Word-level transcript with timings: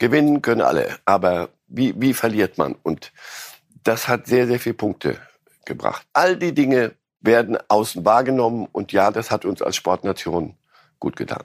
Gewinnen 0.00 0.40
können 0.40 0.62
alle, 0.62 0.96
aber 1.04 1.50
wie, 1.68 1.92
wie 2.00 2.14
verliert 2.14 2.56
man? 2.56 2.74
Und 2.82 3.12
das 3.84 4.08
hat 4.08 4.26
sehr, 4.26 4.46
sehr 4.46 4.58
viele 4.58 4.74
Punkte 4.74 5.18
gebracht. 5.66 6.06
All 6.14 6.36
die 6.38 6.54
Dinge 6.54 6.92
werden 7.20 7.58
außen 7.68 8.02
wahrgenommen 8.02 8.66
und 8.72 8.92
ja, 8.92 9.10
das 9.10 9.30
hat 9.30 9.44
uns 9.44 9.60
als 9.60 9.76
Sportnation 9.76 10.54
gut 10.98 11.16
getan. 11.16 11.44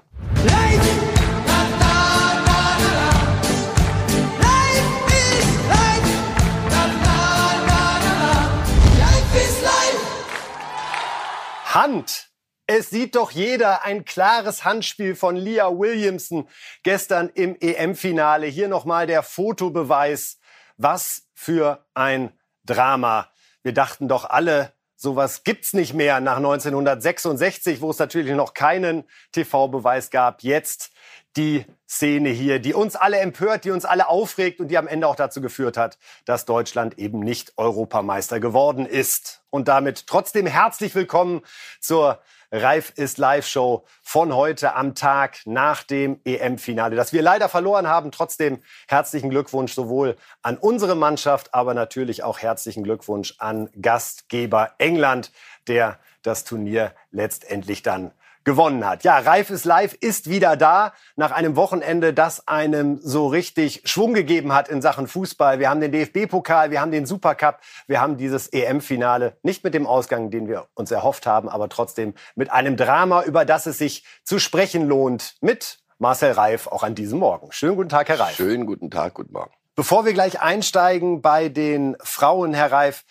Hand. 11.65 12.29
Es 12.67 12.89
sieht 12.89 13.15
doch 13.15 13.29
jeder 13.29 13.85
ein 13.85 14.05
klares 14.05 14.65
Handspiel 14.65 15.15
von 15.15 15.35
Leah 15.35 15.77
Williamson 15.77 16.49
gestern 16.81 17.29
im 17.29 17.55
EM-Finale. 17.59 18.47
Hier 18.47 18.67
nochmal 18.67 19.05
der 19.05 19.21
Fotobeweis. 19.21 20.39
Was 20.77 21.27
für 21.35 21.85
ein 21.93 22.33
Drama. 22.65 23.29
Wir 23.61 23.73
dachten 23.73 24.07
doch 24.07 24.25
alle, 24.27 24.73
sowas 24.95 25.43
gibt's 25.43 25.73
nicht 25.73 25.93
mehr 25.93 26.19
nach 26.21 26.37
1966, 26.37 27.81
wo 27.81 27.91
es 27.91 27.99
natürlich 27.99 28.33
noch 28.33 28.55
keinen 28.55 29.03
TV-Beweis 29.31 30.09
gab. 30.09 30.41
Jetzt 30.41 30.91
die 31.37 31.65
Szene 31.87 32.29
hier, 32.29 32.59
die 32.59 32.73
uns 32.73 32.95
alle 32.95 33.19
empört, 33.19 33.65
die 33.65 33.71
uns 33.71 33.85
alle 33.85 34.09
aufregt 34.09 34.59
und 34.59 34.69
die 34.69 34.77
am 34.77 34.87
Ende 34.87 35.07
auch 35.07 35.15
dazu 35.15 35.39
geführt 35.39 35.77
hat, 35.77 35.99
dass 36.25 36.45
Deutschland 36.45 36.97
eben 36.97 37.19
nicht 37.19 37.53
Europameister 37.57 38.39
geworden 38.39 38.87
ist. 38.87 39.43
Und 39.51 39.67
damit 39.67 40.07
trotzdem 40.07 40.47
herzlich 40.47 40.95
willkommen 40.95 41.41
zur 41.79 42.21
Reif 42.51 42.91
ist 42.95 43.17
Live 43.17 43.47
Show 43.47 43.85
von 44.01 44.33
heute 44.35 44.75
am 44.75 44.95
Tag 44.95 45.39
nach 45.45 45.83
dem 45.83 46.19
EM-Finale, 46.25 46.95
das 46.95 47.13
wir 47.13 47.21
leider 47.21 47.49
verloren 47.49 47.87
haben. 47.87 48.11
Trotzdem 48.11 48.61
herzlichen 48.87 49.29
Glückwunsch 49.29 49.73
sowohl 49.73 50.15
an 50.41 50.57
unsere 50.57 50.95
Mannschaft, 50.95 51.53
aber 51.53 51.73
natürlich 51.73 52.23
auch 52.23 52.39
herzlichen 52.39 52.83
Glückwunsch 52.83 53.35
an 53.39 53.69
Gastgeber 53.81 54.73
England, 54.77 55.31
der 55.67 55.99
das 56.21 56.43
Turnier 56.43 56.93
letztendlich 57.11 57.81
dann 57.81 58.11
gewonnen 58.45 58.85
hat. 58.85 59.03
Ja, 59.03 59.17
Reif 59.17 59.49
ist 59.49 59.65
live 59.65 59.93
ist 59.99 60.29
wieder 60.29 60.55
da 60.55 60.93
nach 61.15 61.31
einem 61.31 61.55
Wochenende, 61.55 62.13
das 62.13 62.47
einem 62.47 62.99
so 63.01 63.27
richtig 63.27 63.81
Schwung 63.85 64.13
gegeben 64.13 64.53
hat 64.53 64.69
in 64.69 64.81
Sachen 64.81 65.07
Fußball. 65.07 65.59
Wir 65.59 65.69
haben 65.69 65.81
den 65.81 65.91
DFB-Pokal, 65.91 66.71
wir 66.71 66.79
haben 66.79 66.91
den 66.91 67.05
Supercup, 67.05 67.59
wir 67.87 67.99
haben 67.99 68.17
dieses 68.17 68.47
EM-Finale. 68.47 69.37
Nicht 69.43 69.63
mit 69.63 69.73
dem 69.73 69.85
Ausgang, 69.87 70.29
den 70.31 70.47
wir 70.47 70.67
uns 70.75 70.91
erhofft 70.91 71.25
haben, 71.25 71.49
aber 71.49 71.67
trotzdem 71.67 72.13
mit 72.35 72.51
einem 72.51 72.77
Drama, 72.77 73.23
über 73.23 73.43
das 73.43 73.65
es 73.65 73.79
sich 73.79 74.05
zu 74.23 74.39
sprechen 74.39 74.87
lohnt. 74.87 75.35
Mit 75.41 75.79
Marcel 75.97 76.33
Reif 76.33 76.67
auch 76.67 76.83
an 76.83 76.93
diesem 76.93 77.19
Morgen. 77.19 77.51
Schönen 77.51 77.75
guten 77.75 77.89
Tag, 77.89 78.09
Herr 78.09 78.19
Reif. 78.19 78.35
Schönen 78.35 78.65
guten 78.65 78.91
Tag, 78.91 79.15
guten 79.15 79.33
Morgen. 79.33 79.51
Bevor 79.75 80.05
wir 80.05 80.13
gleich 80.13 80.39
einsteigen 80.39 81.21
bei 81.21 81.49
den 81.49 81.97
Frauen, 82.01 82.53
Herr 82.53 82.71
Reif, 82.71 83.03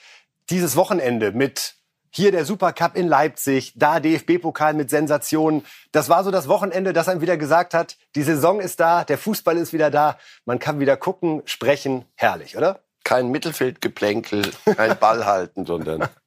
dieses 0.49 0.77
Wochenende 0.77 1.33
mit 1.33 1.77
hier 2.15 2.31
der 2.31 2.45
Supercup 2.45 2.97
in 2.97 3.09
Leipzig, 3.09 3.73
da 3.75 3.99
DFB-Pokal 3.99 4.75
mit 4.75 4.89
Sensationen. 4.89 5.65
Das 5.91 6.09
war 6.09 6.23
so 6.23 6.31
das 6.31 6.47
Wochenende, 6.47 6.93
das 6.93 7.09
einem 7.09 7.21
wieder 7.21 7.37
gesagt 7.37 7.75
hat, 7.75 7.97
die 8.15 8.23
Saison 8.23 8.61
ist 8.61 8.79
da, 8.79 9.05
der 9.05 9.19
Fußball 9.19 9.57
ist 9.57 9.73
wieder 9.73 9.91
da, 9.91 10.17
man 10.45 10.61
kann 10.61 10.79
wieder 10.79 10.97
gucken, 10.97 11.43
sprechen, 11.45 12.05
herrlich, 12.15 12.57
oder? 12.57 12.81
Kein 13.03 13.31
Mittelfeldgeplänkel, 13.31 14.51
kein 14.77 14.97
Ball 14.99 15.27
halten, 15.27 15.67
sondern 15.67 16.09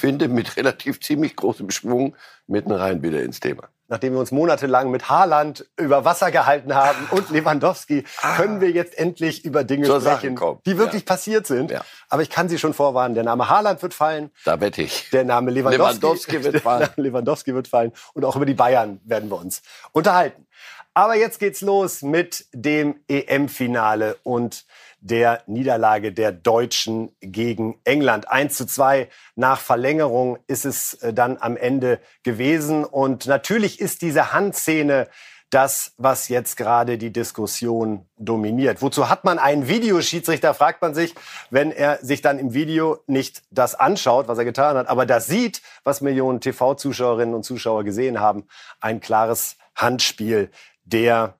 finde 0.00 0.28
mit 0.28 0.56
relativ 0.56 1.00
ziemlich 1.00 1.36
großem 1.36 1.70
Schwung 1.70 2.16
mitten 2.46 2.72
rein 2.72 3.02
wieder 3.02 3.22
ins 3.22 3.40
Thema 3.40 3.68
nachdem 3.90 4.14
wir 4.14 4.20
uns 4.20 4.30
monatelang 4.30 4.90
mit 4.90 5.10
Haaland 5.10 5.68
über 5.76 6.04
Wasser 6.04 6.30
gehalten 6.30 6.74
haben 6.74 7.08
und 7.10 7.28
Lewandowski, 7.30 8.04
ah. 8.22 8.36
können 8.36 8.60
wir 8.60 8.70
jetzt 8.70 8.96
endlich 8.96 9.44
über 9.44 9.64
Dinge 9.64 9.86
Zur 9.86 10.00
sprechen, 10.00 10.38
die 10.64 10.78
wirklich 10.78 11.02
ja. 11.02 11.06
passiert 11.06 11.46
sind. 11.46 11.72
Ja. 11.72 11.84
Aber 12.08 12.22
ich 12.22 12.30
kann 12.30 12.48
Sie 12.48 12.58
schon 12.58 12.72
vorwarnen, 12.72 13.14
der 13.14 13.24
Name 13.24 13.50
Haaland 13.50 13.82
wird 13.82 13.92
fallen. 13.92 14.30
Da 14.44 14.60
wette 14.60 14.82
ich. 14.82 15.10
Der 15.10 15.24
Name 15.24 15.50
Lewandowski, 15.50 16.36
Lewandowski 16.36 16.44
wird 16.44 16.60
fallen. 16.62 16.88
Lewandowski 16.96 17.54
wird 17.54 17.68
fallen. 17.68 17.92
Und 18.14 18.24
auch 18.24 18.36
über 18.36 18.46
die 18.46 18.54
Bayern 18.54 19.00
werden 19.04 19.28
wir 19.28 19.38
uns 19.38 19.62
unterhalten. 19.92 20.46
Aber 20.94 21.16
jetzt 21.16 21.38
geht's 21.38 21.60
los 21.60 22.02
mit 22.02 22.46
dem 22.52 23.00
EM-Finale 23.08 24.16
und 24.22 24.64
der 25.00 25.42
Niederlage 25.46 26.12
der 26.12 26.32
Deutschen 26.32 27.10
gegen 27.20 27.80
England. 27.84 28.28
1 28.28 28.54
zu 28.54 28.66
2 28.66 29.08
nach 29.34 29.60
Verlängerung 29.60 30.38
ist 30.46 30.64
es 30.64 30.94
äh, 30.94 31.12
dann 31.12 31.38
am 31.40 31.56
Ende 31.56 32.00
gewesen. 32.22 32.84
Und 32.84 33.26
natürlich 33.26 33.80
ist 33.80 34.02
diese 34.02 34.32
Handszene 34.32 35.08
das, 35.50 35.94
was 35.96 36.28
jetzt 36.28 36.56
gerade 36.56 36.96
die 36.96 37.12
Diskussion 37.12 38.06
dominiert. 38.16 38.82
Wozu 38.82 39.08
hat 39.08 39.24
man 39.24 39.40
einen 39.40 39.66
Videoschiedsrichter, 39.66 40.54
fragt 40.54 40.80
man 40.80 40.94
sich, 40.94 41.14
wenn 41.50 41.72
er 41.72 41.98
sich 42.02 42.22
dann 42.22 42.38
im 42.38 42.54
Video 42.54 43.00
nicht 43.08 43.42
das 43.50 43.74
anschaut, 43.74 44.28
was 44.28 44.38
er 44.38 44.44
getan 44.44 44.76
hat, 44.76 44.88
aber 44.88 45.06
das 45.06 45.26
sieht, 45.26 45.60
was 45.82 46.00
Millionen 46.00 46.40
TV-Zuschauerinnen 46.40 47.34
und 47.34 47.42
Zuschauer 47.42 47.82
gesehen 47.82 48.20
haben, 48.20 48.46
ein 48.80 49.00
klares 49.00 49.56
Handspiel 49.74 50.50
der 50.84 51.39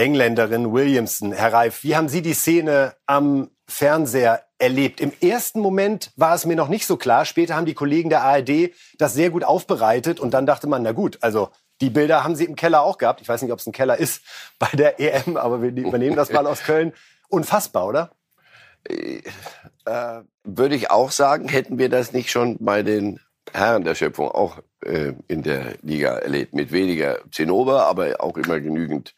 Engländerin 0.00 0.72
Williamson. 0.72 1.32
Herr 1.32 1.52
Reif, 1.52 1.84
wie 1.84 1.94
haben 1.94 2.08
Sie 2.08 2.22
die 2.22 2.32
Szene 2.32 2.94
am 3.04 3.50
Fernseher 3.66 4.42
erlebt? 4.58 4.98
Im 4.98 5.12
ersten 5.20 5.60
Moment 5.60 6.10
war 6.16 6.34
es 6.34 6.46
mir 6.46 6.56
noch 6.56 6.68
nicht 6.68 6.86
so 6.86 6.96
klar. 6.96 7.26
Später 7.26 7.54
haben 7.54 7.66
die 7.66 7.74
Kollegen 7.74 8.08
der 8.08 8.22
ARD 8.22 8.70
das 8.96 9.12
sehr 9.12 9.28
gut 9.28 9.44
aufbereitet 9.44 10.18
und 10.18 10.32
dann 10.32 10.46
dachte 10.46 10.68
man, 10.68 10.82
na 10.82 10.92
gut, 10.92 11.18
also 11.20 11.50
die 11.82 11.90
Bilder 11.90 12.24
haben 12.24 12.34
sie 12.34 12.46
im 12.46 12.56
Keller 12.56 12.80
auch 12.80 12.96
gehabt. 12.96 13.20
Ich 13.20 13.28
weiß 13.28 13.42
nicht, 13.42 13.52
ob 13.52 13.58
es 13.58 13.66
ein 13.66 13.72
Keller 13.72 13.98
ist 13.98 14.22
bei 14.58 14.70
der 14.72 14.98
EM, 15.00 15.36
aber 15.36 15.60
wir 15.60 15.68
übernehmen 15.68 16.16
das 16.16 16.32
mal 16.32 16.46
aus 16.46 16.62
Köln. 16.62 16.94
Unfassbar, 17.28 17.86
oder? 17.86 18.10
Äh, 18.84 19.20
würde 20.44 20.76
ich 20.76 20.90
auch 20.90 21.10
sagen, 21.10 21.46
hätten 21.48 21.78
wir 21.78 21.90
das 21.90 22.14
nicht 22.14 22.30
schon 22.30 22.56
bei 22.58 22.82
den 22.82 23.20
Herren 23.52 23.84
der 23.84 23.94
Schöpfung 23.94 24.30
auch 24.30 24.60
äh, 24.82 25.12
in 25.28 25.42
der 25.42 25.74
Liga 25.82 26.16
erlebt. 26.16 26.54
Mit 26.54 26.72
weniger 26.72 27.18
Zinnober, 27.30 27.84
aber 27.84 28.14
auch 28.20 28.38
immer 28.38 28.60
genügend 28.60 29.14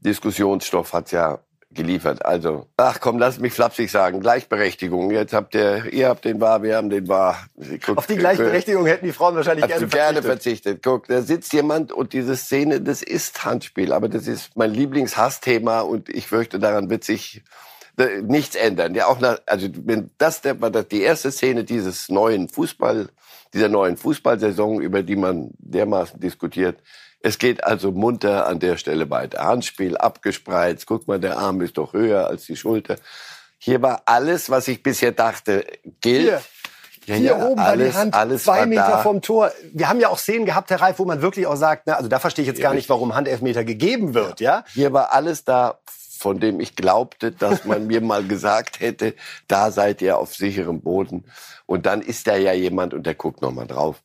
Diskussionsstoff 0.00 0.92
hat's 0.92 1.10
ja 1.10 1.40
geliefert. 1.70 2.24
Also, 2.24 2.66
ach 2.76 2.98
komm, 3.00 3.18
lass 3.18 3.38
mich 3.38 3.52
flapsig 3.52 3.90
sagen, 3.90 4.20
Gleichberechtigung. 4.20 5.10
Jetzt 5.10 5.32
habt 5.32 5.54
ihr, 5.54 5.92
ihr 5.92 6.08
habt 6.08 6.24
den 6.24 6.40
Wahr, 6.40 6.62
wir 6.62 6.76
haben 6.76 6.88
den 6.88 7.08
Wahr. 7.08 7.46
Auf 7.94 8.06
die 8.06 8.16
Gleichberechtigung 8.16 8.86
hätten 8.86 9.04
die 9.04 9.12
Frauen 9.12 9.36
wahrscheinlich 9.36 9.66
gerne 9.66 9.80
verzichtet. 9.80 10.00
gerne 10.00 10.22
verzichtet. 10.22 10.82
Guck, 10.82 11.08
da 11.08 11.22
sitzt 11.22 11.52
jemand 11.52 11.92
und 11.92 12.12
diese 12.12 12.36
Szene, 12.36 12.80
das 12.80 13.02
ist 13.02 13.44
Handspiel, 13.44 13.92
aber 13.92 14.08
das 14.08 14.26
ist 14.26 14.56
mein 14.56 14.72
Lieblingshassthema 14.72 15.80
und 15.80 16.08
ich 16.08 16.26
fürchte, 16.26 16.58
daran 16.58 16.88
wird 16.88 17.04
sich 17.04 17.42
äh, 17.98 18.22
nichts 18.22 18.56
ändern. 18.56 18.94
Ja, 18.94 19.06
auch 19.06 19.20
nach, 19.20 19.38
also 19.44 19.68
wenn 19.84 20.10
das 20.16 20.40
der, 20.40 20.54
die 20.54 21.02
erste 21.02 21.30
Szene 21.30 21.64
dieses 21.64 22.08
neuen 22.08 22.48
Fußball, 22.48 23.08
dieser 23.52 23.68
neuen 23.68 23.96
Fußballsaison, 23.98 24.80
über 24.80 25.02
die 25.02 25.16
man 25.16 25.50
dermaßen 25.58 26.18
diskutiert, 26.18 26.80
es 27.20 27.38
geht 27.38 27.64
also 27.64 27.90
munter 27.92 28.46
an 28.46 28.60
der 28.60 28.76
Stelle 28.76 29.10
weiter. 29.10 29.42
Handspiel 29.42 29.96
abgespreizt. 29.96 30.86
Guck 30.86 31.08
mal, 31.08 31.18
der 31.18 31.38
Arm 31.38 31.60
ist 31.60 31.78
doch 31.78 31.92
höher 31.92 32.28
als 32.28 32.46
die 32.46 32.56
Schulter. 32.56 32.96
Hier 33.58 33.82
war 33.82 34.02
alles, 34.06 34.50
was 34.50 34.68
ich 34.68 34.82
bisher 34.82 35.12
dachte, 35.12 35.64
gilt. 36.00 36.22
Hier. 36.22 36.42
Ja, 37.06 37.14
Hier 37.14 37.38
ja, 37.38 37.46
oben 37.46 37.58
alles, 37.58 37.94
war 37.94 38.04
die 38.04 38.12
Hand 38.12 38.40
zwei 38.40 38.66
Meter 38.66 38.88
da. 38.88 38.98
vom 38.98 39.22
Tor. 39.22 39.50
Wir 39.72 39.88
haben 39.88 39.98
ja 39.98 40.10
auch 40.10 40.18
Szenen 40.18 40.44
gehabt, 40.44 40.68
Herr 40.68 40.80
Reif, 40.80 40.98
wo 40.98 41.06
man 41.06 41.22
wirklich 41.22 41.46
auch 41.46 41.56
sagt, 41.56 41.84
na, 41.86 41.94
also 41.94 42.08
da 42.08 42.18
verstehe 42.18 42.42
ich 42.42 42.48
jetzt 42.48 42.60
gar 42.60 42.74
nicht, 42.74 42.90
warum 42.90 43.14
Handelfmeter 43.14 43.64
gegeben 43.64 44.12
wird, 44.12 44.40
ja? 44.40 44.62
Hier 44.74 44.92
war 44.92 45.12
alles 45.12 45.42
da, 45.42 45.78
von 46.18 46.38
dem 46.38 46.60
ich 46.60 46.76
glaubte, 46.76 47.32
dass 47.32 47.64
man 47.64 47.86
mir 47.86 48.02
mal 48.02 48.26
gesagt 48.26 48.80
hätte, 48.80 49.14
da 49.46 49.70
seid 49.70 50.02
ihr 50.02 50.18
auf 50.18 50.34
sicherem 50.34 50.82
Boden. 50.82 51.24
Und 51.64 51.86
dann 51.86 52.02
ist 52.02 52.26
da 52.26 52.36
ja 52.36 52.52
jemand 52.52 52.92
und 52.92 53.06
der 53.06 53.14
guckt 53.14 53.40
noch 53.40 53.52
mal 53.52 53.66
drauf. 53.66 54.02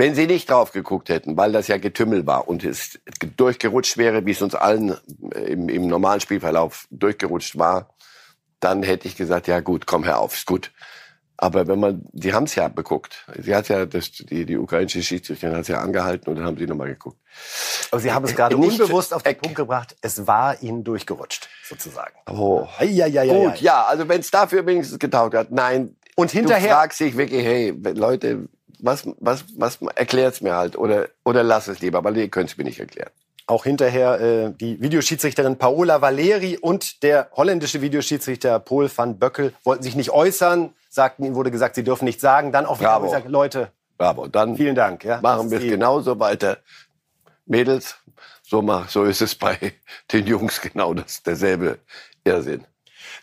Wenn 0.00 0.14
sie 0.14 0.26
nicht 0.26 0.48
drauf 0.48 0.72
geguckt 0.72 1.10
hätten, 1.10 1.36
weil 1.36 1.52
das 1.52 1.68
ja 1.68 1.76
Getümmel 1.76 2.26
war 2.26 2.48
und 2.48 2.64
es 2.64 2.98
durchgerutscht 3.36 3.98
wäre, 3.98 4.24
wie 4.24 4.30
es 4.30 4.40
uns 4.40 4.54
allen 4.54 4.96
äh, 5.34 5.40
im, 5.40 5.68
im 5.68 5.88
normalen 5.88 6.22
Spielverlauf 6.22 6.86
durchgerutscht 6.90 7.58
war, 7.58 7.94
dann 8.60 8.82
hätte 8.82 9.06
ich 9.06 9.14
gesagt, 9.14 9.46
ja 9.46 9.60
gut, 9.60 9.86
komm 9.86 10.04
her 10.04 10.18
auf, 10.18 10.34
ist 10.34 10.46
gut. 10.46 10.72
Aber 11.36 11.68
wenn 11.68 11.78
man, 11.78 12.06
die 12.12 12.32
haben 12.32 12.44
es 12.44 12.54
ja 12.54 12.68
beguckt. 12.68 13.26
Sie 13.42 13.54
hat 13.54 13.68
ja, 13.68 13.84
das, 13.84 14.10
die, 14.12 14.46
die 14.46 14.56
ukrainische 14.56 15.02
Schiedsrichterin 15.02 15.54
hat 15.54 15.62
es 15.62 15.68
ja 15.68 15.80
angehalten 15.80 16.30
und 16.30 16.36
dann 16.36 16.46
haben 16.46 16.56
sie 16.56 16.66
nochmal 16.66 16.88
geguckt. 16.88 17.18
Aber 17.90 18.00
Sie 18.00 18.10
haben 18.10 18.24
es 18.24 18.34
gerade 18.34 18.56
Nicht, 18.56 18.80
unbewusst 18.80 19.12
auf 19.12 19.22
den 19.22 19.36
Punkt 19.36 19.56
gebracht, 19.56 19.96
es 20.00 20.26
war 20.26 20.62
Ihnen 20.62 20.82
durchgerutscht, 20.82 21.50
sozusagen. 21.68 22.14
Oh. 22.26 22.66
Ja, 22.80 23.06
ja, 23.06 23.22
ja, 23.22 23.34
Gut, 23.34 23.60
ja, 23.60 23.84
also 23.84 24.08
wenn 24.08 24.20
es 24.20 24.30
dafür 24.30 24.64
wenigstens 24.64 24.98
getaugt 24.98 25.34
hat, 25.34 25.50
nein. 25.50 25.94
Und 26.16 26.30
hinterher. 26.30 26.68
Du 26.68 26.74
fragst 26.74 27.00
dich 27.00 27.16
wirklich, 27.18 27.44
hey, 27.44 27.74
Leute, 27.94 28.48
was, 28.82 29.08
was, 29.18 29.44
was 29.56 29.78
erklärt's 29.94 30.40
mir 30.40 30.54
halt 30.54 30.76
oder, 30.76 31.08
oder 31.24 31.42
lass 31.42 31.68
es 31.68 31.80
lieber, 31.80 32.02
weil 32.04 32.16
ihr 32.16 32.28
könnt 32.28 32.50
es 32.50 32.58
mir 32.58 32.64
nicht 32.64 32.80
erklären. 32.80 33.10
Auch 33.46 33.64
hinterher 33.64 34.20
äh, 34.20 34.52
die 34.52 34.80
Videoschiedsrichterin 34.80 35.56
Paola 35.56 36.00
Valeri 36.00 36.56
und 36.56 37.02
der 37.02 37.30
holländische 37.32 37.80
Videoschiedsrichter 37.80 38.60
Paul 38.60 38.90
van 38.94 39.18
Böckel 39.18 39.52
wollten 39.64 39.82
sich 39.82 39.96
nicht 39.96 40.10
äußern, 40.10 40.72
sagten, 40.88 41.24
ihnen 41.24 41.34
wurde 41.34 41.50
gesagt, 41.50 41.74
sie 41.74 41.82
dürfen 41.82 42.04
nichts 42.04 42.22
sagen. 42.22 42.52
Dann 42.52 42.66
auch 42.66 42.78
wieder 42.80 43.00
gesagt, 43.00 43.28
Leute, 43.28 43.72
Bravo. 44.00 44.28
Dann 44.28 44.56
vielen 44.56 44.74
Dank. 44.74 45.04
Ja, 45.04 45.20
machen 45.20 45.50
wir 45.50 45.58
es 45.58 45.64
genauso 45.64 46.18
weiter. 46.18 46.56
Mädels, 47.44 47.96
so, 48.42 48.62
mach, 48.62 48.88
so 48.88 49.04
ist 49.04 49.20
es 49.20 49.34
bei 49.34 49.74
den 50.10 50.26
Jungs 50.26 50.62
genau 50.62 50.94
das, 50.94 51.22
derselbe 51.22 51.80
Irrsinn. 52.24 52.64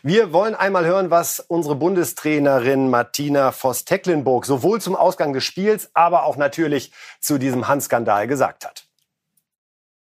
Wir 0.02 0.32
wollen 0.32 0.54
einmal 0.54 0.86
hören, 0.86 1.10
was 1.10 1.40
unsere 1.40 1.74
Bundestrainerin 1.74 2.88
Martina 2.88 3.50
Voss-Tecklenburg 3.50 4.46
sowohl 4.46 4.80
zum 4.80 4.94
Ausgang 4.94 5.32
des 5.32 5.44
Spiels, 5.44 5.90
aber 5.94 6.24
auch 6.24 6.36
natürlich 6.36 6.92
zu 7.20 7.38
diesem 7.38 7.66
Handskandal 7.66 8.28
gesagt 8.28 8.64
hat. 8.64 8.84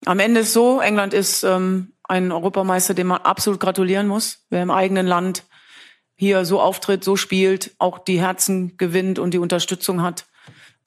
Am 0.05 0.19
Ende 0.19 0.41
ist 0.41 0.53
so, 0.53 0.81
England 0.81 1.15
ist 1.15 1.45
ähm, 1.45 1.93
ein 2.03 2.33
Europameister, 2.33 2.95
dem 2.95 3.07
man 3.09 3.23
absolut 3.23 3.61
gratulieren 3.61 4.09
muss. 4.09 4.45
Wer 4.51 4.63
im 4.63 4.71
eigenen 4.71 5.07
Land 5.07 5.45
hier 6.17 6.45
so 6.45 6.61
auftritt, 6.61 7.05
so 7.05 7.17
spielt, 7.17 7.75
auch 7.79 7.99
die 7.99 8.21
Herzen 8.21 8.77
gewinnt 8.77 9.19
und 9.19 9.33
die 9.33 9.39
Unterstützung 9.39 10.03
hat, 10.03 10.27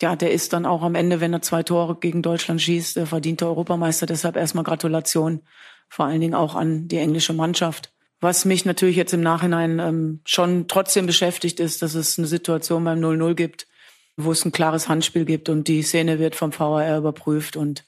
ja, 0.01 0.15
der 0.15 0.31
ist 0.31 0.53
dann 0.53 0.65
auch 0.65 0.83
am 0.83 0.95
Ende, 0.95 1.21
wenn 1.21 1.33
er 1.33 1.41
zwei 1.41 1.63
Tore 1.63 1.95
gegen 1.95 2.21
Deutschland 2.21 2.61
schießt, 2.61 2.97
der 2.97 3.07
verdiente 3.07 3.47
Europameister. 3.47 4.05
Deshalb 4.05 4.35
erstmal 4.35 4.63
Gratulation, 4.63 5.41
vor 5.89 6.05
allen 6.05 6.21
Dingen 6.21 6.35
auch 6.35 6.53
an 6.55 6.87
die 6.87 6.97
englische 6.97 7.33
Mannschaft. 7.33 7.91
Was 8.19 8.45
mich 8.45 8.65
natürlich 8.65 8.95
jetzt 8.95 9.13
im 9.13 9.21
Nachhinein 9.21 9.79
ähm, 9.79 10.21
schon 10.25 10.67
trotzdem 10.67 11.05
beschäftigt 11.05 11.59
ist, 11.59 11.81
dass 11.81 11.93
es 11.93 12.17
eine 12.17 12.27
Situation 12.27 12.83
beim 12.83 12.99
0-0 12.99 13.35
gibt, 13.35 13.67
wo 14.15 14.31
es 14.31 14.43
ein 14.43 14.51
klares 14.51 14.89
Handspiel 14.89 15.25
gibt 15.25 15.49
und 15.49 15.67
die 15.67 15.83
Szene 15.83 16.17
wird 16.17 16.35
vom 16.35 16.57
VAR 16.57 16.97
überprüft 16.97 17.55
und 17.55 17.85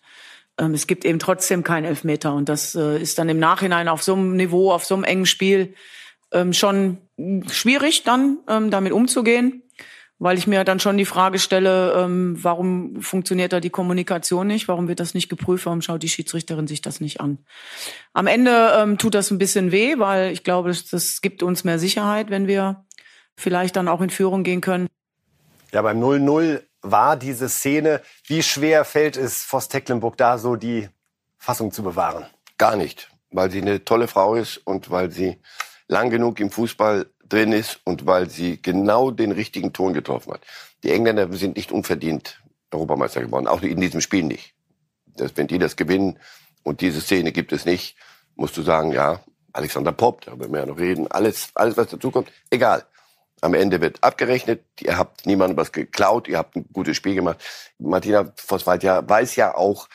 ähm, 0.60 0.74
es 0.74 0.86
gibt 0.86 1.06
eben 1.06 1.18
trotzdem 1.18 1.64
keinen 1.64 1.86
Elfmeter. 1.86 2.34
Und 2.34 2.50
das 2.50 2.76
äh, 2.76 3.02
ist 3.02 3.18
dann 3.18 3.30
im 3.30 3.40
Nachhinein 3.40 3.88
auf 3.88 4.04
so 4.04 4.14
einem 4.14 4.36
Niveau, 4.36 4.72
auf 4.72 4.86
so 4.86 4.94
einem 4.94 5.04
engen 5.04 5.26
Spiel 5.26 5.74
ähm, 6.32 6.54
schon 6.54 7.00
schwierig, 7.50 8.04
dann 8.04 8.38
ähm, 8.48 8.70
damit 8.70 8.94
umzugehen 8.94 9.64
weil 10.20 10.38
ich 10.38 10.48
mir 10.48 10.66
dann 10.66 10.82
schon 10.82 10.98
die 10.98 11.06
Frage 11.06 11.40
stelle, 11.40 11.94
ähm, 11.94 12.38
warum 12.42 13.02
funktioniert 13.02 13.54
da 13.54 13.62
die 13.62 13.70
Kommunikation 13.70 14.48
nicht? 14.48 14.68
Warum 14.68 14.90
wird 14.90 15.00
das 15.00 15.14
nicht 15.14 15.30
geprüft? 15.30 15.66
Warum 15.66 15.82
schaut 15.82 16.04
die 16.04 16.10
Schiedsrichterin 16.10 16.68
sich 16.68 16.82
das 16.82 17.00
nicht 17.00 17.22
an? 17.22 17.40
Am 18.14 18.28
Ende 18.28 18.74
ähm, 18.78 18.98
tut 18.98 19.16
das 19.16 19.32
ein 19.32 19.38
bisschen 19.38 19.72
weh, 19.72 19.98
weil 19.98 20.32
ich 20.32 20.44
glaube, 20.44 20.70
das, 20.70 20.86
das 20.86 21.22
gibt 21.22 21.42
uns 21.42 21.64
mehr 21.64 21.80
Sicherheit, 21.80 22.30
wenn 22.30 22.48
wir 22.48 22.86
vielleicht 23.38 23.78
dann 23.78 23.88
auch 23.88 24.02
in 24.02 24.10
Führung 24.10 24.44
gehen 24.44 24.60
können. 24.60 24.88
Ja, 25.72 25.82
beim 25.82 26.04
0-0 26.04 26.62
war 26.82 27.16
diese 27.16 27.48
Szene. 27.48 28.02
Wie 28.26 28.44
schwer 28.44 28.84
fällt 28.84 29.16
es 29.16 29.44
Voss 29.44 29.70
Tecklenburg 29.70 30.18
da 30.18 30.38
so 30.38 30.58
die 30.58 30.90
Fassung 31.38 31.72
zu 31.72 31.82
bewahren? 31.82 32.26
Gar 32.58 32.76
nicht, 32.76 33.10
weil 33.32 33.50
sie 33.50 33.62
eine 33.62 33.86
tolle 33.86 34.10
Frau 34.10 34.36
ist 34.36 34.58
und 34.58 34.92
weil 34.92 35.12
sie 35.12 35.38
lang 35.88 36.10
genug 36.10 36.42
im 36.42 36.52
Fußball 36.52 37.08
drin 37.30 37.52
ist 37.52 37.80
und 37.84 38.06
weil 38.06 38.30
sie 38.30 38.62
genau 38.62 39.12
den 39.12 39.32
richtigen 39.32 39.74
Ton 39.74 39.94
getroffen 39.94 40.34
hat. 40.34 40.42
Die 40.84 40.92
Engländer 40.92 41.32
sind 41.34 41.56
nicht 41.56 41.72
unverdient 41.72 42.42
Europameister 42.72 43.22
geworden, 43.22 43.48
auch 43.48 43.62
in 43.62 43.82
diesem 43.82 44.02
Spiel 44.02 44.24
nicht. 44.24 44.54
Das, 45.16 45.36
wenn 45.36 45.48
die 45.48 45.60
das 45.60 45.76
gewinnen 45.76 46.20
und 46.64 46.82
diese 46.82 47.02
Szene 47.02 47.32
gibt 47.32 47.52
es 47.52 47.66
nicht, 47.66 47.96
musst 48.36 48.58
du 48.58 48.62
sagen, 48.62 48.92
ja, 48.92 49.22
Alexander 49.54 49.92
Popp, 49.92 50.22
darüber 50.22 50.44
werden 50.44 50.54
wir 50.54 50.60
ja 50.60 50.66
noch 50.68 50.78
reden, 50.78 51.08
alles, 51.12 51.50
alles 51.56 51.78
was 51.78 51.88
dazu 51.88 52.12
kommt, 52.12 52.32
egal. 52.50 52.86
Am 53.42 53.54
Ende 53.54 53.80
wird 53.80 54.04
abgerechnet, 54.04 54.64
ihr 54.82 54.98
habt 54.98 55.26
niemandem 55.26 55.58
was 55.58 55.72
geklaut, 55.72 56.28
ihr 56.28 56.38
habt 56.38 56.56
ein 56.56 56.66
gutes 56.74 56.98
Spiel 56.98 57.16
gemacht. 57.16 57.40
Martina 57.78 58.34
Vosswald 58.36 58.84
ja 58.84 59.08
weiß 59.08 59.38
ja 59.38 59.56
auch, 59.56 59.88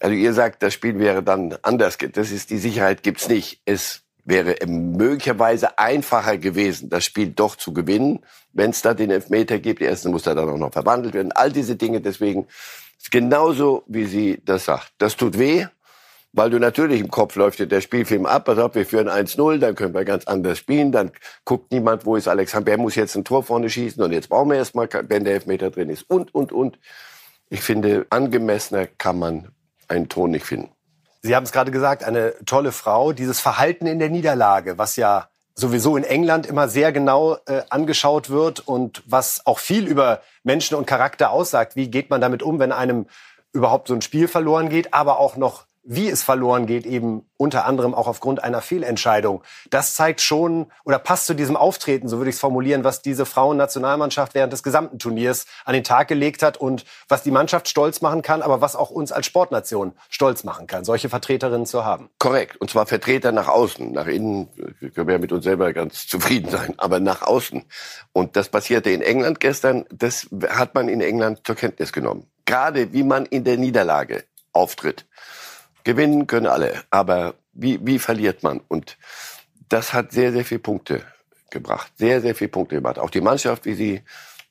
also 0.00 0.14
ihr 0.14 0.34
sagt, 0.34 0.62
das 0.62 0.74
Spiel 0.74 0.98
wäre 0.98 1.22
dann 1.22 1.56
anders. 1.62 1.96
Das 2.12 2.30
ist 2.30 2.50
die 2.50 2.58
Sicherheit 2.58 3.02
gibt's 3.02 3.28
nicht. 3.28 3.62
Es 3.64 4.03
wäre 4.24 4.56
möglicherweise 4.66 5.78
einfacher 5.78 6.38
gewesen, 6.38 6.88
das 6.88 7.04
Spiel 7.04 7.28
doch 7.28 7.56
zu 7.56 7.72
gewinnen, 7.72 8.20
wenn 8.52 8.70
es 8.70 8.82
da 8.82 8.94
den 8.94 9.10
Elfmeter 9.10 9.58
gibt. 9.58 9.82
Erstens 9.82 10.10
muss 10.10 10.26
er 10.26 10.34
dann 10.34 10.48
auch 10.48 10.58
noch 10.58 10.72
verwandelt 10.72 11.14
werden. 11.14 11.32
All 11.32 11.52
diese 11.52 11.76
Dinge. 11.76 12.00
Deswegen 12.00 12.46
ist 12.98 13.10
genauso, 13.10 13.84
wie 13.86 14.06
sie 14.06 14.40
das 14.44 14.64
sagt. 14.64 14.92
Das 14.98 15.16
tut 15.16 15.38
weh, 15.38 15.66
weil 16.32 16.50
du 16.50 16.58
natürlich 16.58 17.00
im 17.00 17.10
Kopf 17.10 17.36
läuft 17.36 17.70
der 17.70 17.80
Spielfilm 17.80 18.24
ab. 18.24 18.46
Pass 18.46 18.58
auf, 18.58 18.74
wir 18.74 18.86
führen 18.86 19.08
1-0, 19.08 19.58
dann 19.58 19.74
können 19.74 19.94
wir 19.94 20.04
ganz 20.04 20.26
anders 20.26 20.58
spielen. 20.58 20.90
Dann 20.90 21.12
guckt 21.44 21.70
niemand, 21.70 22.06
wo 22.06 22.16
ist 22.16 22.26
Alexander. 22.26 22.72
Wer 22.72 22.78
muss 22.78 22.94
jetzt 22.94 23.14
ein 23.16 23.24
Tor 23.24 23.42
vorne 23.42 23.68
schießen? 23.68 24.02
Und 24.02 24.12
jetzt 24.12 24.30
brauchen 24.30 24.50
wir 24.50 24.56
erstmal, 24.56 24.88
wenn 25.08 25.24
der 25.24 25.34
Elfmeter 25.34 25.70
drin 25.70 25.90
ist. 25.90 26.08
Und, 26.08 26.34
und, 26.34 26.50
und. 26.50 26.78
Ich 27.50 27.60
finde, 27.60 28.06
angemessener 28.08 28.86
kann 28.86 29.18
man 29.18 29.48
einen 29.86 30.08
Ton 30.08 30.30
nicht 30.30 30.46
finden. 30.46 30.73
Sie 31.24 31.34
haben 31.34 31.44
es 31.44 31.52
gerade 31.52 31.70
gesagt, 31.70 32.04
eine 32.04 32.34
tolle 32.44 32.70
Frau. 32.70 33.14
Dieses 33.14 33.40
Verhalten 33.40 33.86
in 33.86 33.98
der 33.98 34.10
Niederlage, 34.10 34.76
was 34.76 34.96
ja 34.96 35.30
sowieso 35.54 35.96
in 35.96 36.04
England 36.04 36.44
immer 36.44 36.68
sehr 36.68 36.92
genau 36.92 37.38
äh, 37.46 37.62
angeschaut 37.70 38.28
wird 38.28 38.60
und 38.60 39.02
was 39.06 39.40
auch 39.46 39.58
viel 39.58 39.86
über 39.86 40.20
Menschen 40.42 40.76
und 40.76 40.86
Charakter 40.86 41.30
aussagt. 41.30 41.76
Wie 41.76 41.88
geht 41.88 42.10
man 42.10 42.20
damit 42.20 42.42
um, 42.42 42.58
wenn 42.58 42.72
einem 42.72 43.06
überhaupt 43.54 43.88
so 43.88 43.94
ein 43.94 44.02
Spiel 44.02 44.28
verloren 44.28 44.68
geht, 44.68 44.92
aber 44.92 45.18
auch 45.18 45.36
noch 45.36 45.64
wie 45.84 46.08
es 46.08 46.22
verloren 46.22 46.66
geht, 46.66 46.86
eben 46.86 47.28
unter 47.36 47.66
anderem 47.66 47.94
auch 47.94 48.06
aufgrund 48.06 48.42
einer 48.42 48.62
Fehlentscheidung. 48.62 49.42
Das 49.70 49.94
zeigt 49.94 50.20
schon 50.20 50.72
oder 50.84 50.98
passt 50.98 51.26
zu 51.26 51.34
diesem 51.34 51.56
Auftreten, 51.56 52.08
so 52.08 52.18
würde 52.18 52.30
ich 52.30 52.36
es 52.36 52.40
formulieren, 52.40 52.84
was 52.84 53.02
diese 53.02 53.26
Frauennationalmannschaft 53.26 54.34
während 54.34 54.52
des 54.52 54.62
gesamten 54.62 54.98
Turniers 54.98 55.46
an 55.64 55.74
den 55.74 55.84
Tag 55.84 56.08
gelegt 56.08 56.42
hat 56.42 56.56
und 56.56 56.84
was 57.08 57.22
die 57.22 57.30
Mannschaft 57.30 57.68
stolz 57.68 58.00
machen 58.00 58.22
kann, 58.22 58.40
aber 58.40 58.60
was 58.60 58.76
auch 58.76 58.90
uns 58.90 59.12
als 59.12 59.26
Sportnation 59.26 59.92
stolz 60.08 60.44
machen 60.44 60.66
kann, 60.66 60.84
solche 60.84 61.08
Vertreterinnen 61.08 61.66
zu 61.66 61.84
haben. 61.84 62.08
Korrekt. 62.18 62.56
Und 62.56 62.70
zwar 62.70 62.86
Vertreter 62.86 63.32
nach 63.32 63.48
außen. 63.48 63.92
Nach 63.92 64.06
innen 64.06 64.48
können 64.94 65.08
wir 65.08 65.18
mit 65.18 65.32
uns 65.32 65.44
selber 65.44 65.72
ganz 65.72 66.06
zufrieden 66.06 66.50
sein, 66.50 66.74
aber 66.78 66.98
nach 67.00 67.22
außen. 67.22 67.64
Und 68.12 68.36
das 68.36 68.48
passierte 68.48 68.90
in 68.90 69.02
England 69.02 69.40
gestern. 69.40 69.84
Das 69.90 70.28
hat 70.48 70.74
man 70.74 70.88
in 70.88 71.00
England 71.00 71.40
zur 71.44 71.56
Kenntnis 71.56 71.92
genommen. 71.92 72.26
Gerade 72.46 72.92
wie 72.92 73.02
man 73.02 73.26
in 73.26 73.44
der 73.44 73.58
Niederlage 73.58 74.24
auftritt. 74.52 75.06
Gewinnen 75.84 76.26
können 76.26 76.46
alle, 76.46 76.82
aber 76.90 77.34
wie, 77.52 77.78
wie 77.86 77.98
verliert 77.98 78.42
man? 78.42 78.60
Und 78.68 78.96
das 79.68 79.92
hat 79.92 80.12
sehr, 80.12 80.32
sehr 80.32 80.44
viele 80.44 80.60
Punkte 80.60 81.02
gebracht. 81.50 81.92
Sehr, 81.96 82.20
sehr 82.20 82.34
viele 82.34 82.50
Punkte 82.50 82.76
gebracht. 82.76 82.98
Auch 82.98 83.10
die 83.10 83.20
Mannschaft, 83.20 83.64
wie 83.64 83.74
sie 83.74 84.02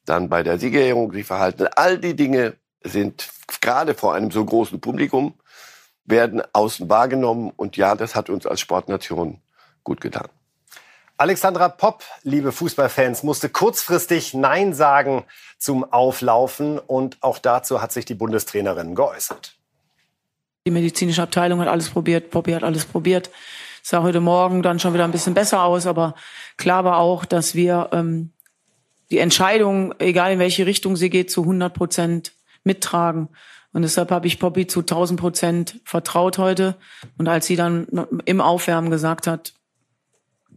dann 0.06 0.30
bei 0.30 0.44
der 0.44 0.60
Siegerehrung 0.60 1.12
sich 1.12 1.26
verhalten. 1.26 1.68
All 1.76 1.98
die 1.98 2.16
Dinge 2.16 2.56
sind 2.84 3.30
gerade 3.62 3.94
vor 3.94 4.14
einem 4.14 4.32
so 4.32 4.44
großen 4.44 4.82
Publikum, 4.82 5.36
werden 6.06 6.42
außen 6.54 6.90
wahrgenommen. 6.90 7.52
Und 7.56 7.78
ja, 7.78 7.96
das 7.96 8.16
hat 8.16 8.30
uns 8.30 8.46
als 8.46 8.60
Sportnation 8.60 9.42
gut 9.84 10.02
getan. 10.02 10.28
Alexandra 11.18 11.70
Popp, 11.70 12.04
liebe 12.24 12.52
Fußballfans, 12.52 13.24
musste 13.24 13.48
kurzfristig 13.50 14.34
Nein 14.34 14.74
sagen 14.74 15.24
zum 15.58 15.84
Auflaufen. 15.92 16.80
Und 16.80 17.18
auch 17.22 17.38
dazu 17.38 17.82
hat 17.82 17.92
sich 17.92 18.06
die 18.06 18.16
Bundestrainerin 18.16 18.96
geäußert. 18.96 19.56
Die 20.66 20.72
medizinische 20.72 21.22
Abteilung 21.22 21.60
hat 21.60 21.68
alles 21.68 21.90
probiert, 21.90 22.30
Poppy 22.30 22.54
hat 22.54 22.64
alles 22.64 22.86
probiert. 22.86 23.30
Sah 23.82 24.02
heute 24.02 24.22
Morgen 24.22 24.64
dann 24.64 24.80
schon 24.80 24.94
wieder 24.94 25.04
ein 25.04 25.12
bisschen 25.12 25.34
besser 25.34 25.64
aus, 25.64 25.86
aber 25.86 26.16
klar 26.56 26.86
war 26.86 27.00
auch, 27.00 27.26
dass 27.26 27.54
wir 27.54 27.90
ähm, 27.92 28.32
die 29.12 29.18
Entscheidung, 29.18 29.94
egal 30.00 30.32
in 30.32 30.40
welche 30.40 30.66
Richtung 30.66 30.96
sie 30.96 31.10
geht, 31.10 31.30
zu 31.30 31.42
100 31.42 31.74
Prozent 31.74 32.32
mittragen. 32.64 33.28
Und 33.74 33.82
deshalb 33.82 34.10
habe 34.10 34.26
ich 34.26 34.40
Poppy 34.40 34.66
zu 34.66 34.80
1000 34.80 35.20
Prozent 35.20 35.82
vertraut 35.84 36.38
heute. 36.38 36.78
Und 37.18 37.28
als 37.28 37.46
sie 37.46 37.58
dann 37.58 38.08
im 38.24 38.40
Aufwärmen 38.40 38.90
gesagt 38.90 39.28
hat, 39.28 39.54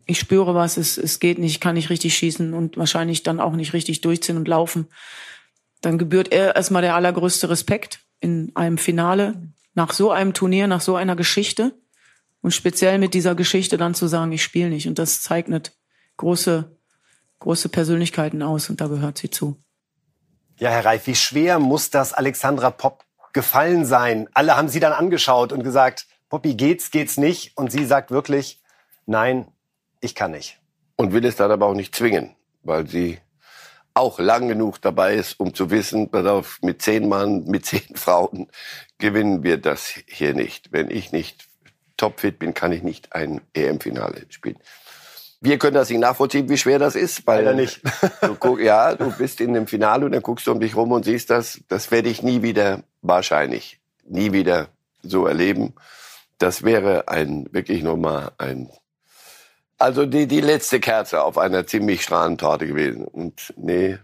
ich 0.06 0.20
spüre 0.20 0.54
was, 0.54 0.76
es, 0.76 0.98
es 0.98 1.18
geht 1.18 1.40
nicht, 1.40 1.50
ich 1.50 1.60
kann 1.60 1.74
nicht 1.74 1.90
richtig 1.90 2.16
schießen 2.16 2.54
und 2.54 2.76
wahrscheinlich 2.76 3.24
dann 3.24 3.40
auch 3.40 3.56
nicht 3.56 3.72
richtig 3.72 4.02
durchziehen 4.02 4.36
und 4.36 4.46
laufen, 4.46 4.86
dann 5.80 5.98
gebührt 5.98 6.32
er 6.32 6.54
erstmal 6.54 6.82
der 6.82 6.94
allergrößte 6.94 7.50
Respekt 7.50 7.98
in 8.20 8.52
einem 8.54 8.78
Finale 8.78 9.34
nach 9.76 9.92
so 9.92 10.10
einem 10.10 10.32
Turnier, 10.34 10.66
nach 10.66 10.80
so 10.80 10.96
einer 10.96 11.14
Geschichte 11.14 11.78
und 12.40 12.50
speziell 12.50 12.98
mit 12.98 13.14
dieser 13.14 13.34
Geschichte 13.34 13.76
dann 13.76 13.94
zu 13.94 14.08
sagen, 14.08 14.32
ich 14.32 14.42
spiele 14.42 14.70
nicht. 14.70 14.88
Und 14.88 14.98
das 14.98 15.22
zeichnet 15.22 15.76
große, 16.16 16.76
große 17.38 17.68
Persönlichkeiten 17.68 18.42
aus 18.42 18.70
und 18.70 18.80
da 18.80 18.88
gehört 18.88 19.18
sie 19.18 19.30
zu. 19.30 19.62
Ja, 20.58 20.70
Herr 20.70 20.86
Reif, 20.86 21.06
wie 21.06 21.14
schwer 21.14 21.58
muss 21.58 21.90
das 21.90 22.14
Alexandra 22.14 22.70
Popp 22.70 23.04
gefallen 23.34 23.84
sein? 23.84 24.28
Alle 24.32 24.56
haben 24.56 24.70
sie 24.70 24.80
dann 24.80 24.94
angeschaut 24.94 25.52
und 25.52 25.62
gesagt, 25.62 26.06
Poppy, 26.30 26.54
geht's, 26.54 26.90
geht's 26.90 27.18
nicht? 27.18 27.56
Und 27.56 27.70
sie 27.70 27.84
sagt 27.84 28.10
wirklich, 28.10 28.62
nein, 29.04 29.46
ich 30.00 30.14
kann 30.14 30.30
nicht. 30.30 30.58
Und 30.96 31.12
will 31.12 31.24
es 31.26 31.36
dann 31.36 31.50
aber 31.50 31.66
auch 31.66 31.74
nicht 31.74 31.94
zwingen, 31.94 32.34
weil 32.62 32.88
sie 32.88 33.18
auch 33.96 34.18
lang 34.18 34.48
genug 34.48 34.80
dabei 34.80 35.14
ist, 35.14 35.40
um 35.40 35.54
zu 35.54 35.70
wissen, 35.70 36.10
pass 36.10 36.26
auf, 36.26 36.58
mit 36.62 36.82
zehn 36.82 37.08
Mann, 37.08 37.44
mit 37.46 37.66
zehn 37.66 37.94
Frauen 37.94 38.48
gewinnen 38.98 39.42
wir 39.42 39.56
das 39.58 39.94
hier 40.06 40.34
nicht. 40.34 40.72
Wenn 40.72 40.90
ich 40.90 41.12
nicht 41.12 41.48
topfit 41.96 42.38
bin, 42.38 42.54
kann 42.54 42.72
ich 42.72 42.82
nicht 42.82 43.14
ein 43.14 43.40
EM-Finale 43.54 44.26
spielen. 44.28 44.58
Wir 45.40 45.58
können 45.58 45.74
das 45.74 45.90
nicht 45.90 46.00
nachvollziehen, 46.00 46.48
wie 46.48 46.56
schwer 46.56 46.78
das 46.78 46.94
ist, 46.94 47.26
weil 47.26 47.44
Leider 47.44 47.56
nicht. 47.56 47.80
du 48.22 48.34
guck, 48.34 48.60
ja, 48.62 48.94
du 48.94 49.10
bist 49.12 49.40
in 49.40 49.54
dem 49.54 49.66
Finale 49.66 50.06
und 50.06 50.12
dann 50.12 50.22
guckst 50.22 50.46
du 50.46 50.52
um 50.52 50.60
dich 50.60 50.76
rum 50.76 50.92
und 50.92 51.04
siehst 51.04 51.30
das. 51.30 51.60
Das 51.68 51.90
werde 51.90 52.08
ich 52.08 52.22
nie 52.22 52.42
wieder 52.42 52.82
wahrscheinlich 53.02 53.78
nie 54.08 54.32
wieder 54.32 54.68
so 55.02 55.26
erleben. 55.26 55.74
Das 56.38 56.62
wäre 56.62 57.08
ein 57.08 57.46
wirklich 57.52 57.82
nochmal 57.82 58.32
ein 58.38 58.70
also 59.78 60.06
die, 60.06 60.26
die 60.26 60.40
letzte 60.40 60.80
Kerze 60.80 61.22
auf 61.22 61.38
einer 61.38 61.66
ziemlich 61.66 62.02
strahlenden 62.02 62.38
Torte 62.38 62.66
gewesen. 62.66 63.04
Und 63.04 63.52
nee, 63.56 63.98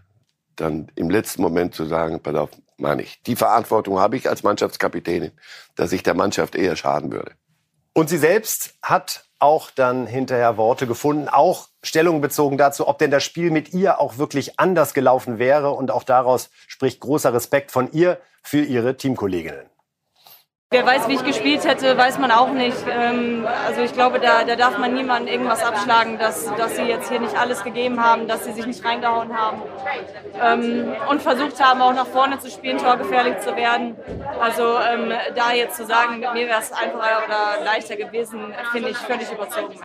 dann 0.55 0.91
im 0.95 1.09
letzten 1.09 1.41
Moment 1.41 1.75
zu 1.75 1.85
sagen, 1.85 2.19
pass 2.19 2.35
auf, 2.35 2.49
meine 2.77 3.01
ich. 3.01 3.21
Die 3.23 3.35
Verantwortung 3.35 3.99
habe 3.99 4.17
ich 4.17 4.29
als 4.29 4.43
Mannschaftskapitänin, 4.43 5.31
dass 5.75 5.91
ich 5.91 6.03
der 6.03 6.13
Mannschaft 6.13 6.55
eher 6.55 6.75
schaden 6.75 7.11
würde. 7.11 7.31
Und 7.93 8.09
sie 8.09 8.17
selbst 8.17 8.75
hat 8.81 9.25
auch 9.39 9.71
dann 9.71 10.07
hinterher 10.07 10.57
Worte 10.57 10.87
gefunden, 10.87 11.27
auch 11.27 11.67
Stellung 11.83 12.21
bezogen 12.21 12.57
dazu, 12.57 12.87
ob 12.87 12.97
denn 12.97 13.11
das 13.11 13.23
Spiel 13.23 13.51
mit 13.51 13.73
ihr 13.73 13.99
auch 13.99 14.17
wirklich 14.17 14.59
anders 14.59 14.93
gelaufen 14.93 15.37
wäre. 15.37 15.71
Und 15.71 15.91
auch 15.91 16.03
daraus 16.03 16.49
spricht 16.67 17.01
großer 17.01 17.33
Respekt 17.33 17.71
von 17.71 17.91
ihr 17.91 18.19
für 18.41 18.61
ihre 18.61 18.95
Teamkolleginnen. 18.95 19.72
Wer 20.73 20.87
weiß, 20.87 21.07
wie 21.07 21.13
ich 21.13 21.23
gespielt 21.23 21.65
hätte, 21.65 21.95
weiß 21.95 22.17
man 22.17 22.31
auch 22.31 22.49
nicht. 22.49 22.83
Ähm, 22.89 23.47
also 23.67 23.81
ich 23.81 23.93
glaube, 23.93 24.19
da, 24.19 24.43
da 24.43 24.55
darf 24.55 24.79
man 24.79 24.95
niemandem 24.95 25.31
irgendwas 25.31 25.61
abschlagen, 25.61 26.17
dass, 26.17 26.45
dass 26.55 26.75
sie 26.75 26.81
jetzt 26.81 27.09
hier 27.09 27.19
nicht 27.19 27.37
alles 27.37 27.63
gegeben 27.63 28.03
haben, 28.03 28.27
dass 28.27 28.43
sie 28.43 28.53
sich 28.53 28.65
nicht 28.65 28.83
reingehauen 28.83 29.37
haben 29.37 29.61
ähm, 30.41 30.95
und 31.11 31.21
versucht 31.21 31.63
haben, 31.63 31.79
auch 31.79 31.93
nach 31.93 32.07
vorne 32.07 32.39
zu 32.39 32.49
spielen, 32.49 32.79
torgefährlich 32.79 33.37
zu 33.41 33.55
werden. 33.55 33.95
Also 34.41 34.79
ähm, 34.79 35.13
da 35.35 35.51
jetzt 35.53 35.77
zu 35.77 35.85
sagen, 35.85 36.21
mit 36.21 36.33
mir 36.33 36.47
wäre 36.47 36.59
es 36.59 36.71
einfacher 36.71 37.21
oder 37.23 37.63
leichter 37.63 37.95
gewesen, 37.95 38.51
finde 38.71 38.89
ich 38.89 38.97
völlig 38.97 39.31
überzogen. 39.31 39.79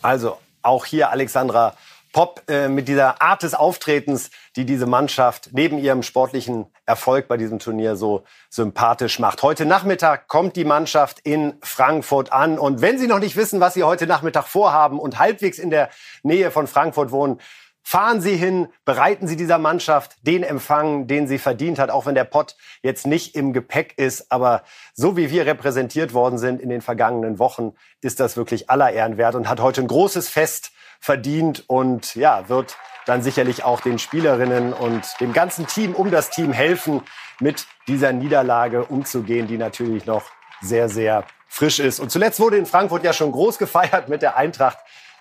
Also 0.00 0.38
auch 0.62 0.86
hier 0.86 1.10
Alexandra 1.10 1.74
Pop 2.14 2.42
äh, 2.48 2.68
mit 2.68 2.86
dieser 2.86 3.20
Art 3.20 3.42
des 3.42 3.54
Auftretens, 3.54 4.30
die 4.54 4.64
diese 4.64 4.86
Mannschaft 4.86 5.50
neben 5.50 5.78
ihrem 5.78 6.04
sportlichen 6.04 6.66
Erfolg 6.86 7.26
bei 7.26 7.36
diesem 7.36 7.58
Turnier 7.58 7.96
so 7.96 8.22
sympathisch 8.48 9.18
macht. 9.18 9.42
Heute 9.42 9.66
Nachmittag 9.66 10.28
kommt 10.28 10.54
die 10.54 10.64
Mannschaft 10.64 11.18
in 11.24 11.54
Frankfurt 11.60 12.32
an. 12.32 12.56
Und 12.56 12.80
wenn 12.80 12.98
Sie 12.98 13.08
noch 13.08 13.18
nicht 13.18 13.34
wissen, 13.34 13.58
was 13.58 13.74
Sie 13.74 13.82
heute 13.82 14.06
Nachmittag 14.06 14.46
vorhaben 14.46 15.00
und 15.00 15.18
halbwegs 15.18 15.58
in 15.58 15.70
der 15.70 15.90
Nähe 16.22 16.52
von 16.52 16.68
Frankfurt 16.68 17.10
wohnen, 17.10 17.40
Fahren 17.86 18.22
Sie 18.22 18.36
hin, 18.36 18.68
bereiten 18.86 19.26
Sie 19.26 19.36
dieser 19.36 19.58
Mannschaft 19.58 20.16
den 20.22 20.42
Empfang, 20.42 21.06
den 21.06 21.28
sie 21.28 21.36
verdient 21.36 21.78
hat, 21.78 21.90
auch 21.90 22.06
wenn 22.06 22.14
der 22.14 22.24
Pott 22.24 22.56
jetzt 22.82 23.06
nicht 23.06 23.34
im 23.34 23.52
Gepäck 23.52 23.98
ist. 23.98 24.32
Aber 24.32 24.62
so 24.94 25.18
wie 25.18 25.30
wir 25.30 25.44
repräsentiert 25.44 26.14
worden 26.14 26.38
sind 26.38 26.62
in 26.62 26.70
den 26.70 26.80
vergangenen 26.80 27.38
Wochen, 27.38 27.74
ist 28.00 28.20
das 28.20 28.38
wirklich 28.38 28.70
aller 28.70 28.90
Ehren 28.90 29.18
wert 29.18 29.34
und 29.34 29.50
hat 29.50 29.60
heute 29.60 29.82
ein 29.82 29.86
großes 29.86 30.30
Fest 30.30 30.72
verdient 31.00 31.64
und 31.66 32.14
ja, 32.14 32.48
wird 32.48 32.76
dann 33.06 33.22
sicherlich 33.22 33.64
auch 33.64 33.80
den 33.80 33.98
Spielerinnen 33.98 34.72
und 34.72 35.02
dem 35.20 35.32
ganzen 35.32 35.66
Team 35.66 35.94
um 35.94 36.10
das 36.10 36.30
Team 36.30 36.52
helfen, 36.52 37.02
mit 37.40 37.66
dieser 37.88 38.12
Niederlage 38.12 38.84
umzugehen, 38.84 39.46
die 39.46 39.58
natürlich 39.58 40.06
noch 40.06 40.24
sehr, 40.60 40.88
sehr 40.88 41.24
frisch 41.48 41.78
ist. 41.78 42.00
Und 42.00 42.10
zuletzt 42.10 42.40
wurde 42.40 42.56
in 42.56 42.66
Frankfurt 42.66 43.04
ja 43.04 43.12
schon 43.12 43.32
groß 43.32 43.58
gefeiert 43.58 44.08
mit 44.08 44.22
der 44.22 44.36
Eintracht. 44.36 44.78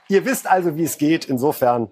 Ihr 0.08 0.25
wisst 0.25 0.48
also, 0.48 0.75
wie 0.75 0.84
es 0.84 0.98
geht. 0.98 1.25
Insofern 1.25 1.89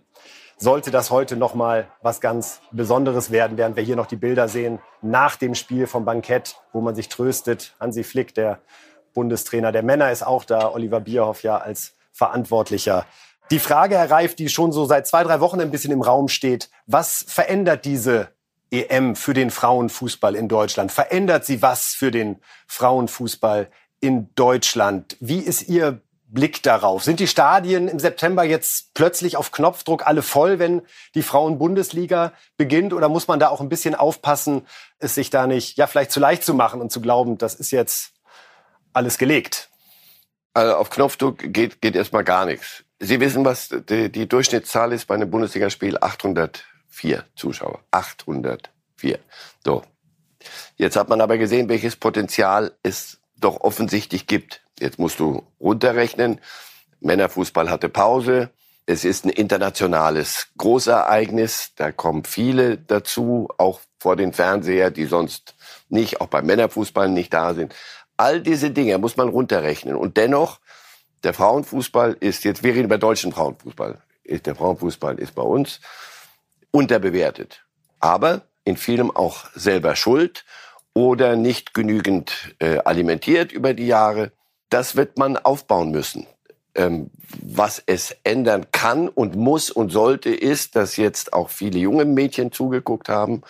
sollte 0.57 0.91
das 0.91 1.09
heute 1.09 1.37
noch 1.37 1.55
mal 1.55 1.87
was 2.01 2.21
ganz 2.21 2.61
Besonderes 2.71 3.31
werden, 3.31 3.57
während 3.57 3.75
wir 3.75 3.83
hier 3.83 3.95
noch 3.95 4.05
die 4.05 4.15
Bilder 4.15 4.47
sehen 4.47 4.79
nach 5.01 5.35
dem 5.35 5.55
Spiel 5.55 5.87
vom 5.87 6.05
Bankett, 6.05 6.55
wo 6.71 6.81
man 6.81 6.95
sich 6.95 7.09
tröstet. 7.09 7.75
Hansi 7.79 8.03
Flick, 8.03 8.35
der 8.35 8.59
Bundestrainer 9.13 9.71
der 9.71 9.83
Männer, 9.83 10.11
ist 10.11 10.23
auch 10.25 10.45
da. 10.45 10.71
Oliver 10.71 10.99
Bierhoff 10.99 11.43
ja 11.43 11.57
als 11.57 11.95
Verantwortlicher. 12.11 13.05
Die 13.51 13.59
Frage, 13.59 13.97
Herr 13.97 14.09
Reif, 14.09 14.33
die 14.33 14.47
schon 14.47 14.71
so 14.71 14.85
seit 14.85 15.07
zwei, 15.07 15.25
drei 15.25 15.41
Wochen 15.41 15.59
ein 15.59 15.71
bisschen 15.71 15.91
im 15.91 16.01
Raum 16.01 16.29
steht, 16.29 16.69
was 16.87 17.25
verändert 17.27 17.83
diese 17.83 18.29
EM 18.71 19.17
für 19.17 19.33
den 19.33 19.51
Frauenfußball 19.51 20.35
in 20.35 20.47
Deutschland? 20.47 20.89
Verändert 20.89 21.45
sie 21.45 21.61
was 21.61 21.87
für 21.87 22.11
den 22.11 22.41
Frauenfußball 22.67 23.69
in 23.99 24.33
Deutschland? 24.35 25.17
Wie 25.19 25.39
ist 25.39 25.67
Ihr 25.67 25.99
Blick 26.27 26.63
darauf? 26.63 27.03
Sind 27.03 27.19
die 27.19 27.27
Stadien 27.27 27.89
im 27.89 27.99
September 27.99 28.45
jetzt 28.45 28.93
plötzlich 28.93 29.35
auf 29.35 29.51
Knopfdruck 29.51 30.07
alle 30.07 30.21
voll, 30.21 30.57
wenn 30.57 30.81
die 31.13 31.21
Frauen-Bundesliga 31.21 32.31
beginnt? 32.55 32.93
Oder 32.93 33.09
muss 33.09 33.27
man 33.27 33.41
da 33.41 33.49
auch 33.49 33.59
ein 33.59 33.67
bisschen 33.67 33.95
aufpassen, 33.95 34.65
es 34.99 35.15
sich 35.15 35.29
da 35.29 35.45
nicht, 35.45 35.77
ja, 35.77 35.87
vielleicht 35.87 36.13
zu 36.13 36.21
leicht 36.21 36.45
zu 36.45 36.53
machen 36.53 36.79
und 36.79 36.89
zu 36.89 37.01
glauben, 37.01 37.37
das 37.37 37.55
ist 37.55 37.71
jetzt 37.71 38.13
alles 38.93 39.17
gelegt? 39.17 39.69
Also 40.53 40.75
auf 40.75 40.89
Knopfdruck 40.89 41.39
geht, 41.51 41.81
geht 41.81 41.97
erstmal 41.97 42.23
gar 42.23 42.45
nichts. 42.45 42.85
Sie 43.03 43.19
wissen, 43.19 43.43
was 43.43 43.69
die, 43.89 44.11
die 44.11 44.29
Durchschnittszahl 44.29 44.93
ist 44.93 45.07
bei 45.07 45.15
einem 45.15 45.31
Bundesligaspiel? 45.31 45.97
804 45.99 47.25
Zuschauer. 47.35 47.79
804. 47.89 49.17
So. 49.65 49.81
Jetzt 50.77 50.95
hat 50.95 51.09
man 51.09 51.19
aber 51.19 51.39
gesehen, 51.39 51.67
welches 51.67 51.95
Potenzial 51.95 52.73
es 52.83 53.19
doch 53.35 53.61
offensichtlich 53.61 54.27
gibt. 54.27 54.61
Jetzt 54.79 54.99
musst 54.99 55.19
du 55.19 55.43
runterrechnen. 55.59 56.39
Männerfußball 56.99 57.71
hatte 57.71 57.89
Pause. 57.89 58.51
Es 58.85 59.03
ist 59.03 59.25
ein 59.25 59.29
internationales 59.29 60.49
Großereignis. 60.59 61.71
Da 61.75 61.91
kommen 61.91 62.23
viele 62.23 62.77
dazu, 62.77 63.49
auch 63.57 63.79
vor 63.99 64.15
den 64.15 64.31
Fernseher, 64.31 64.91
die 64.91 65.05
sonst 65.05 65.55
nicht, 65.89 66.21
auch 66.21 66.27
beim 66.27 66.45
Männerfußball 66.45 67.09
nicht 67.09 67.33
da 67.33 67.55
sind. 67.55 67.73
All 68.15 68.41
diese 68.41 68.69
Dinge 68.69 68.99
muss 68.99 69.17
man 69.17 69.29
runterrechnen. 69.29 69.95
Und 69.95 70.17
dennoch, 70.17 70.59
der 71.23 71.33
Frauenfußball 71.33 72.17
ist 72.19 72.43
jetzt, 72.43 72.63
wir 72.63 72.73
reden 72.73 72.85
über 72.85 72.97
deutschen 72.97 73.31
Frauenfußball. 73.31 74.01
Der 74.27 74.55
Frauenfußball 74.55 75.19
ist 75.19 75.35
bei 75.35 75.41
uns 75.43 75.81
unterbewertet. 76.71 77.65
Aber 77.99 78.43
in 78.63 78.77
vielem 78.77 79.11
auch 79.11 79.45
selber 79.55 79.95
schuld 79.95 80.45
oder 80.93 81.35
nicht 81.35 81.73
genügend 81.73 82.55
äh, 82.59 82.77
alimentiert 82.79 83.51
über 83.51 83.73
die 83.73 83.87
Jahre. 83.87 84.31
Das 84.69 84.95
wird 84.95 85.17
man 85.17 85.37
aufbauen 85.37 85.91
müssen. 85.91 86.27
Ähm, 86.73 87.11
was 87.41 87.83
es 87.85 88.15
ändern 88.23 88.67
kann 88.71 89.09
und 89.09 89.35
muss 89.35 89.69
und 89.69 89.91
sollte, 89.91 90.29
ist, 90.29 90.75
dass 90.75 90.95
jetzt 90.95 91.33
auch 91.33 91.49
viele 91.49 91.79
junge 91.79 92.05
Mädchen 92.05 92.51
zugeguckt 92.51 93.09
haben. 93.09 93.41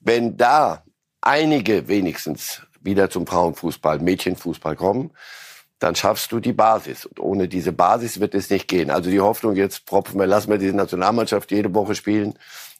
Wenn 0.00 0.36
da 0.36 0.84
einige 1.20 1.88
wenigstens 1.88 2.62
wieder 2.80 3.10
zum 3.10 3.26
Frauenfußball, 3.26 4.00
Mädchenfußball 4.00 4.76
kommen, 4.76 5.12
dann 5.78 5.94
schaffst 5.94 6.32
du 6.32 6.40
die 6.40 6.52
Basis. 6.52 7.04
Und 7.04 7.20
ohne 7.20 7.48
diese 7.48 7.72
Basis 7.72 8.20
wird 8.20 8.34
es 8.34 8.50
nicht 8.50 8.68
gehen. 8.68 8.90
Also 8.90 9.10
die 9.10 9.20
Hoffnung 9.20 9.56
jetzt, 9.56 9.86
propfen 9.86 10.18
wir, 10.18 10.26
lassen 10.26 10.50
wir 10.50 10.58
diese 10.58 10.76
Nationalmannschaft 10.76 11.50
jede 11.50 11.74
Woche 11.74 11.94
spielen 11.94 12.34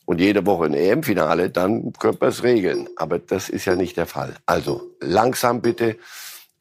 und 0.06 0.20
jede 0.20 0.46
Woche 0.46 0.66
ein 0.66 0.74
EM-Finale, 0.74 1.50
dann 1.50 1.92
könnte 1.92 2.18
man 2.20 2.30
es 2.30 2.42
regeln. 2.42 2.88
Aber 2.96 3.18
das 3.18 3.48
ist 3.48 3.64
ja 3.64 3.74
nicht 3.74 3.96
der 3.96 4.06
Fall. 4.06 4.34
Also 4.46 4.82
langsam 5.00 5.60
bitte. 5.60 5.96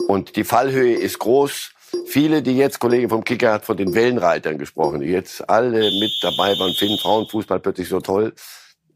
Und 0.08 0.36
die 0.36 0.44
Fallhöhe 0.44 0.96
ist 0.96 1.20
groß. 1.20 1.72
Viele, 2.08 2.42
die 2.42 2.58
jetzt, 2.58 2.80
Kollege 2.80 3.08
vom 3.08 3.24
Kicker 3.24 3.54
hat 3.54 3.66
von 3.66 3.78
den 3.78 3.94
Wellenreitern 3.94 4.58
gesprochen, 4.58 5.00
die 5.00 5.08
jetzt 5.08 5.48
alle 5.50 5.80
mit 6.00 6.12
dabei 6.22 6.58
waren, 6.60 6.74
finden 6.74 6.98
Frauenfußball 6.98 7.60
plötzlich 7.60 7.88
so 7.88 8.02
toll. 8.02 8.34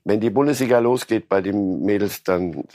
Wenn 0.03 0.19
die 0.19 0.29
Bundesliga 0.29 0.79
losgeht 0.79 1.29
bei 1.29 1.41
den 1.41 1.81
Mädels, 1.81 2.23
dann 2.23 2.65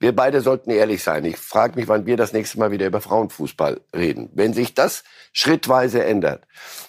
wir 0.00 0.14
beide 0.14 0.40
sollten 0.40 0.70
ehrlich 0.70 1.02
sein. 1.02 1.24
Ich 1.24 1.38
frage 1.38 1.74
mich, 1.78 1.88
wann 1.88 2.06
wir 2.06 2.16
das 2.16 2.32
nächste 2.32 2.58
Mal 2.58 2.70
wieder 2.70 2.86
über 2.86 3.00
Frauenfußball 3.00 3.80
reden. 3.94 4.30
Wenn 4.32 4.52
sich 4.52 4.74
das 4.74 5.02
schrittweise 5.32 6.04
ändert, 6.04 6.44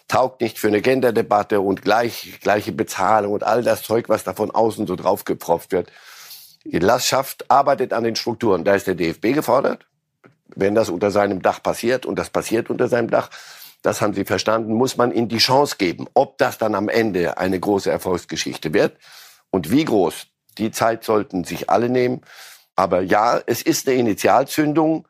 taugt 0.08 0.42
nicht 0.42 0.60
für 0.60 0.68
eine 0.68 0.82
Genderdebatte 0.82 1.60
und 1.60 1.82
gleich, 1.82 2.40
gleiche 2.42 2.72
Bezahlung 2.72 3.34
und 3.34 3.44
all 3.44 3.64
das 3.64 3.82
Zeug, 3.82 4.10
was 4.10 4.24
da 4.24 4.34
von 4.34 4.52
außen 4.52 4.86
so 4.86 4.96
draufgepropft 4.96 5.72
wird. 5.72 5.92
Die 6.66 6.78
Lastschaft 6.78 7.50
arbeitet 7.50 7.94
an 7.94 8.04
den 8.04 8.16
Strukturen. 8.16 8.64
Da 8.64 8.76
ist 8.76 8.86
der 8.86 8.96
DFB 8.96 9.34
gefordert. 9.34 9.88
Wenn 10.56 10.76
das 10.76 10.90
unter 10.90 11.10
seinem 11.10 11.42
Dach 11.42 11.64
passiert, 11.64 12.06
und 12.06 12.18
das 12.18 12.30
passiert 12.30 12.70
unter 12.70 12.88
seinem 12.88 13.10
Dach, 13.10 13.30
das 13.82 14.02
haben 14.02 14.14
Sie 14.14 14.26
verstanden, 14.26 14.74
muss 14.74 14.98
man 14.98 15.12
ihnen 15.12 15.30
die 15.30 15.38
Chance 15.38 15.78
geben. 15.78 16.08
Ob 16.14 16.38
das 16.38 16.58
dann 16.58 16.76
am 16.76 16.90
Ende 16.90 17.38
eine 17.38 17.60
große 17.60 17.90
Erfolgsgeschichte 17.90 18.74
wird 18.74 18.98
und 19.52 19.72
wie 19.72 19.86
groß, 19.86 20.28
die 20.58 20.72
Zeit 20.72 21.04
sollten 21.04 21.46
sich 21.46 21.70
alle 21.70 21.90
nehmen. 21.90 22.22
Aber 22.80 23.02
ja, 23.02 23.42
es 23.46 23.62
ist 23.62 23.90
eine 23.90 23.98
Initialzündung, 23.98 25.06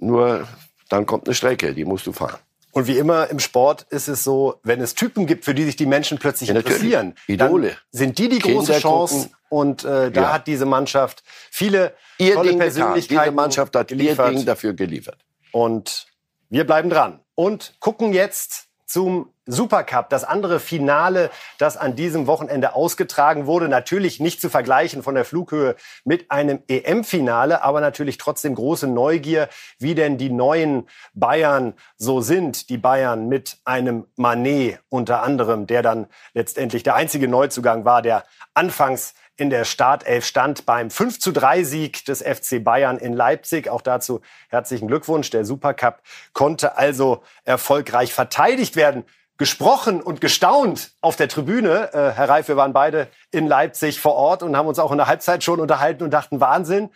nur 0.00 0.48
dann 0.88 1.06
kommt 1.06 1.28
eine 1.28 1.34
Strecke, 1.36 1.72
die 1.72 1.84
musst 1.84 2.08
du 2.08 2.12
fahren. 2.12 2.40
Und 2.72 2.88
wie 2.88 2.98
immer 2.98 3.30
im 3.30 3.38
Sport 3.38 3.86
ist 3.90 4.08
es 4.08 4.24
so, 4.24 4.58
wenn 4.64 4.80
es 4.80 4.96
Typen 4.96 5.26
gibt, 5.26 5.44
für 5.44 5.54
die 5.54 5.62
sich 5.62 5.76
die 5.76 5.86
Menschen 5.86 6.18
plötzlich 6.18 6.48
ja, 6.48 6.56
interessieren, 6.56 7.14
Idole. 7.28 7.76
sind 7.92 8.18
die 8.18 8.28
die 8.28 8.40
große 8.40 8.80
Chance. 8.80 9.14
Gucken. 9.14 9.36
Und 9.48 9.84
äh, 9.84 10.10
da 10.10 10.22
ja. 10.22 10.32
hat 10.32 10.48
diese 10.48 10.66
Mannschaft 10.66 11.22
viele 11.52 11.94
ihr 12.18 12.34
tolle 12.34 12.48
Ding 12.48 12.58
Persönlichkeiten. 12.58 13.22
Diese 13.22 13.36
Mannschaft 13.36 13.76
hat 13.76 13.86
geliefert. 13.86 14.32
ihr 14.32 14.36
Ding 14.38 14.44
dafür 14.44 14.72
geliefert. 14.72 15.18
Und 15.52 16.08
wir 16.48 16.66
bleiben 16.66 16.90
dran 16.90 17.20
und 17.36 17.76
gucken 17.78 18.12
jetzt 18.12 18.66
zum 18.94 19.28
Supercup, 19.44 20.08
das 20.08 20.22
andere 20.22 20.60
Finale, 20.60 21.28
das 21.58 21.76
an 21.76 21.96
diesem 21.96 22.28
Wochenende 22.28 22.76
ausgetragen 22.76 23.44
wurde. 23.46 23.68
Natürlich 23.68 24.20
nicht 24.20 24.40
zu 24.40 24.48
vergleichen 24.48 25.02
von 25.02 25.16
der 25.16 25.24
Flughöhe 25.24 25.74
mit 26.04 26.30
einem 26.30 26.62
EM-Finale, 26.68 27.64
aber 27.64 27.80
natürlich 27.80 28.18
trotzdem 28.18 28.54
große 28.54 28.86
Neugier, 28.86 29.48
wie 29.80 29.96
denn 29.96 30.16
die 30.16 30.30
neuen 30.30 30.88
Bayern 31.12 31.74
so 31.96 32.20
sind. 32.20 32.70
Die 32.70 32.78
Bayern 32.78 33.26
mit 33.26 33.58
einem 33.64 34.06
Manet 34.14 34.78
unter 34.90 35.24
anderem, 35.24 35.66
der 35.66 35.82
dann 35.82 36.06
letztendlich 36.32 36.84
der 36.84 36.94
einzige 36.94 37.26
Neuzugang 37.26 37.84
war, 37.84 38.00
der 38.00 38.22
anfangs 38.54 39.14
in 39.36 39.50
der 39.50 39.64
Startelf 39.64 40.24
stand 40.24 40.64
beim 40.64 40.90
5 40.90 41.18
zu 41.18 41.32
3 41.32 41.64
Sieg 41.64 42.04
des 42.04 42.22
FC 42.22 42.62
Bayern 42.62 42.98
in 42.98 43.12
Leipzig. 43.12 43.68
Auch 43.68 43.82
dazu 43.82 44.20
herzlichen 44.48 44.86
Glückwunsch. 44.86 45.30
Der 45.30 45.44
Supercup 45.44 46.00
konnte 46.32 46.78
also 46.78 47.22
erfolgreich 47.44 48.12
verteidigt 48.12 48.76
werden. 48.76 49.04
Gesprochen 49.36 50.00
und 50.00 50.20
gestaunt 50.20 50.92
auf 51.00 51.16
der 51.16 51.28
Tribüne. 51.28 51.92
Äh, 51.92 52.12
Herr 52.12 52.28
Reif, 52.28 52.46
wir 52.46 52.56
waren 52.56 52.72
beide 52.72 53.08
in 53.32 53.48
Leipzig 53.48 54.00
vor 54.00 54.14
Ort 54.14 54.44
und 54.44 54.56
haben 54.56 54.68
uns 54.68 54.78
auch 54.78 54.92
in 54.92 54.98
der 54.98 55.08
Halbzeit 55.08 55.42
schon 55.42 55.58
unterhalten 55.58 56.04
und 56.04 56.12
dachten, 56.12 56.40
Wahnsinn. 56.40 56.90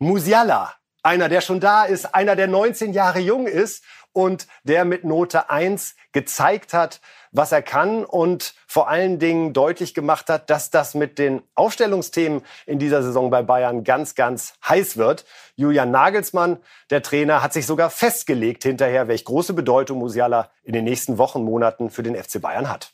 Musiala, 0.00 0.74
einer, 1.04 1.28
der 1.28 1.40
schon 1.40 1.60
da 1.60 1.84
ist, 1.84 2.12
einer, 2.12 2.34
der 2.34 2.48
19 2.48 2.92
Jahre 2.92 3.20
jung 3.20 3.46
ist 3.46 3.84
und 4.12 4.48
der 4.64 4.84
mit 4.84 5.04
Note 5.04 5.50
1 5.50 5.94
gezeigt 6.10 6.72
hat, 6.72 7.00
was 7.34 7.52
er 7.52 7.62
kann 7.62 8.04
und 8.04 8.54
vor 8.66 8.88
allen 8.88 9.18
Dingen 9.18 9.52
deutlich 9.52 9.92
gemacht 9.92 10.30
hat, 10.30 10.48
dass 10.48 10.70
das 10.70 10.94
mit 10.94 11.18
den 11.18 11.42
Aufstellungsthemen 11.54 12.42
in 12.64 12.78
dieser 12.78 13.02
Saison 13.02 13.28
bei 13.28 13.42
Bayern 13.42 13.84
ganz, 13.84 14.14
ganz 14.14 14.54
heiß 14.66 14.96
wird. 14.96 15.26
Julian 15.56 15.90
Nagelsmann, 15.90 16.58
der 16.90 17.02
Trainer, 17.02 17.42
hat 17.42 17.52
sich 17.52 17.66
sogar 17.66 17.90
festgelegt 17.90 18.62
hinterher, 18.62 19.08
welch 19.08 19.24
große 19.24 19.52
Bedeutung 19.52 19.98
Musiala 19.98 20.48
in 20.62 20.72
den 20.72 20.84
nächsten 20.84 21.18
Wochen, 21.18 21.42
Monaten 21.42 21.90
für 21.90 22.04
den 22.04 22.14
FC 22.14 22.40
Bayern 22.40 22.70
hat. 22.70 22.92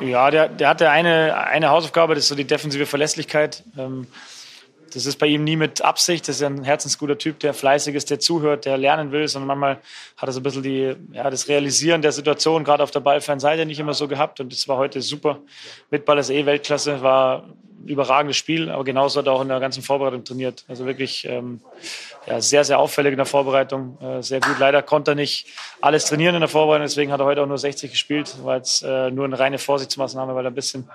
Ja, 0.00 0.30
der, 0.30 0.48
der 0.48 0.68
hatte 0.68 0.90
eine, 0.90 1.36
eine 1.36 1.70
Hausaufgabe, 1.70 2.14
das 2.14 2.24
ist 2.24 2.28
so 2.28 2.34
die 2.34 2.46
defensive 2.46 2.86
Verlässlichkeit. 2.86 3.64
Ähm, 3.78 4.06
das 4.94 5.06
ist 5.06 5.18
bei 5.18 5.26
ihm 5.26 5.44
nie 5.44 5.56
mit 5.56 5.82
Absicht. 5.82 6.28
Das 6.28 6.36
ist 6.36 6.42
ein 6.42 6.64
herzensguter 6.64 7.18
Typ, 7.18 7.40
der 7.40 7.54
fleißig 7.54 7.94
ist, 7.94 8.10
der 8.10 8.20
zuhört, 8.20 8.64
der 8.64 8.76
lernen 8.76 9.12
will, 9.12 9.26
sondern 9.28 9.48
manchmal 9.48 9.78
hat 10.16 10.28
er 10.28 10.32
so 10.32 10.40
ein 10.40 10.42
bisschen 10.42 10.62
die, 10.62 10.94
ja, 11.12 11.30
das 11.30 11.48
Realisieren 11.48 12.02
der 12.02 12.12
Situation, 12.12 12.64
gerade 12.64 12.82
auf 12.82 12.90
der 12.90 13.00
ballfernen 13.00 13.40
Seite, 13.40 13.66
nicht 13.66 13.78
immer 13.78 13.94
so 13.94 14.08
gehabt. 14.08 14.40
Und 14.40 14.52
das 14.52 14.68
war 14.68 14.76
heute 14.76 15.00
super. 15.02 15.38
Mit 15.90 16.04
Ball 16.04 16.18
ist 16.18 16.30
eh 16.30 16.44
Weltklasse, 16.46 17.02
war 17.02 17.44
ein 17.82 17.88
überragendes 17.88 18.36
Spiel, 18.36 18.70
aber 18.70 18.84
genauso 18.84 19.20
hat 19.20 19.26
er 19.26 19.32
auch 19.32 19.42
in 19.42 19.48
der 19.48 19.60
ganzen 19.60 19.82
Vorbereitung 19.82 20.24
trainiert. 20.24 20.64
Also 20.68 20.86
wirklich 20.86 21.26
ähm, 21.26 21.60
ja, 22.26 22.40
sehr, 22.40 22.64
sehr 22.64 22.78
auffällig 22.78 23.12
in 23.12 23.16
der 23.16 23.26
Vorbereitung. 23.26 23.98
Äh, 24.00 24.22
sehr 24.22 24.40
gut. 24.40 24.58
Leider 24.58 24.82
konnte 24.82 25.12
er 25.12 25.14
nicht 25.14 25.46
alles 25.80 26.06
trainieren 26.06 26.34
in 26.34 26.40
der 26.40 26.48
Vorbereitung, 26.48 26.84
deswegen 26.84 27.12
hat 27.12 27.20
er 27.20 27.26
heute 27.26 27.42
auch 27.42 27.46
nur 27.46 27.58
60 27.58 27.90
gespielt. 27.90 28.34
War 28.44 28.56
jetzt 28.56 28.82
äh, 28.82 29.10
nur 29.10 29.24
eine 29.24 29.38
reine 29.38 29.58
Vorsichtsmaßnahme, 29.58 30.34
weil 30.34 30.46
er 30.46 30.50
ein 30.50 30.54
bisschen 30.54 30.88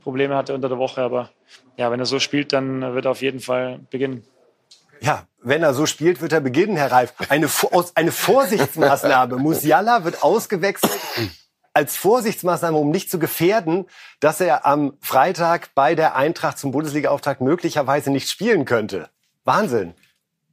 Probleme 0.00 0.36
hatte 0.36 0.54
unter 0.54 0.68
der 0.68 0.78
Woche. 0.78 1.02
Aber 1.02 1.30
ja, 1.76 1.90
wenn 1.90 2.00
er 2.00 2.06
so 2.06 2.18
spielt, 2.18 2.52
dann 2.52 2.94
wird 2.94 3.04
er 3.04 3.10
auf 3.10 3.22
jeden 3.22 3.40
Fall 3.40 3.80
beginnen. 3.90 4.24
Ja, 5.00 5.26
wenn 5.42 5.62
er 5.62 5.72
so 5.72 5.86
spielt, 5.86 6.20
wird 6.20 6.32
er 6.32 6.40
beginnen, 6.40 6.76
Herr 6.76 6.92
Reif. 6.92 7.14
Eine, 7.28 7.48
eine 7.94 8.12
Vorsichtsmaßnahme. 8.12 9.36
Musiala 9.38 10.04
wird 10.04 10.22
ausgewechselt 10.22 11.00
als 11.72 11.96
Vorsichtsmaßnahme, 11.96 12.76
um 12.76 12.90
nicht 12.90 13.10
zu 13.10 13.18
gefährden, 13.18 13.86
dass 14.18 14.40
er 14.40 14.66
am 14.66 14.94
Freitag 15.00 15.70
bei 15.74 15.94
der 15.94 16.16
Eintracht 16.16 16.58
zum 16.58 16.72
Bundesliga-Auftakt 16.72 17.40
möglicherweise 17.40 18.10
nicht 18.10 18.28
spielen 18.28 18.64
könnte. 18.64 19.08
Wahnsinn. 19.44 19.94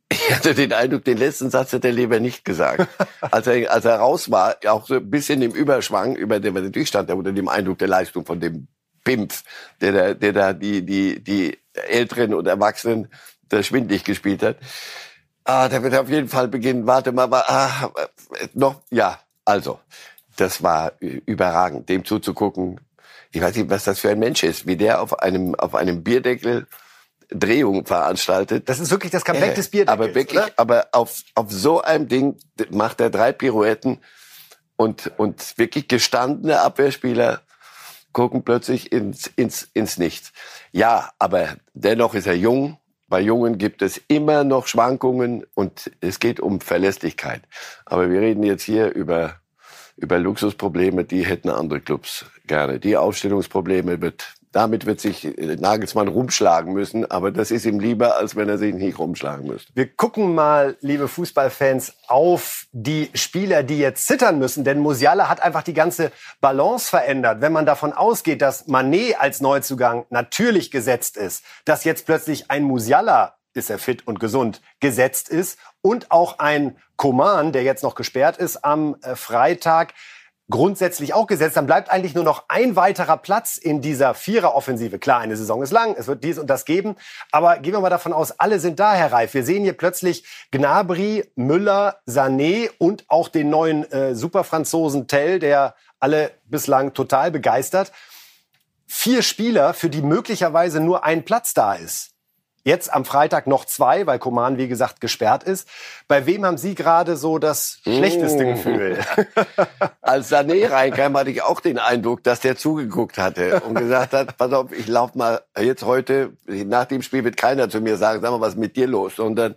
Ich 0.10 0.34
hatte 0.34 0.54
den 0.54 0.72
Eindruck, 0.72 1.04
den 1.04 1.18
letzten 1.18 1.50
Satz 1.50 1.74
hat 1.74 1.84
er 1.84 1.92
lieber 1.92 2.20
nicht 2.20 2.46
gesagt. 2.46 2.88
Als 3.20 3.48
er, 3.48 3.72
als 3.72 3.84
er 3.84 3.98
raus 3.98 4.32
war, 4.32 4.56
auch 4.68 4.88
so 4.88 4.96
ein 4.96 5.10
bisschen 5.10 5.42
im 5.42 5.52
Überschwang, 5.52 6.16
über 6.16 6.40
den 6.40 6.56
er 6.56 6.62
natürlich 6.62 6.88
stand, 6.88 7.10
er 7.10 7.18
unter 7.18 7.34
dem 7.34 7.50
Eindruck 7.50 7.80
der 7.80 7.90
Leistung 7.90 8.26
von 8.26 8.40
dem 8.40 8.68
Pimpf, 9.08 9.44
der 9.80 9.92
da, 9.94 10.14
der 10.14 10.34
da 10.34 10.52
die, 10.52 10.86
die, 10.86 11.24
die 11.24 11.58
Älteren 11.72 12.34
und 12.34 12.46
Erwachsenen 12.46 13.08
da 13.48 13.64
schwindlig 13.64 14.04
gespielt 14.04 14.44
hat. 14.44 14.58
Ah, 15.46 15.70
der 15.70 15.82
wird 15.82 15.96
auf 15.96 16.10
jeden 16.10 16.28
Fall 16.28 16.50
beginnen. 16.50 16.86
Warte 16.88 17.14
mal, 17.14 17.30
ah, 17.32 17.90
noch, 18.54 18.82
ja, 18.92 19.18
also, 19.46 19.80
das 20.36 20.62
war 20.62 20.92
überragend, 21.00 21.88
dem 21.88 22.04
zuzugucken. 22.04 22.82
Ich 23.32 23.42
weiß 23.42 23.56
nicht, 23.56 23.70
was 23.70 23.86
das 23.86 24.00
für 24.00 24.10
ein 24.10 24.20
Mensch 24.20 24.44
ist, 24.44 24.68
wie 24.68 24.76
der 24.76 25.02
auf 25.02 25.20
einem, 25.20 25.56
auf 25.56 25.74
einem 25.74 26.04
Bierdeckel 26.04 26.68
Drehung 27.30 27.86
veranstaltet. 27.86 28.68
Das 28.68 28.80
ist 28.80 28.92
wirklich 28.92 29.12
das 29.12 29.24
Comeback 29.24 29.52
äh, 29.52 29.56
des 29.56 29.70
Bierdeckels, 29.70 30.06
Aber 30.06 30.16
wirklich, 30.16 30.42
oder? 30.42 30.52
aber 30.58 30.88
auf, 30.92 31.24
auf 31.36 31.50
so 31.50 31.82
einem 31.82 32.10
Ding 32.10 32.38
macht 32.72 33.00
er 33.00 33.10
drei 33.10 33.32
Pirouetten 33.32 34.00
und, 34.76 35.12
und 35.18 35.58
wirklich 35.58 35.88
gestandene 35.88 36.60
Abwehrspieler 36.60 37.42
gucken 38.14 38.44
plötzlich 38.44 38.92
ins, 38.92 39.28
ins, 39.28 39.70
ins 39.74 39.98
Nichts. 39.98 40.34
Ja, 40.72 41.12
aber 41.20 41.58
dennoch 41.74 42.14
ist 42.14 42.28
er 42.28 42.36
jung. 42.36 42.78
Bei 43.10 43.22
Jungen 43.22 43.58
gibt 43.58 43.82
es 43.82 44.02
immer 44.10 44.44
noch 44.44 44.68
Schwankungen 44.68 45.46
und 45.54 45.92
es 46.02 46.20
geht 46.20 46.40
um 46.40 46.60
Verlässlichkeit. 46.60 47.42
Aber 47.86 48.10
wir 48.10 48.20
reden 48.20 48.44
jetzt 48.44 48.64
hier 48.64 48.94
über, 48.94 49.40
über 49.96 50.20
Luxusprobleme, 50.20 51.06
die 51.06 51.26
hätten 51.26 51.50
andere 51.50 51.80
Clubs 51.80 52.26
gerne. 52.46 52.80
Die 52.80 52.98
Aufstellungsprobleme 52.98 54.02
wird 54.02 54.37
damit 54.58 54.88
wird 54.88 55.00
sich 55.00 55.36
Nagelsmann 55.38 56.08
rumschlagen 56.08 56.74
müssen, 56.74 57.10
aber 57.12 57.30
das 57.30 57.52
ist 57.52 57.68
ihm 57.68 57.80
lieber, 57.80 58.18
als 58.18 58.36
wenn 58.36 58.50
er 58.50 58.58
sich 58.58 58.74
nicht 58.74 58.98
rumschlagen 58.98 59.46
müsste. 59.46 59.72
Wir 59.76 59.88
gucken 59.88 60.34
mal, 60.34 60.78
liebe 60.82 61.08
Fußballfans, 61.08 61.94
auf 62.08 62.66
die 62.72 63.12
Spieler, 63.14 63.62
die 63.62 63.78
jetzt 63.78 64.08
zittern 64.08 64.40
müssen, 64.40 64.64
denn 64.64 64.80
Musiala 64.80 65.30
hat 65.30 65.44
einfach 65.44 65.62
die 65.62 65.76
ganze 65.76 66.12
Balance 66.42 66.90
verändert. 66.90 67.40
Wenn 67.40 67.52
man 67.52 67.68
davon 67.68 67.94
ausgeht, 67.94 68.42
dass 68.42 68.66
Manet 68.66 69.20
als 69.20 69.42
Neuzugang 69.42 70.08
natürlich 70.10 70.72
gesetzt 70.72 71.18
ist, 71.18 71.44
dass 71.66 71.84
jetzt 71.84 72.08
plötzlich 72.08 72.50
ein 72.50 72.64
Musiala 72.64 73.36
ist 73.54 73.70
er 73.70 73.78
fit 73.78 74.08
und 74.08 74.20
gesund, 74.20 74.62
gesetzt 74.80 75.30
ist 75.30 75.60
und 75.82 76.10
auch 76.12 76.40
ein 76.40 76.78
Koman, 76.96 77.52
der 77.52 77.62
jetzt 77.62 77.84
noch 77.84 77.94
gesperrt 77.94 78.38
ist 78.38 78.66
am 78.66 78.96
äh, 79.02 79.16
Freitag, 79.16 79.94
grundsätzlich 80.50 81.14
auch 81.14 81.28
gesetzt, 81.28 81.58
dann 81.58 81.66
bleibt 81.66 81.90
eigentlich 81.90 82.16
nur 82.16 82.24
noch 82.24 82.46
ein 82.48 82.76
weiterer 82.76 83.18
Platz 83.18 83.58
in 83.58 83.82
dieser 83.82 84.14
Vierer-Offensive. 84.14 84.98
Klar, 85.00 85.20
eine 85.20 85.36
Saison 85.36 85.62
ist 85.62 85.72
lang, 85.72 85.96
es 85.98 86.08
wird 86.08 86.24
dies 86.24 86.38
und 86.38 86.48
das 86.48 86.66
geben, 86.66 86.96
aber 87.32 87.58
gehen 87.58 87.74
wir 87.74 87.82
mal 87.82 87.90
davon 87.90 88.14
aus, 88.14 88.40
alle 88.40 88.60
sind 88.60 88.80
da, 88.80 88.94
Herr 88.94 89.12
Reif. 89.12 89.34
Wir 89.34 89.44
sehen 89.44 89.64
hier 89.64 89.74
plötzlich 89.74 90.26
Gnabry, 90.52 91.30
Müller, 91.36 92.00
Sané 92.08 92.70
und 92.78 93.04
auch 93.10 93.28
den 93.28 93.50
neuen 93.50 93.92
äh, 93.92 94.16
Superfranzosen 94.16 95.08
Tell, 95.08 95.40
der 95.40 95.76
alle 96.00 96.32
bislang 96.46 96.94
total 96.94 97.32
begeistert. 97.32 97.92
Vier 98.86 99.22
Spieler, 99.22 99.74
für 99.74 99.90
die 99.90 100.02
möglicherweise 100.02 100.80
nur 100.80 101.04
ein 101.04 101.26
Platz 101.26 101.54
da 101.54 101.74
ist. 101.74 102.17
Jetzt 102.68 102.94
am 102.94 103.06
Freitag 103.06 103.48
noch 103.48 103.64
zwei, 103.64 104.06
weil 104.08 104.20
Koman, 104.20 104.58
wie 104.58 104.68
gesagt, 104.68 105.00
gesperrt 105.00 105.46
ist. 105.46 105.70
Bei 106.10 106.26
wem 106.26 106.46
haben 106.46 106.58
Sie 106.58 106.76
gerade 106.76 107.16
so 107.16 107.40
das 107.40 107.80
schlechteste 107.84 108.44
oh. 108.44 108.50
Gefühl? 108.50 109.00
Als 110.02 110.30
Sané 110.30 110.70
reinkam, 110.70 111.16
hatte 111.16 111.30
ich 111.30 111.42
auch 111.44 111.62
den 111.62 111.80
Eindruck, 111.80 112.24
dass 112.24 112.42
der 112.42 112.58
zugeguckt 112.58 113.18
hatte 113.18 113.62
und 113.62 113.76
gesagt 113.76 114.12
hat, 114.12 114.36
pass 114.36 114.52
auf, 114.52 114.74
ich 114.74 114.88
lauf 114.88 115.16
mal 115.16 115.44
jetzt 115.58 115.86
heute, 115.86 116.34
nach 116.46 116.84
dem 116.84 117.04
Spiel 117.04 117.24
wird 117.24 117.38
keiner 117.38 117.70
zu 117.70 117.80
mir 117.80 117.96
sagen, 117.96 118.20
sag 118.22 118.32
mal, 118.32 118.42
was 118.42 118.56
ist 118.56 118.60
mit 118.60 118.76
dir 118.76 118.88
los, 118.88 119.16
sondern 119.16 119.56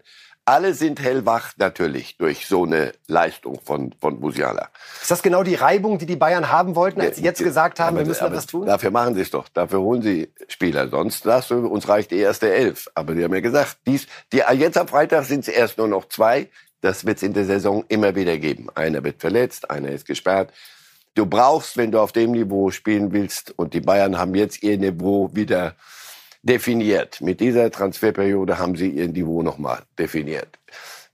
alle 0.50 0.74
sind 0.74 1.00
hellwach 1.00 1.52
natürlich 1.58 2.16
durch 2.16 2.48
so 2.48 2.64
eine 2.64 2.92
Leistung 3.06 3.60
von, 3.64 3.94
von 4.00 4.18
Musiala. 4.18 4.70
Ist 5.00 5.08
das 5.08 5.22
genau 5.22 5.44
die 5.44 5.54
Reibung, 5.54 5.98
die 5.98 6.06
die 6.06 6.16
Bayern 6.16 6.50
haben 6.50 6.74
wollten, 6.74 7.00
als 7.00 7.18
sie 7.18 7.22
jetzt 7.22 7.40
gesagt 7.40 7.78
haben, 7.78 7.90
aber, 7.96 8.00
wir 8.00 8.06
müssen 8.06 8.26
etwas 8.26 8.46
tun? 8.46 8.66
Dafür 8.66 8.90
machen 8.90 9.14
sie 9.14 9.20
es 9.20 9.30
doch. 9.30 9.48
Dafür 9.48 9.78
holen 9.78 10.02
sie 10.02 10.32
Spieler. 10.48 10.88
Sonst 10.88 11.22
sagst 11.22 11.50
du, 11.50 11.68
uns 11.68 11.88
reicht 11.88 12.10
die 12.10 12.18
erste 12.18 12.52
Elf. 12.52 12.88
Aber 12.96 13.14
die 13.14 13.22
haben 13.22 13.32
ja 13.32 13.40
gesagt, 13.40 13.78
dies, 13.86 14.08
die, 14.32 14.42
jetzt 14.54 14.76
am 14.76 14.88
Freitag 14.88 15.24
sind 15.24 15.46
es 15.46 15.48
erst 15.48 15.78
nur 15.78 15.86
noch 15.86 16.08
zwei. 16.08 16.48
Das 16.80 17.06
wird 17.06 17.18
es 17.18 17.22
in 17.22 17.32
der 17.32 17.44
Saison 17.44 17.84
immer 17.86 18.16
wieder 18.16 18.36
geben. 18.36 18.70
Einer 18.74 19.04
wird 19.04 19.20
verletzt, 19.20 19.70
einer 19.70 19.90
ist 19.90 20.04
gesperrt. 20.04 20.52
Du 21.14 21.26
brauchst, 21.26 21.76
wenn 21.76 21.92
du 21.92 22.00
auf 22.00 22.10
dem 22.10 22.32
Niveau 22.32 22.72
spielen 22.72 23.12
willst, 23.12 23.56
und 23.56 23.72
die 23.72 23.80
Bayern 23.80 24.18
haben 24.18 24.34
jetzt 24.34 24.64
ihr 24.64 24.78
Niveau 24.78 25.30
wieder 25.32 25.76
definiert. 26.42 27.20
Mit 27.20 27.40
dieser 27.40 27.70
Transferperiode 27.70 28.58
haben 28.58 28.76
sie 28.76 28.88
ihr 28.88 29.08
Niveau 29.08 29.42
nochmal 29.42 29.82
definiert. 29.98 30.58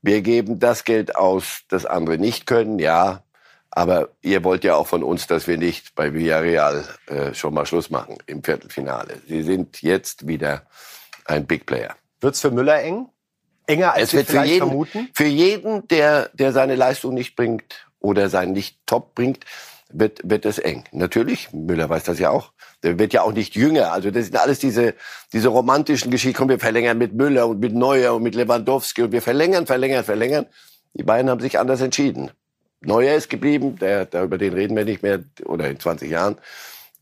Wir 0.02 0.22
geben 0.22 0.58
das 0.60 0.84
Geld 0.84 1.16
aus, 1.16 1.62
das 1.68 1.84
andere 1.86 2.18
nicht 2.18 2.46
können, 2.46 2.78
ja. 2.78 3.22
Aber 3.70 4.10
ihr 4.22 4.44
wollt 4.44 4.64
ja 4.64 4.74
auch 4.76 4.86
von 4.86 5.02
uns, 5.02 5.26
dass 5.26 5.46
wir 5.46 5.58
nicht 5.58 5.94
bei 5.94 6.14
Villarreal 6.14 6.84
äh, 7.06 7.34
schon 7.34 7.52
mal 7.52 7.66
Schluss 7.66 7.90
machen 7.90 8.16
im 8.26 8.42
Viertelfinale. 8.42 9.20
Sie 9.28 9.42
sind 9.42 9.82
jetzt 9.82 10.26
wieder 10.26 10.62
ein 11.24 11.46
Big 11.46 11.66
Player. 11.66 11.94
Wird's 12.20 12.40
für 12.40 12.50
Müller 12.50 12.80
eng? 12.82 13.08
Enger 13.66 13.94
als 13.94 14.08
es 14.08 14.12
wir 14.14 14.24
vielleicht 14.24 14.46
für 14.46 14.52
jeden, 14.54 14.66
vermuten? 14.68 15.08
Für 15.12 15.26
jeden, 15.26 15.88
der, 15.88 16.30
der 16.32 16.52
seine 16.52 16.76
Leistung 16.76 17.14
nicht 17.14 17.36
bringt 17.36 17.86
oder 17.98 18.28
sein 18.28 18.52
nicht 18.52 18.78
top 18.86 19.14
bringt, 19.14 19.44
wird, 19.92 20.20
wird 20.24 20.44
es 20.44 20.58
eng. 20.58 20.84
Natürlich, 20.92 21.52
Müller 21.52 21.88
weiß 21.88 22.04
das 22.04 22.18
ja 22.18 22.30
auch. 22.30 22.52
Der 22.82 22.98
wird 22.98 23.12
ja 23.12 23.22
auch 23.22 23.32
nicht 23.32 23.54
jünger. 23.54 23.92
Also 23.92 24.10
das 24.10 24.26
sind 24.26 24.36
alles 24.36 24.58
diese, 24.58 24.94
diese 25.32 25.48
romantischen 25.48 26.10
Geschichten. 26.10 26.36
Komm, 26.36 26.48
wir 26.48 26.58
verlängern 26.58 26.98
mit 26.98 27.14
Müller 27.14 27.46
und 27.46 27.60
mit 27.60 27.74
Neuer 27.74 28.14
und 28.14 28.22
mit 28.22 28.34
Lewandowski 28.34 29.02
und 29.02 29.12
wir 29.12 29.22
verlängern, 29.22 29.66
verlängern, 29.66 30.04
verlängern. 30.04 30.46
Die 30.94 31.02
beiden 31.02 31.30
haben 31.30 31.40
sich 31.40 31.58
anders 31.58 31.80
entschieden. 31.80 32.30
Neuer 32.80 33.14
ist 33.14 33.30
geblieben, 33.30 33.78
der, 33.78 34.06
der, 34.06 34.24
über 34.24 34.38
den 34.38 34.52
reden 34.52 34.76
wir 34.76 34.84
nicht 34.84 35.02
mehr, 35.02 35.20
oder 35.44 35.68
in 35.68 35.78
20 35.78 36.10
Jahren. 36.10 36.36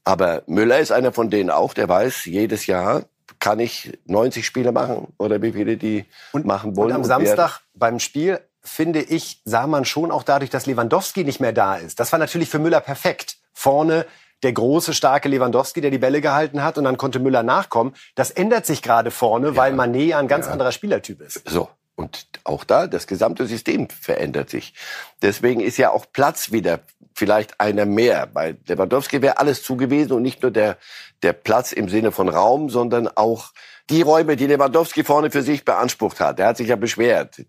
Aber 0.05 0.42
Müller 0.47 0.79
ist 0.79 0.92
einer 0.92 1.12
von 1.12 1.31
denen 1.31 1.51
auch, 1.51 1.75
der 1.75 1.88
weiß, 1.88 2.27
jedes 2.27 2.66
Jahr 2.66 3.05
kann 3.38 3.59
ich 3.59 3.99
90 4.07 4.44
Spiele 4.44 4.73
machen 4.73 5.12
oder 5.18 5.42
wie 5.42 5.53
viele 5.53 5.77
die 5.77 6.05
und, 6.33 6.44
machen 6.44 6.77
wollen. 6.77 6.90
Und 6.90 6.97
am 6.97 7.05
Samstag 7.05 7.61
beim 7.75 7.99
Spiel 7.99 8.40
finde 8.64 9.03
ich, 9.03 9.40
sah 9.44 9.66
man 9.66 9.85
schon 9.85 10.11
auch 10.11 10.22
dadurch, 10.22 10.50
dass 10.50 10.66
Lewandowski 10.66 11.24
nicht 11.24 11.40
mehr 11.40 11.53
da 11.53 11.77
ist. 11.77 12.00
Das 12.00 12.12
war 12.12 12.18
natürlich 12.18 12.48
für 12.48 12.59
Müller 12.59 12.81
perfekt. 12.81 13.37
Vorne 13.53 14.07
der 14.42 14.53
große, 14.53 14.94
starke 14.94 15.29
Lewandowski, 15.29 15.81
der 15.81 15.90
die 15.90 15.98
Bälle 15.98 16.20
gehalten 16.20 16.62
hat 16.62 16.79
und 16.79 16.85
dann 16.85 16.96
konnte 16.96 17.18
Müller 17.18 17.42
nachkommen. 17.42 17.94
Das 18.14 18.31
ändert 18.31 18.66
sich 18.66 18.83
gerade 18.83 19.11
vorne, 19.11 19.48
ja, 19.48 19.57
weil 19.57 19.72
Manet 19.72 20.14
ein 20.14 20.29
ganz 20.29 20.46
ja. 20.46 20.53
anderer 20.53 20.72
Spielertyp 20.72 21.20
ist. 21.20 21.48
So. 21.48 21.68
Und 21.96 22.27
auch 22.42 22.64
da, 22.64 22.88
das 22.88 23.07
gesamte 23.07 23.46
System 23.46 23.88
verändert 23.88 24.50
sich. 24.50 24.74
Deswegen 25.22 25.61
ist 25.61 25.77
ja 25.77 25.90
auch 25.90 26.07
Platz 26.12 26.50
wieder 26.50 26.81
vielleicht 27.14 27.61
einer 27.61 27.87
mehr. 27.87 28.27
Bei 28.27 28.57
Lewandowski 28.66 29.22
wäre 29.22 29.38
alles 29.38 29.62
zugewiesen 29.62 30.12
und 30.12 30.22
nicht 30.22 30.42
nur 30.42 30.50
der, 30.50 30.77
der 31.22 31.33
Platz 31.33 31.70
im 31.70 31.88
Sinne 31.88 32.11
von 32.11 32.29
Raum, 32.29 32.68
sondern 32.68 33.07
auch 33.07 33.53
die 33.90 34.03
Räume, 34.03 34.37
die 34.37 34.47
Lewandowski 34.47 35.05
vorne 35.05 35.31
für 35.31 35.42
sich 35.42 35.64
beansprucht 35.64 36.20
hat, 36.20 36.38
der 36.38 36.49
hat 36.49 36.57
sich 36.57 36.68
ja 36.68 36.77
beschwert. 36.77 37.44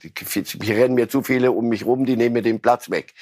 Hier 0.61 0.75
rennen 0.75 0.95
mir 0.95 1.07
zu 1.07 1.23
viele 1.23 1.51
um 1.51 1.69
mich 1.69 1.85
rum, 1.85 2.05
die 2.05 2.17
nehmen 2.17 2.33
mir 2.33 2.41
den 2.41 2.61
Platz 2.61 2.89
weg. 2.89 3.13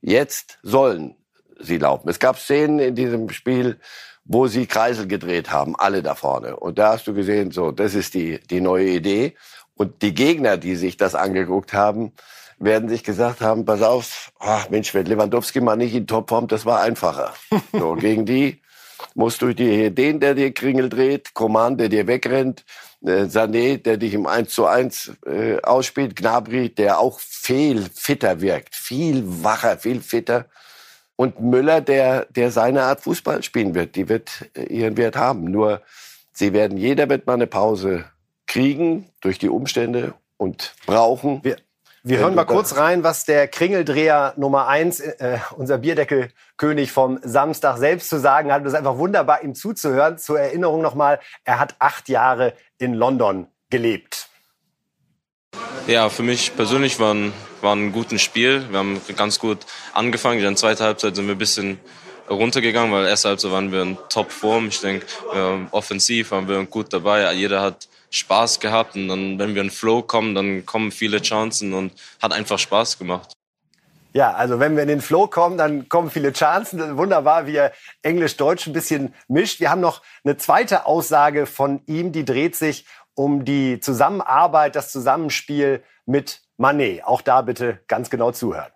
Jetzt 0.00 0.58
sollen 0.62 1.16
sie 1.60 1.78
laufen. 1.78 2.08
Es 2.08 2.18
gab 2.18 2.38
Szenen 2.38 2.78
in 2.78 2.94
diesem 2.94 3.28
Spiel, 3.30 3.78
wo 4.24 4.46
sie 4.46 4.66
Kreisel 4.66 5.06
gedreht 5.06 5.50
haben, 5.50 5.76
alle 5.76 6.02
da 6.02 6.14
vorne. 6.14 6.56
Und 6.56 6.78
da 6.78 6.92
hast 6.92 7.06
du 7.06 7.14
gesehen, 7.14 7.50
so, 7.50 7.70
das 7.70 7.94
ist 7.94 8.14
die, 8.14 8.40
die 8.40 8.60
neue 8.60 8.88
Idee. 8.88 9.34
Und 9.74 10.02
die 10.02 10.14
Gegner, 10.14 10.56
die 10.56 10.76
sich 10.76 10.96
das 10.96 11.14
angeguckt 11.14 11.74
haben, 11.74 12.12
werden 12.58 12.88
sich 12.88 13.04
gesagt 13.04 13.40
haben, 13.40 13.64
pass 13.64 13.82
auf, 13.82 14.32
ach 14.38 14.70
Mensch, 14.70 14.94
wenn 14.94 15.06
Lewandowski 15.06 15.60
mal 15.60 15.76
nicht 15.76 15.94
in 15.94 16.06
Topform, 16.06 16.48
das 16.48 16.64
war 16.64 16.80
einfacher. 16.80 17.34
So, 17.72 17.94
gegen 17.94 18.24
die 18.24 18.62
musst 19.14 19.42
du 19.42 19.54
dir 19.54 19.90
den, 19.90 20.20
der 20.20 20.34
dir 20.34 20.52
Kringel 20.52 20.88
dreht, 20.88 21.34
Coman, 21.34 21.78
der 21.78 21.88
dir 21.88 22.06
wegrennt, 22.06 22.64
äh, 23.02 23.24
Sané, 23.24 23.78
der 23.78 23.96
dich 23.96 24.14
im 24.14 24.26
1 24.26 24.52
zu 24.52 24.66
1 24.66 25.12
äh, 25.26 25.60
ausspielt, 25.62 26.16
Gnabry, 26.16 26.68
der 26.70 26.98
auch 26.98 27.20
viel 27.20 27.82
fitter 27.94 28.40
wirkt, 28.40 28.74
viel 28.74 29.22
wacher, 29.24 29.78
viel 29.78 30.00
fitter. 30.00 30.46
Und 31.16 31.40
Müller, 31.40 31.80
der, 31.80 32.26
der 32.26 32.50
seine 32.50 32.82
Art 32.82 33.02
Fußball 33.02 33.42
spielen 33.42 33.74
wird, 33.74 33.94
die 33.94 34.08
wird 34.08 34.50
äh, 34.56 34.64
ihren 34.64 34.96
Wert 34.96 35.16
haben. 35.16 35.44
Nur 35.44 35.82
sie 36.32 36.52
werden, 36.52 36.76
jeder 36.76 37.08
wird 37.08 37.26
mal 37.26 37.34
eine 37.34 37.46
Pause 37.46 38.04
kriegen 38.46 39.08
durch 39.20 39.38
die 39.38 39.48
Umstände 39.48 40.14
und 40.36 40.74
brauchen. 40.86 41.42
Wir, 41.44 41.56
wir 42.06 42.18
hören 42.18 42.34
mal 42.34 42.44
kurz 42.44 42.76
rein, 42.76 43.02
was 43.02 43.24
der 43.24 43.48
Kringeldreher 43.48 44.34
Nummer 44.36 44.68
eins, 44.68 45.00
äh, 45.00 45.38
unser 45.56 45.78
Bierdeckelkönig 45.78 46.92
vom 46.92 47.18
Samstag 47.22 47.78
selbst 47.78 48.10
zu 48.10 48.20
sagen 48.20 48.52
hat. 48.52 48.60
Es 48.62 48.74
ist 48.74 48.78
einfach 48.78 48.98
wunderbar, 48.98 49.42
ihm 49.42 49.54
zuzuhören. 49.54 50.18
Zur 50.18 50.38
Erinnerung 50.38 50.82
nochmal, 50.82 51.18
er 51.44 51.58
hat 51.58 51.76
acht 51.78 52.10
Jahre 52.10 52.52
in 52.76 52.92
London 52.92 53.46
gelebt. 53.70 54.28
Ja, 55.86 56.10
für 56.10 56.22
mich 56.22 56.54
persönlich 56.54 57.00
war 57.00 57.14
ein, 57.14 57.32
war 57.62 57.74
ein 57.74 57.90
gutes 57.90 58.20
Spiel. 58.20 58.66
Wir 58.68 58.80
haben 58.80 59.00
ganz 59.16 59.38
gut 59.38 59.60
angefangen. 59.94 60.40
In 60.40 60.44
der 60.44 60.56
zweiten 60.56 60.84
Halbzeit 60.84 61.16
sind 61.16 61.26
wir 61.26 61.34
ein 61.34 61.38
bisschen 61.38 61.80
runtergegangen, 62.28 62.92
weil 62.92 63.06
erste 63.06 63.28
Halbzeit 63.28 63.52
waren 63.52 63.72
wir 63.72 63.82
in 63.82 63.98
Top-Form. 64.08 64.68
Ich 64.68 64.80
denke, 64.80 65.06
offensiv 65.70 66.30
waren 66.30 66.48
wir 66.48 66.64
gut 66.64 66.92
dabei. 66.92 67.32
Jeder 67.32 67.60
hat 67.60 67.88
Spaß 68.10 68.60
gehabt 68.60 68.94
und 68.96 69.08
dann, 69.08 69.38
wenn 69.38 69.54
wir 69.54 69.62
in 69.62 69.70
Flow 69.70 70.02
kommen, 70.02 70.34
dann 70.34 70.64
kommen 70.64 70.92
viele 70.92 71.20
Chancen 71.20 71.74
und 71.74 71.92
hat 72.22 72.32
einfach 72.32 72.58
Spaß 72.58 72.98
gemacht. 72.98 73.32
Ja, 74.12 74.32
also 74.32 74.60
wenn 74.60 74.76
wir 74.76 74.82
in 74.84 74.88
den 74.88 75.00
Flow 75.00 75.26
kommen, 75.26 75.58
dann 75.58 75.88
kommen 75.88 76.08
viele 76.08 76.32
Chancen. 76.32 76.96
Wunderbar, 76.96 77.48
wie 77.48 77.56
er 77.56 77.72
Englisch-Deutsch 78.02 78.68
ein 78.68 78.72
bisschen 78.72 79.12
mischt. 79.26 79.58
Wir 79.58 79.70
haben 79.70 79.80
noch 79.80 80.02
eine 80.22 80.36
zweite 80.36 80.86
Aussage 80.86 81.46
von 81.46 81.82
ihm, 81.86 82.12
die 82.12 82.24
dreht 82.24 82.54
sich 82.54 82.86
um 83.14 83.44
die 83.44 83.80
Zusammenarbeit, 83.80 84.76
das 84.76 84.92
Zusammenspiel 84.92 85.82
mit 86.06 86.42
Manet. 86.56 87.04
Auch 87.04 87.22
da 87.22 87.42
bitte 87.42 87.80
ganz 87.88 88.08
genau 88.08 88.30
zuhören. 88.30 88.70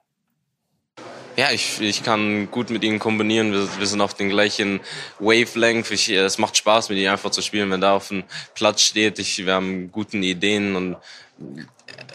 Ja, 1.39 1.53
ich, 1.53 1.81
ich 1.81 2.03
kann 2.03 2.51
gut 2.51 2.69
mit 2.69 2.83
ihnen 2.83 2.99
kombinieren. 2.99 3.53
Wir, 3.53 3.69
wir 3.79 3.87
sind 3.87 4.01
auf 4.01 4.13
den 4.13 4.29
gleichen 4.29 4.81
Wavelength. 5.21 5.93
Ich, 5.93 6.09
es 6.11 6.37
macht 6.37 6.57
Spaß, 6.57 6.89
mit 6.89 6.99
ihnen 6.99 7.13
einfach 7.13 7.31
zu 7.31 7.43
spielen. 7.43 7.71
Wenn 7.71 7.81
da 7.81 7.95
auf 7.95 8.09
dem 8.09 8.25
Platz 8.57 8.81
steht, 8.81 9.21
ich, 9.21 9.47
wir 9.47 9.55
haben 9.55 9.93
gute 9.93 10.17
Ideen 10.17 10.75
und 10.75 10.97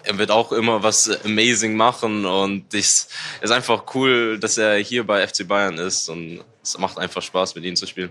er 0.03 0.17
wird 0.17 0.29
auch 0.29 0.51
immer 0.51 0.83
was 0.83 1.09
amazing 1.23 1.77
machen 1.77 2.25
und 2.25 2.73
es 2.73 3.07
ist 3.39 3.51
einfach 3.51 3.85
cool, 3.95 4.37
dass 4.39 4.57
er 4.57 4.75
hier 4.79 5.07
bei 5.07 5.25
FC 5.25 5.47
Bayern 5.47 5.77
ist 5.77 6.09
und 6.09 6.43
es 6.61 6.77
macht 6.77 6.97
einfach 6.97 7.21
Spaß, 7.21 7.55
mit 7.55 7.63
ihnen 7.63 7.77
zu 7.77 7.87
spielen. 7.87 8.09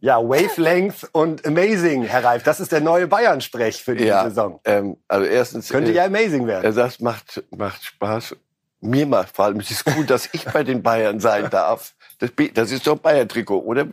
Ja, 0.00 0.18
Wavelength 0.18 1.08
und 1.12 1.46
Amazing, 1.46 2.02
Herr 2.02 2.24
Reif. 2.24 2.42
Das 2.42 2.58
ist 2.58 2.72
der 2.72 2.80
neue 2.80 3.06
Bayern-Sprech 3.06 3.80
für 3.80 3.94
die 3.94 4.06
ja, 4.06 4.24
Saison. 4.24 4.58
Ähm, 4.64 4.96
also 5.06 5.24
erstens 5.24 5.68
könnte 5.68 5.92
äh, 5.92 5.94
ja 5.94 6.04
Amazing 6.06 6.48
werden. 6.48 6.64
Er 6.64 6.72
sagt, 6.72 7.00
macht 7.00 7.44
macht 7.50 7.84
Spaß 7.84 8.34
mir 8.84 9.06
macht 9.06 9.34
vor 9.34 9.46
allem, 9.46 9.60
es 9.60 9.70
ist 9.70 9.84
gut, 9.84 10.10
dass 10.10 10.28
ich 10.32 10.44
bei 10.44 10.62
den 10.62 10.82
Bayern 10.82 11.20
sein 11.20 11.50
darf. 11.50 11.94
Das, 12.18 12.30
das 12.54 12.70
ist 12.70 12.86
doch 12.86 12.98
Bayern-Trikot, 12.98 13.58
oder? 13.58 13.86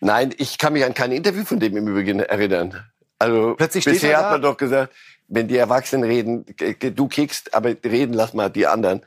Nein, 0.00 0.34
ich 0.38 0.58
kann 0.58 0.72
mich 0.72 0.84
an 0.84 0.94
kein 0.94 1.12
Interview 1.12 1.44
von 1.44 1.58
dem 1.58 1.76
im 1.76 1.88
Übrigen 1.88 2.20
erinnern. 2.20 2.84
Also 3.18 3.54
Plötzlich 3.56 3.84
bisher 3.84 4.18
hat 4.18 4.30
man 4.30 4.42
doch 4.42 4.56
gesagt, 4.56 4.94
wenn 5.28 5.48
die 5.48 5.56
Erwachsenen 5.56 6.04
reden, 6.04 6.44
du 6.94 7.08
kickst, 7.08 7.54
aber 7.54 7.70
reden 7.84 8.14
lass 8.14 8.34
mal 8.34 8.48
die 8.48 8.66
anderen. 8.66 9.02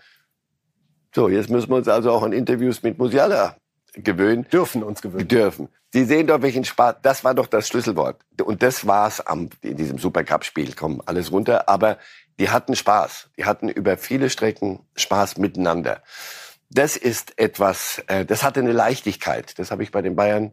So, 1.14 1.30
jetzt 1.30 1.50
müssen 1.50 1.70
wir 1.70 1.78
uns 1.78 1.88
also 1.88 2.12
auch 2.12 2.24
an 2.24 2.34
Interviews 2.34 2.84
mit 2.84 2.98
Musiala 2.98 3.58
gewöhnen. 3.94 4.48
Dürfen 4.52 4.84
uns 4.84 5.02
gewöhnen. 5.02 5.28
Dürfen. 5.28 5.70
Sie 5.92 6.06
sehen 6.06 6.26
doch, 6.26 6.42
welchen 6.42 6.66
Spaß, 6.66 6.96
das 7.04 7.24
war 7.24 7.36
doch 7.36 7.46
das 7.46 7.68
Schlüsselwort. 7.68 8.20
Und 8.44 8.64
das 8.64 8.88
war's 8.88 9.22
am, 9.22 9.50
in 9.62 9.78
diesem 9.78 10.00
Supercup-Spiel. 10.00 10.74
Komm, 10.76 11.04
alles 11.06 11.32
runter. 11.32 11.70
Aber 11.70 12.00
die 12.40 12.50
hatten 12.50 12.76
Spaß. 12.76 13.30
Die 13.38 13.46
hatten 13.46 13.70
über 13.70 13.98
viele 13.98 14.30
Strecken 14.30 14.80
Spaß 14.96 15.38
miteinander. 15.38 16.02
Das 16.70 16.98
ist 16.98 17.38
etwas, 17.38 18.04
äh, 18.08 18.26
das 18.26 18.44
hatte 18.44 18.60
eine 18.60 18.72
Leichtigkeit. 18.72 19.58
Das 19.60 19.72
habe 19.72 19.84
ich 19.84 19.92
bei 19.92 20.02
den 20.02 20.16
Bayern 20.16 20.52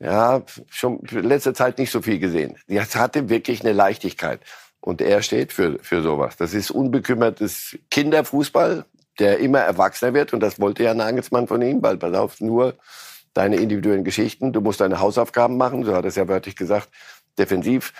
ja 0.00 0.42
schon 0.70 1.00
in 1.10 1.24
letzter 1.24 1.54
Zeit 1.54 1.78
nicht 1.78 1.90
so 1.90 2.02
viel 2.02 2.18
gesehen. 2.18 2.56
Das 2.68 2.96
hatte 2.96 3.28
wirklich 3.28 3.60
eine 3.60 3.72
Leichtigkeit. 3.72 4.40
Und 4.80 5.00
er 5.00 5.22
steht 5.22 5.52
für, 5.52 5.78
für 5.82 6.02
sowas. 6.02 6.36
Das 6.36 6.54
ist 6.54 6.70
unbekümmertes 6.70 7.78
Kinderfußball, 7.90 8.84
der 9.18 9.38
immer 9.38 9.58
erwachsener 9.58 10.14
wird. 10.14 10.32
Und 10.32 10.40
das 10.40 10.60
wollte 10.60 10.84
ja 10.84 10.94
Nagelsmann 10.94 11.48
von 11.48 11.60
ihm, 11.62 11.82
weil, 11.82 11.96
pass 11.96 12.14
auf, 12.14 12.40
nur 12.40 12.74
deine 13.34 13.56
individuellen 13.56 14.04
Geschichten. 14.04 14.52
Du 14.52 14.60
musst 14.60 14.80
deine 14.80 15.00
Hausaufgaben 15.00 15.56
machen, 15.56 15.84
so 15.84 15.94
hat 15.94 16.04
er 16.04 16.08
es 16.08 16.16
ja 16.16 16.28
wörtlich 16.28 16.56
gesagt, 16.56 16.88
defensiv. 17.38 17.92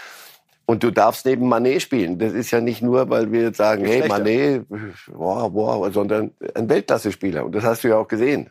Und 0.71 0.83
du 0.83 0.91
darfst 0.91 1.25
neben 1.25 1.49
Manet 1.49 1.81
spielen. 1.81 2.19
Das 2.19 2.35
ist 2.35 2.51
ja 2.51 2.61
nicht 2.61 2.83
nur, 2.83 3.09
weil 3.09 3.33
wir 3.33 3.41
jetzt 3.41 3.57
sagen, 3.57 3.87
hey, 3.87 4.07
Manet, 4.07 4.67
wow, 5.07 5.51
wow, 5.51 5.91
sondern 5.91 6.33
ein 6.55 6.69
Weltklasse-Spieler. 6.69 7.47
Und 7.47 7.55
das 7.55 7.65
hast 7.65 7.85
du 7.85 7.89
ja 7.89 7.97
auch 7.97 8.07
gesehen, 8.07 8.51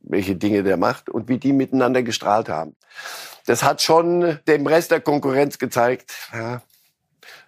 welche 0.00 0.36
Dinge 0.36 0.62
der 0.62 0.78
macht 0.78 1.10
und 1.10 1.28
wie 1.28 1.36
die 1.36 1.52
miteinander 1.52 2.02
gestrahlt 2.02 2.48
haben. 2.48 2.76
Das 3.44 3.62
hat 3.62 3.82
schon 3.82 4.38
dem 4.48 4.66
Rest 4.66 4.90
der 4.90 5.02
Konkurrenz 5.02 5.58
gezeigt, 5.58 6.14
ja, 6.32 6.62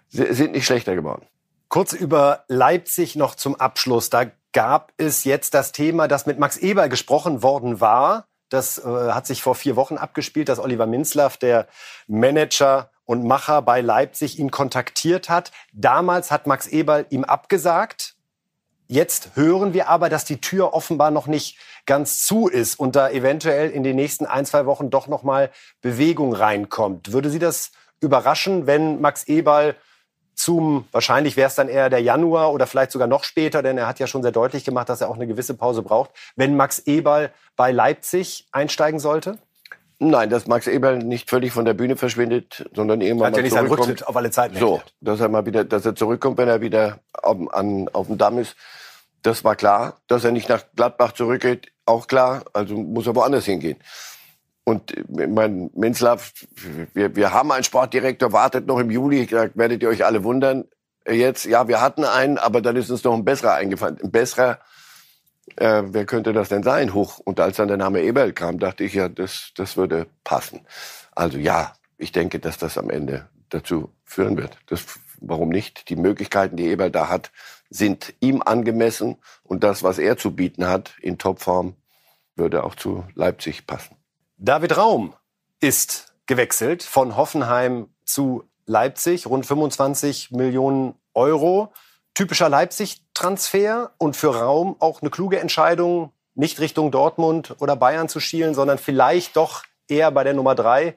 sie 0.09 0.31
sind 0.31 0.51
nicht 0.51 0.67
schlechter 0.67 0.93
geworden. 0.93 1.25
Kurz 1.67 1.93
über 1.93 2.43
Leipzig 2.47 3.15
noch 3.15 3.33
zum 3.33 3.55
Abschluss. 3.55 4.11
Da 4.11 4.25
gab 4.51 4.93
es 4.97 5.23
jetzt 5.23 5.55
das 5.55 5.71
Thema, 5.71 6.07
das 6.07 6.27
mit 6.27 6.37
Max 6.37 6.57
Eber 6.57 6.87
gesprochen 6.87 7.41
worden 7.41 7.81
war. 7.81 8.27
Das 8.49 8.77
äh, 8.77 8.83
hat 8.83 9.25
sich 9.25 9.41
vor 9.41 9.55
vier 9.55 9.75
Wochen 9.75 9.97
abgespielt, 9.97 10.49
dass 10.49 10.59
Oliver 10.59 10.85
Minzlaff, 10.85 11.37
der 11.37 11.65
Manager 12.05 12.91
und 13.05 13.25
Macher 13.25 13.61
bei 13.61 13.81
Leipzig 13.81 14.39
ihn 14.39 14.51
kontaktiert 14.51 15.29
hat. 15.29 15.51
Damals 15.73 16.31
hat 16.31 16.47
Max 16.47 16.67
Eberl 16.67 17.05
ihm 17.09 17.23
abgesagt. 17.23 18.15
Jetzt 18.87 19.31
hören 19.35 19.73
wir 19.73 19.89
aber, 19.89 20.09
dass 20.09 20.25
die 20.25 20.41
Tür 20.41 20.73
offenbar 20.73 21.11
noch 21.11 21.27
nicht 21.27 21.57
ganz 21.85 22.25
zu 22.25 22.47
ist 22.47 22.79
und 22.79 22.95
da 22.95 23.09
eventuell 23.09 23.69
in 23.69 23.83
den 23.83 23.95
nächsten 23.95 24.25
ein, 24.25 24.45
zwei 24.45 24.65
Wochen 24.65 24.89
doch 24.89 25.07
noch 25.07 25.23
mal 25.23 25.49
Bewegung 25.81 26.33
reinkommt. 26.33 27.11
Würde 27.11 27.29
Sie 27.29 27.39
das 27.39 27.71
überraschen, 27.99 28.67
wenn 28.67 29.01
Max 29.01 29.23
Eberl 29.25 29.75
zum, 30.35 30.87
wahrscheinlich 30.91 31.37
wäre 31.37 31.47
es 31.47 31.55
dann 31.55 31.69
eher 31.69 31.89
der 31.89 32.01
Januar 32.01 32.53
oder 32.53 32.67
vielleicht 32.67 32.91
sogar 32.91 33.07
noch 33.07 33.23
später, 33.23 33.61
denn 33.61 33.77
er 33.77 33.87
hat 33.87 33.99
ja 33.99 34.07
schon 34.07 34.23
sehr 34.23 34.31
deutlich 34.31 34.63
gemacht, 34.63 34.89
dass 34.89 35.01
er 35.01 35.09
auch 35.09 35.15
eine 35.15 35.27
gewisse 35.27 35.53
Pause 35.53 35.83
braucht, 35.83 36.11
wenn 36.35 36.55
Max 36.55 36.79
Eberl 36.79 37.31
bei 37.55 37.71
Leipzig 37.71 38.47
einsteigen 38.51 38.99
sollte? 38.99 39.37
Nein, 40.09 40.29
dass 40.29 40.47
Max 40.47 40.67
Eberl 40.67 40.99
nicht 40.99 41.29
völlig 41.29 41.51
von 41.51 41.65
der 41.65 41.73
Bühne 41.73 41.95
verschwindet, 41.95 42.69
sondern 42.73 43.01
irgendwann 43.01 43.27
hat 43.27 43.33
mal 43.33 43.41
nicht 43.41 43.53
zurückkommt. 43.53 43.79
Rücktritt 43.79 44.07
auf 44.07 44.15
alle 44.15 44.31
Zeiten. 44.31 44.57
So, 44.57 44.81
dass 45.01 45.19
er 45.19 45.29
mal 45.29 45.45
wieder, 45.45 45.63
dass 45.63 45.85
er 45.85 45.95
zurückkommt, 45.95 46.37
wenn 46.37 46.47
er 46.47 46.61
wieder 46.61 46.99
auf, 47.13 47.37
an, 47.53 47.89
auf 47.93 48.07
dem 48.07 48.17
Damm 48.17 48.37
ist. 48.39 48.55
Das 49.21 49.43
war 49.43 49.55
klar. 49.55 49.97
Dass 50.07 50.23
er 50.23 50.31
nicht 50.31 50.49
nach 50.49 50.63
Gladbach 50.75 51.13
zurückgeht, 51.13 51.71
auch 51.85 52.07
klar. 52.07 52.43
Also 52.53 52.75
muss 52.75 53.07
er 53.07 53.15
woanders 53.15 53.45
hingehen. 53.45 53.77
Und 54.65 54.93
mein 55.09 55.69
Menzlaff, 55.75 56.31
wir, 56.93 57.15
wir 57.15 57.33
haben 57.33 57.51
einen 57.51 57.65
Sportdirektor, 57.65 58.31
wartet 58.31 58.65
noch 58.65 58.79
im 58.79 58.91
Juli, 58.91 59.25
da 59.25 59.49
werdet 59.55 59.83
ihr 59.83 59.89
euch 59.89 60.05
alle 60.05 60.23
wundern. 60.23 60.65
Jetzt, 61.05 61.43
ja, 61.45 61.67
wir 61.67 61.81
hatten 61.81 62.05
einen, 62.05 62.37
aber 62.37 62.61
dann 62.61 62.77
ist 62.77 62.89
uns 62.89 63.03
noch 63.03 63.13
ein 63.13 63.25
besserer 63.25 63.55
eingefallen. 63.55 63.99
Ein 64.01 64.11
besserer, 64.11 64.59
äh, 65.57 65.83
wer 65.85 66.05
könnte 66.05 66.33
das 66.33 66.49
denn 66.49 66.63
sein? 66.63 66.93
Hoch. 66.93 67.19
Und 67.19 67.39
als 67.39 67.57
dann 67.57 67.67
der 67.67 67.77
Name 67.77 68.01
Eberl 68.01 68.33
kam, 68.33 68.59
dachte 68.59 68.83
ich 68.83 68.93
ja, 68.93 69.09
das, 69.09 69.51
das 69.55 69.77
würde 69.77 70.07
passen. 70.23 70.65
Also 71.13 71.37
ja, 71.37 71.73
ich 71.97 72.11
denke, 72.11 72.39
dass 72.39 72.57
das 72.57 72.77
am 72.77 72.89
Ende 72.89 73.27
dazu 73.49 73.91
führen 74.03 74.37
wird. 74.37 74.57
Das, 74.67 74.85
warum 75.19 75.49
nicht? 75.49 75.89
Die 75.89 75.95
Möglichkeiten, 75.95 76.57
die 76.57 76.67
Eberl 76.67 76.91
da 76.91 77.09
hat, 77.09 77.31
sind 77.69 78.13
ihm 78.19 78.41
angemessen. 78.41 79.17
Und 79.43 79.63
das, 79.63 79.83
was 79.83 79.99
er 79.99 80.17
zu 80.17 80.35
bieten 80.35 80.67
hat 80.67 80.95
in 81.01 81.17
Topform, 81.17 81.75
würde 82.35 82.63
auch 82.63 82.75
zu 82.75 83.03
Leipzig 83.13 83.67
passen. 83.67 83.95
David 84.37 84.77
Raum 84.77 85.13
ist 85.59 86.13
gewechselt 86.25 86.83
von 86.83 87.15
Hoffenheim 87.15 87.89
zu 88.05 88.43
Leipzig. 88.65 89.27
Rund 89.27 89.45
25 89.45 90.31
Millionen 90.31 90.95
Euro 91.13 91.71
typischer 92.13 92.49
Leipzig-Transfer 92.49 93.91
und 93.97 94.15
für 94.15 94.35
Raum 94.35 94.75
auch 94.79 95.01
eine 95.01 95.09
kluge 95.09 95.39
Entscheidung, 95.39 96.11
nicht 96.35 96.59
Richtung 96.59 96.91
Dortmund 96.91 97.55
oder 97.59 97.75
Bayern 97.75 98.09
zu 98.09 98.19
schielen, 98.19 98.53
sondern 98.53 98.77
vielleicht 98.77 99.35
doch 99.35 99.63
eher 99.87 100.11
bei 100.11 100.23
der 100.23 100.33
Nummer 100.33 100.55
drei 100.55 100.95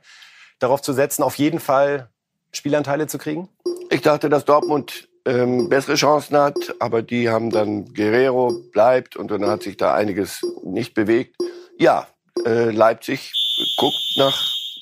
darauf 0.58 0.82
zu 0.82 0.92
setzen, 0.92 1.22
auf 1.22 1.36
jeden 1.36 1.60
Fall 1.60 2.08
Spielanteile 2.52 3.06
zu 3.06 3.18
kriegen? 3.18 3.48
Ich 3.90 4.00
dachte, 4.00 4.28
dass 4.28 4.44
Dortmund 4.44 5.08
ähm, 5.26 5.68
bessere 5.68 5.96
Chancen 5.96 6.36
hat, 6.36 6.56
aber 6.78 7.02
die 7.02 7.28
haben 7.28 7.50
dann 7.50 7.92
Guerrero 7.92 8.52
bleibt 8.72 9.16
und 9.16 9.30
dann 9.30 9.46
hat 9.46 9.62
sich 9.62 9.76
da 9.76 9.94
einiges 9.94 10.40
nicht 10.64 10.94
bewegt. 10.94 11.36
Ja, 11.78 12.06
äh, 12.44 12.70
Leipzig 12.70 13.32
guckt 13.76 14.14
nach 14.16 14.40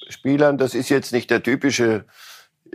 Spielern. 0.09 0.59
Das 0.59 0.75
ist 0.75 0.88
jetzt 0.90 1.12
nicht 1.12 1.31
der 1.31 1.42
typische 1.42 2.05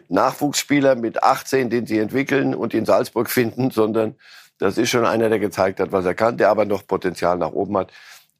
Nachwuchsspieler 0.07 0.95
mit 0.95 1.23
18, 1.23 1.69
den 1.69 1.85
sie 1.85 1.99
entwickeln 1.99 2.55
und 2.55 2.73
in 2.73 2.85
Salzburg 2.85 3.29
finden, 3.29 3.71
sondern 3.71 4.15
das 4.57 4.77
ist 4.77 4.89
schon 4.89 5.05
einer, 5.05 5.29
der 5.29 5.39
gezeigt 5.39 5.79
hat, 5.79 5.91
was 5.91 6.05
er 6.05 6.15
kann, 6.15 6.37
der 6.37 6.49
aber 6.49 6.65
noch 6.65 6.85
Potenzial 6.85 7.37
nach 7.37 7.51
oben 7.51 7.77
hat. 7.77 7.91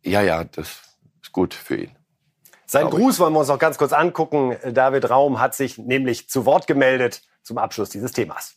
Ja, 0.03 0.21
ja, 0.21 0.43
das 0.43 0.67
ist 1.21 1.31
gut 1.31 1.53
für 1.53 1.75
ihn. 1.75 1.91
Sein 2.65 2.89
Gruß 2.89 3.19
wollen 3.19 3.33
wir 3.33 3.39
uns 3.39 3.47
noch 3.47 3.57
ganz 3.57 3.77
kurz 3.77 3.93
angucken. 3.93 4.55
David 4.71 5.09
Raum 5.09 5.39
hat 5.39 5.55
sich 5.55 5.77
nämlich 5.77 6.29
zu 6.29 6.45
Wort 6.45 6.67
gemeldet 6.67 7.23
zum 7.41 7.57
Abschluss 7.57 7.89
dieses 7.89 8.11
Themas. 8.11 8.55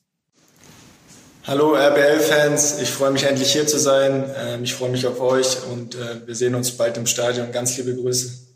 Hallo 1.44 1.74
RBL-Fans, 1.74 2.78
ich 2.80 2.90
freue 2.90 3.10
mich 3.10 3.24
endlich 3.24 3.52
hier 3.52 3.66
zu 3.66 3.78
sein. 3.78 4.30
Ähm, 4.36 4.64
ich 4.64 4.74
freue 4.74 4.90
mich 4.90 5.06
auf 5.06 5.20
euch 5.20 5.64
und 5.72 5.96
äh, 5.96 6.24
wir 6.26 6.36
sehen 6.36 6.54
uns 6.54 6.76
bald 6.76 6.96
im 6.98 7.06
Stadion. 7.06 7.50
Ganz 7.50 7.76
liebe 7.78 7.96
Grüße. 7.96 8.51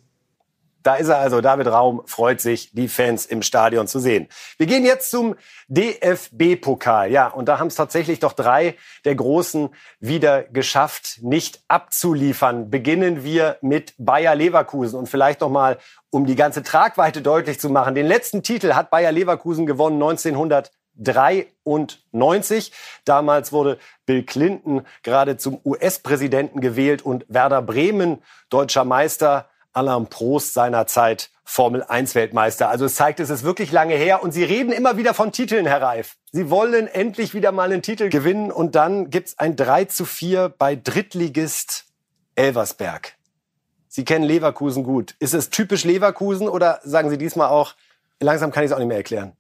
Da 0.87 0.95
ist 0.95 1.09
er 1.09 1.19
also, 1.19 1.41
David 1.41 1.67
Raum 1.67 2.03
freut 2.07 2.41
sich, 2.41 2.71
die 2.71 2.87
Fans 2.87 3.27
im 3.27 3.43
Stadion 3.43 3.89
zu 3.89 3.99
sehen. 3.99 4.29
Wir 4.57 4.69
gehen 4.69 4.85
jetzt 4.85 5.11
zum 5.11 5.35
DFB-Pokal. 5.67 7.11
Ja, 7.11 7.27
und 7.27 7.49
da 7.49 7.59
haben 7.59 7.67
es 7.67 7.75
tatsächlich 7.75 8.21
doch 8.21 8.35
drei 8.35 8.77
der 9.05 9.17
Großen 9.17 9.71
wieder 9.99 10.45
geschafft, 10.45 11.19
nicht 11.23 11.61
abzuliefern. 11.67 12.71
Beginnen 12.71 13.25
wir 13.25 13.59
mit 13.63 13.95
Bayer 13.99 14.37
Leverkusen 14.37 14.97
und 14.97 15.09
vielleicht 15.09 15.41
noch 15.41 15.51
mal, 15.51 15.79
um 16.11 16.25
die 16.25 16.37
ganze 16.37 16.63
Tragweite 16.63 17.21
deutlich 17.21 17.59
zu 17.59 17.69
machen. 17.69 17.97
Den 17.97 18.07
letzten 18.07 18.45
Titel 18.45 18.75
hat 18.75 18.91
Bayer 18.91 19.11
Leverkusen 19.11 19.67
gewonnen 19.67 20.01
1993. 20.01 22.71
Damals 23.05 23.51
wurde 23.51 23.79
Bill 24.07 24.23
Clinton 24.23 24.87
gerade 25.03 25.37
zum 25.37 25.61
US-Präsidenten 25.65 26.61
gewählt 26.61 27.05
und 27.05 27.27
Werder 27.29 27.61
Bremen, 27.61 28.23
deutscher 28.51 28.85
Meister, 28.85 29.49
Alain 29.77 30.07
Prost 30.07 30.55
seinerzeit 30.55 31.31
Formel 31.45 31.83
1 31.83 32.15
Weltmeister. 32.15 32.71
Also 32.71 32.87
es 32.87 32.95
zeigt, 32.95 33.21
es 33.21 33.29
ist 33.31 33.45
wirklich 33.45 33.71
lange 33.71 33.95
her 33.95 34.23
und 34.23 34.33
Sie 34.33 34.43
reden 34.43 34.73
immer 34.73 34.97
wieder 34.97 35.13
von 35.13 35.33
Titeln, 35.33 35.67
Herr 35.67 35.83
Reif. 35.83 36.17
Sie 36.33 36.49
wollen 36.51 36.89
endlich 36.89 37.35
wieder 37.35 37.53
mal 37.53 37.71
einen 37.71 37.83
Titel 37.83 38.09
gewinnen 38.09 38.51
und 38.51 38.75
dann 38.75 39.11
gibt's 39.11 39.39
ein 39.39 39.55
3 39.55 39.85
zu 39.85 40.07
4 40.07 40.49
bei 40.49 40.77
Drittligist 40.77 41.85
Elversberg. 42.35 43.17
Sie 43.87 44.05
kennen 44.05 44.25
Leverkusen 44.25 44.83
gut. 44.83 45.15
Ist 45.19 45.35
es 45.35 45.51
typisch 45.51 45.85
Leverkusen 45.85 46.49
oder 46.49 46.81
sagen 46.83 47.11
Sie 47.11 47.19
diesmal 47.19 47.49
auch, 47.49 47.75
langsam 48.19 48.51
kann 48.53 48.65
ich 48.65 48.71
es 48.71 48.75
auch 48.75 48.79
nicht 48.79 48.89
mehr 48.89 48.97
erklären? 48.97 49.33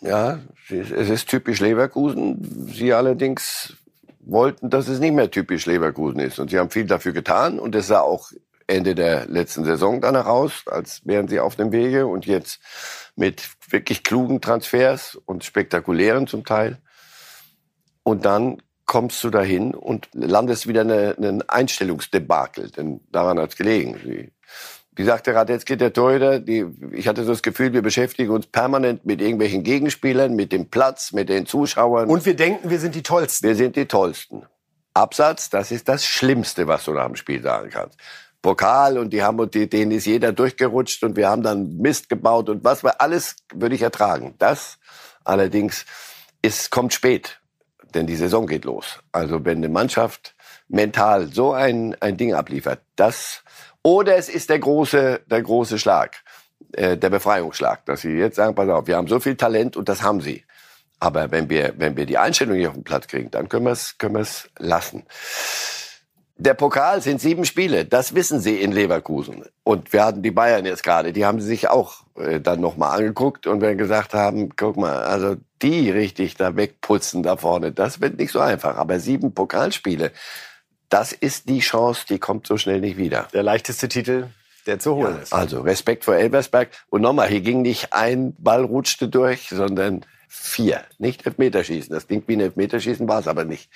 Ja, 0.00 0.38
es 0.70 0.90
ist 0.90 1.28
typisch 1.28 1.60
Leverkusen. 1.60 2.70
Sie 2.72 2.92
allerdings 2.92 3.76
wollten, 4.20 4.70
dass 4.70 4.88
es 4.88 4.98
nicht 4.98 5.14
mehr 5.14 5.30
typisch 5.30 5.66
Leverkusen 5.66 6.20
ist. 6.20 6.38
Und 6.38 6.50
sie 6.50 6.58
haben 6.58 6.70
viel 6.70 6.86
dafür 6.86 7.12
getan. 7.12 7.58
Und 7.58 7.74
es 7.74 7.86
sah 7.86 8.00
auch 8.00 8.30
Ende 8.66 8.94
der 8.94 9.26
letzten 9.26 9.64
Saison 9.64 10.00
danach 10.00 10.26
aus, 10.26 10.64
als 10.66 11.00
wären 11.04 11.28
sie 11.28 11.40
auf 11.40 11.56
dem 11.56 11.72
Wege 11.72 12.06
und 12.06 12.26
jetzt 12.26 12.60
mit 13.14 13.48
wirklich 13.70 14.02
klugen 14.02 14.40
Transfers 14.40 15.16
und 15.24 15.44
spektakulären 15.44 16.26
zum 16.26 16.44
Teil. 16.44 16.78
Und 18.02 18.24
dann 18.24 18.62
kommst 18.86 19.22
du 19.24 19.30
dahin 19.30 19.74
und 19.74 20.08
landest 20.12 20.66
wieder 20.66 20.82
eine, 20.82 21.14
einen 21.16 21.48
Einstellungsdebakel, 21.48 22.70
denn 22.70 23.00
daran 23.10 23.38
hat 23.38 23.50
es 23.50 23.56
gelegen. 23.56 24.00
Wie, 24.04 24.32
wie 24.92 25.04
sagte 25.04 25.34
Radetzky, 25.34 25.76
der 25.76 25.92
Torhüter, 25.92 26.40
die, 26.40 26.64
ich 26.92 27.06
hatte 27.06 27.24
so 27.24 27.32
das 27.32 27.42
Gefühl, 27.42 27.72
wir 27.72 27.82
beschäftigen 27.82 28.30
uns 28.30 28.46
permanent 28.46 29.04
mit 29.04 29.20
irgendwelchen 29.20 29.62
Gegenspielern, 29.62 30.34
mit 30.34 30.52
dem 30.52 30.70
Platz, 30.70 31.12
mit 31.12 31.28
den 31.28 31.46
Zuschauern. 31.46 32.08
Und 32.08 32.24
wir 32.24 32.34
denken, 32.34 32.70
wir 32.70 32.78
sind 32.78 32.94
die 32.94 33.02
Tollsten. 33.02 33.46
Wir 33.46 33.56
sind 33.56 33.76
die 33.76 33.86
Tollsten. 33.86 34.46
Absatz, 34.94 35.50
das 35.50 35.72
ist 35.72 35.88
das 35.88 36.06
Schlimmste, 36.06 36.66
was 36.66 36.84
du 36.84 36.92
nach 36.92 37.06
dem 37.06 37.16
Spiel 37.16 37.42
sagen 37.42 37.68
kannst. 37.70 37.98
Pokal 38.46 38.96
und 38.96 39.12
die 39.12 39.24
haben 39.24 39.50
die, 39.50 39.68
denen 39.68 39.90
ist 39.90 40.06
jeder 40.06 40.30
durchgerutscht 40.30 41.02
und 41.02 41.16
wir 41.16 41.28
haben 41.28 41.42
dann 41.42 41.78
Mist 41.78 42.08
gebaut 42.08 42.48
und 42.48 42.62
was 42.62 42.84
war 42.84 43.00
alles 43.00 43.34
würde 43.52 43.74
ich 43.74 43.82
ertragen. 43.82 44.36
Das 44.38 44.78
allerdings 45.24 45.84
ist 46.42 46.70
kommt 46.70 46.92
spät, 46.92 47.40
denn 47.92 48.06
die 48.06 48.14
Saison 48.14 48.46
geht 48.46 48.64
los. 48.64 49.00
Also 49.10 49.44
wenn 49.44 49.58
eine 49.58 49.68
Mannschaft 49.68 50.36
mental 50.68 51.26
so 51.32 51.54
ein 51.54 51.96
ein 51.98 52.16
Ding 52.16 52.34
abliefert, 52.34 52.82
das 52.94 53.42
oder 53.82 54.16
es 54.16 54.28
ist 54.28 54.48
der 54.48 54.60
große 54.60 55.22
der 55.26 55.42
große 55.42 55.80
Schlag, 55.80 56.22
äh, 56.74 56.96
der 56.96 57.10
Befreiungsschlag, 57.10 57.84
dass 57.86 58.02
sie 58.02 58.12
jetzt 58.12 58.36
sagen, 58.36 58.54
pass 58.54 58.68
auf, 58.68 58.86
wir 58.86 58.96
haben 58.96 59.08
so 59.08 59.18
viel 59.18 59.34
Talent 59.34 59.76
und 59.76 59.88
das 59.88 60.02
haben 60.02 60.20
sie. 60.20 60.44
Aber 61.00 61.32
wenn 61.32 61.50
wir 61.50 61.74
wenn 61.78 61.96
wir 61.96 62.06
die 62.06 62.18
Einstellung 62.18 62.56
nicht 62.56 62.68
auf 62.68 62.74
den 62.74 62.84
Platz 62.84 63.08
kriegen, 63.08 63.28
dann 63.32 63.48
können 63.48 63.66
wir 63.66 63.72
es 63.72 63.98
können 63.98 64.14
wir 64.14 64.22
es 64.22 64.48
lassen. 64.56 65.02
Der 66.38 66.52
Pokal 66.52 67.00
sind 67.00 67.18
sieben 67.20 67.46
Spiele, 67.46 67.86
das 67.86 68.14
wissen 68.14 68.40
sie 68.40 68.60
in 68.60 68.70
Leverkusen. 68.70 69.44
Und 69.64 69.92
wir 69.94 70.04
hatten 70.04 70.22
die 70.22 70.30
Bayern 70.30 70.66
jetzt 70.66 70.82
gerade, 70.82 71.14
die 71.14 71.24
haben 71.24 71.40
sie 71.40 71.46
sich 71.46 71.68
auch 71.70 72.04
äh, 72.16 72.40
dann 72.40 72.60
nochmal 72.60 72.98
angeguckt 72.98 73.46
und 73.46 73.62
wir 73.62 73.74
gesagt 73.74 74.12
haben, 74.12 74.50
guck 74.54 74.76
mal, 74.76 75.04
also 75.04 75.36
die 75.62 75.90
richtig 75.90 76.34
da 76.36 76.54
wegputzen 76.54 77.22
da 77.22 77.38
vorne, 77.38 77.72
das 77.72 78.02
wird 78.02 78.18
nicht 78.18 78.32
so 78.32 78.40
einfach. 78.40 78.76
Aber 78.76 79.00
sieben 79.00 79.32
Pokalspiele, 79.32 80.12
das 80.90 81.12
ist 81.12 81.48
die 81.48 81.60
Chance, 81.60 82.04
die 82.08 82.18
kommt 82.18 82.46
so 82.46 82.58
schnell 82.58 82.80
nicht 82.80 82.98
wieder. 82.98 83.28
Der 83.32 83.42
leichteste 83.42 83.88
Titel, 83.88 84.26
der 84.66 84.78
zu 84.78 84.94
holen 84.94 85.14
Ja, 85.16 85.22
ist. 85.22 85.32
also 85.32 85.62
Respekt 85.62 86.04
vor 86.04 86.16
Elversberg. 86.16 86.68
Und 86.90 87.00
nochmal, 87.00 87.28
hier 87.28 87.40
ging 87.40 87.62
nicht 87.62 87.94
ein 87.94 88.34
Ball 88.38 88.62
rutschte 88.62 89.08
durch, 89.08 89.48
sondern 89.48 90.04
vier. 90.28 90.82
Nicht 90.98 91.24
Elfmeterschießen. 91.24 91.94
Das 91.94 92.06
klingt 92.06 92.28
wie 92.28 92.34
ein 92.34 92.40
Elfmeterschießen, 92.40 93.08
war 93.08 93.20
es 93.20 93.26
aber 93.28 93.44
nicht. 93.44 93.70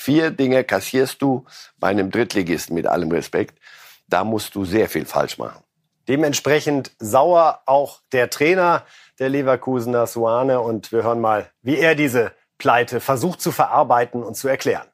Vier 0.00 0.30
Dinge 0.30 0.62
kassierst 0.62 1.20
du 1.20 1.44
bei 1.80 1.88
einem 1.88 2.12
Drittligisten 2.12 2.72
mit 2.76 2.86
allem 2.86 3.10
Respekt. 3.10 3.58
Da 4.06 4.22
musst 4.22 4.54
du 4.54 4.64
sehr 4.64 4.88
viel 4.88 5.04
falsch 5.04 5.38
machen. 5.38 5.60
Dementsprechend 6.06 6.92
sauer 7.00 7.62
auch 7.66 8.00
der 8.12 8.30
Trainer 8.30 8.84
der 9.18 9.28
Leverkusener 9.28 10.06
Suane 10.06 10.60
und 10.60 10.92
wir 10.92 11.02
hören 11.02 11.20
mal, 11.20 11.50
wie 11.62 11.78
er 11.78 11.96
diese 11.96 12.30
Pleite 12.58 13.00
versucht 13.00 13.40
zu 13.40 13.50
verarbeiten 13.50 14.22
und 14.22 14.36
zu 14.36 14.46
erklären. 14.46 14.86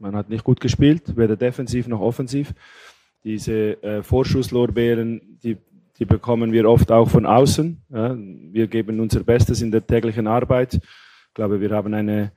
Man 0.00 0.16
hat 0.16 0.28
nicht 0.28 0.42
gut 0.42 0.60
gespielt, 0.60 1.16
weder 1.16 1.36
defensiv 1.36 1.86
noch 1.86 2.00
offensiv. 2.00 2.52
Diese 3.22 3.80
äh, 3.84 4.02
Vorschusslorbeeren, 4.02 5.38
die, 5.40 5.56
die 6.00 6.04
bekommen 6.04 6.50
wir 6.50 6.68
oft 6.68 6.90
auch 6.90 7.08
von 7.08 7.26
außen. 7.26 7.80
Ja. 7.90 8.16
Wir 8.18 8.66
geben 8.66 8.98
unser 8.98 9.22
Bestes 9.22 9.62
in 9.62 9.70
der 9.70 9.86
täglichen 9.86 10.26
Arbeit. 10.26 10.74
Ich 10.74 11.34
glaube, 11.34 11.60
wir 11.60 11.70
haben 11.70 11.94
eine, 11.94 12.00
eine 12.00 12.32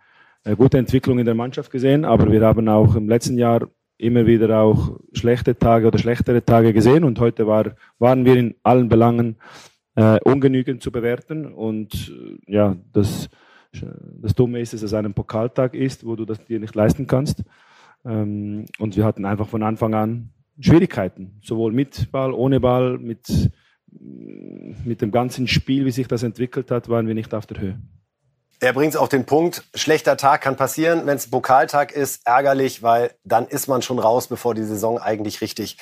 gute 0.57 0.77
Entwicklung 0.77 1.19
in 1.19 1.25
der 1.25 1.35
Mannschaft 1.35 1.71
gesehen, 1.71 2.05
aber 2.05 2.31
wir 2.31 2.41
haben 2.41 2.67
auch 2.67 2.95
im 2.95 3.07
letzten 3.07 3.37
Jahr 3.37 3.67
immer 3.97 4.25
wieder 4.25 4.59
auch 4.59 4.99
schlechte 5.13 5.57
Tage 5.57 5.87
oder 5.87 5.99
schlechtere 5.99 6.43
Tage 6.43 6.73
gesehen 6.73 7.03
und 7.03 7.19
heute 7.19 7.45
war, 7.45 7.75
waren 7.99 8.25
wir 8.25 8.35
in 8.35 8.55
allen 8.63 8.89
Belangen 8.89 9.37
äh, 9.95 10.19
ungenügend 10.23 10.81
zu 10.81 10.91
bewerten 10.91 11.45
und 11.45 12.11
äh, 12.47 12.53
ja, 12.53 12.75
das, 12.91 13.29
das 14.21 14.33
Dumme 14.33 14.59
ist, 14.59 14.73
dass 14.73 14.81
es 14.81 14.93
ein 14.93 15.13
Pokaltag 15.13 15.75
ist, 15.75 16.05
wo 16.05 16.15
du 16.15 16.25
das 16.25 16.43
dir 16.45 16.59
nicht 16.59 16.73
leisten 16.73 17.05
kannst. 17.05 17.43
Ähm, 18.03 18.65
und 18.79 18.97
wir 18.97 19.05
hatten 19.05 19.25
einfach 19.25 19.47
von 19.47 19.61
Anfang 19.63 19.93
an 19.93 20.29
Schwierigkeiten, 20.59 21.39
sowohl 21.43 21.71
mit 21.71 22.11
Ball, 22.11 22.33
ohne 22.33 22.59
Ball, 22.59 22.97
mit, 22.97 23.51
mit 23.91 25.01
dem 25.01 25.11
ganzen 25.11 25.47
Spiel, 25.47 25.85
wie 25.85 25.91
sich 25.91 26.07
das 26.07 26.23
entwickelt 26.23 26.71
hat, 26.71 26.89
waren 26.89 27.07
wir 27.07 27.15
nicht 27.15 27.33
auf 27.33 27.45
der 27.45 27.59
Höhe. 27.59 27.79
Er 28.63 28.73
bringt 28.73 28.93
es 28.93 28.99
auf 28.99 29.09
den 29.09 29.25
Punkt. 29.25 29.63
Schlechter 29.73 30.17
Tag 30.17 30.41
kann 30.41 30.55
passieren, 30.55 31.07
wenn 31.07 31.17
es 31.17 31.31
Pokaltag 31.31 31.91
ist. 31.91 32.21
Ärgerlich, 32.25 32.83
weil 32.83 33.15
dann 33.23 33.47
ist 33.47 33.67
man 33.67 33.81
schon 33.81 33.97
raus, 33.97 34.27
bevor 34.27 34.53
die 34.53 34.63
Saison 34.63 34.99
eigentlich 34.99 35.41
richtig 35.41 35.77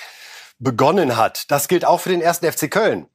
begonnen 0.59 1.17
hat. 1.17 1.51
Das 1.51 1.67
gilt 1.67 1.83
auch 1.83 1.99
für 1.99 2.09
den 2.09 2.21
ersten 2.21 2.49
FC 2.49 2.71
Köln, 2.71 3.07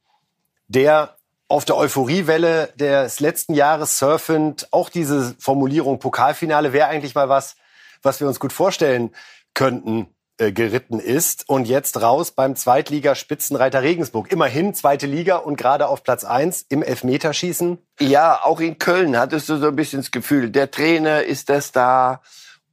der 0.67 1.17
auf 1.47 1.65
der 1.65 1.77
Euphoriewelle 1.77 2.73
des 2.75 3.19
letzten 3.19 3.55
Jahres 3.55 3.97
surfend 3.97 4.67
auch 4.71 4.89
diese 4.89 5.35
Formulierung 5.39 5.99
Pokalfinale 5.99 6.71
wäre 6.71 6.87
eigentlich 6.87 7.15
mal 7.15 7.29
was, 7.29 7.55
was 8.03 8.19
wir 8.19 8.27
uns 8.27 8.39
gut 8.39 8.53
vorstellen 8.53 9.15
könnten, 9.55 10.14
äh, 10.37 10.51
geritten 10.51 10.99
ist 10.99 11.47
und 11.47 11.65
jetzt 11.65 12.01
raus 12.01 12.31
beim 12.31 12.57
Zweitligaspitzenreiter 12.57 13.81
Regensburg. 13.83 14.31
Immerhin 14.33 14.73
zweite 14.73 15.07
Liga 15.07 15.37
und 15.37 15.55
gerade 15.55 15.87
auf 15.87 16.03
Platz 16.03 16.25
eins 16.25 16.65
im 16.67 16.83
Elfmeterschießen. 16.83 17.77
Ja, 18.01 18.41
auch 18.43 18.59
in 18.59 18.77
Köln 18.77 19.17
hattest 19.17 19.47
du 19.47 19.55
so 19.55 19.67
ein 19.67 19.75
bisschen 19.77 20.01
das 20.01 20.11
Gefühl, 20.11 20.49
der 20.49 20.71
Trainer 20.71 21.23
ist 21.23 21.49
das 21.49 21.71
da 21.71 22.21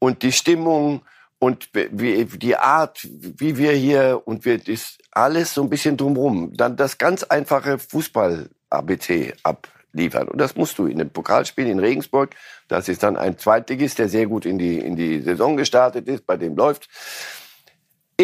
und 0.00 0.24
die 0.24 0.32
Stimmung 0.32 1.02
und 1.38 1.68
die 1.74 2.56
Art, 2.56 3.00
wie 3.04 3.56
wir 3.56 3.72
hier 3.72 4.22
und 4.24 4.44
wir 4.44 4.58
das 4.58 4.98
alles 5.12 5.54
so 5.54 5.62
ein 5.62 5.70
bisschen 5.70 5.96
drumrum. 5.96 6.56
Dann 6.56 6.76
das 6.76 6.98
ganz 6.98 7.22
einfache 7.22 7.78
Fußball-ABC 7.78 9.34
abliefern. 9.44 10.26
Und 10.26 10.40
das 10.40 10.56
musst 10.56 10.78
du 10.78 10.86
in 10.86 10.98
dem 10.98 11.10
Pokalspiel 11.10 11.68
in 11.68 11.78
Regensburg. 11.78 12.34
Das 12.66 12.88
ist 12.88 13.04
dann 13.04 13.16
ein 13.16 13.38
Zweitligist, 13.38 14.00
der 14.00 14.08
sehr 14.08 14.26
gut 14.26 14.46
in 14.46 14.58
die, 14.58 14.78
in 14.78 14.96
die 14.96 15.20
Saison 15.20 15.56
gestartet 15.56 16.08
ist, 16.08 16.26
bei 16.26 16.36
dem 16.36 16.56
läuft. 16.56 16.88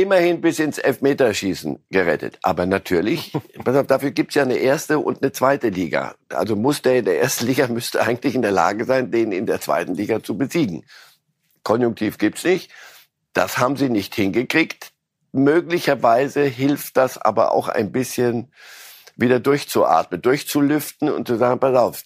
Immerhin 0.03 0.41
bis 0.41 0.59
ins 0.59 0.79
Elfmeterschießen 0.79 1.85
gerettet. 1.91 2.39
Aber 2.43 2.67
natürlich, 2.67 3.33
pass 3.65 3.77
auf, 3.77 3.87
dafür 3.87 4.11
gibt's 4.11 4.35
ja 4.35 4.43
eine 4.43 4.57
erste 4.57 4.99
und 4.99 5.23
eine 5.23 5.33
zweite 5.33 5.69
Liga. 5.69 6.15
Also 6.31 6.57
muss 6.57 6.83
der 6.83 6.99
in 6.99 7.05
der 7.05 7.21
ersten 7.21 7.47
Liga 7.47 7.67
müsste 7.69 8.03
eigentlich 8.03 8.35
in 8.35 8.43
der 8.43 8.53
Lage 8.53 8.85
sein, 8.85 9.11
den 9.11 9.33
in 9.33 9.47
der 9.47 9.61
zweiten 9.61 9.95
Liga 9.95 10.23
zu 10.23 10.37
besiegen. 10.37 10.85
Konjunktiv 11.63 12.19
gibt's 12.19 12.45
nicht. 12.45 12.71
Das 13.33 13.59
haben 13.59 13.77
sie 13.77 13.89
nicht 13.89 14.15
hingekriegt. 14.15 14.93
Möglicherweise 15.33 16.43
hilft 16.43 16.97
das 16.97 17.19
aber 17.19 17.53
auch 17.53 17.69
ein 17.69 17.93
bisschen 17.93 18.51
wieder 19.19 19.41
durchzuatmen, 19.41 20.23
durchzulüften 20.23 21.11
und 21.11 21.27
zu 21.27 21.37
sagen, 21.37 21.59
pass 21.59 21.77
auf, 21.77 22.03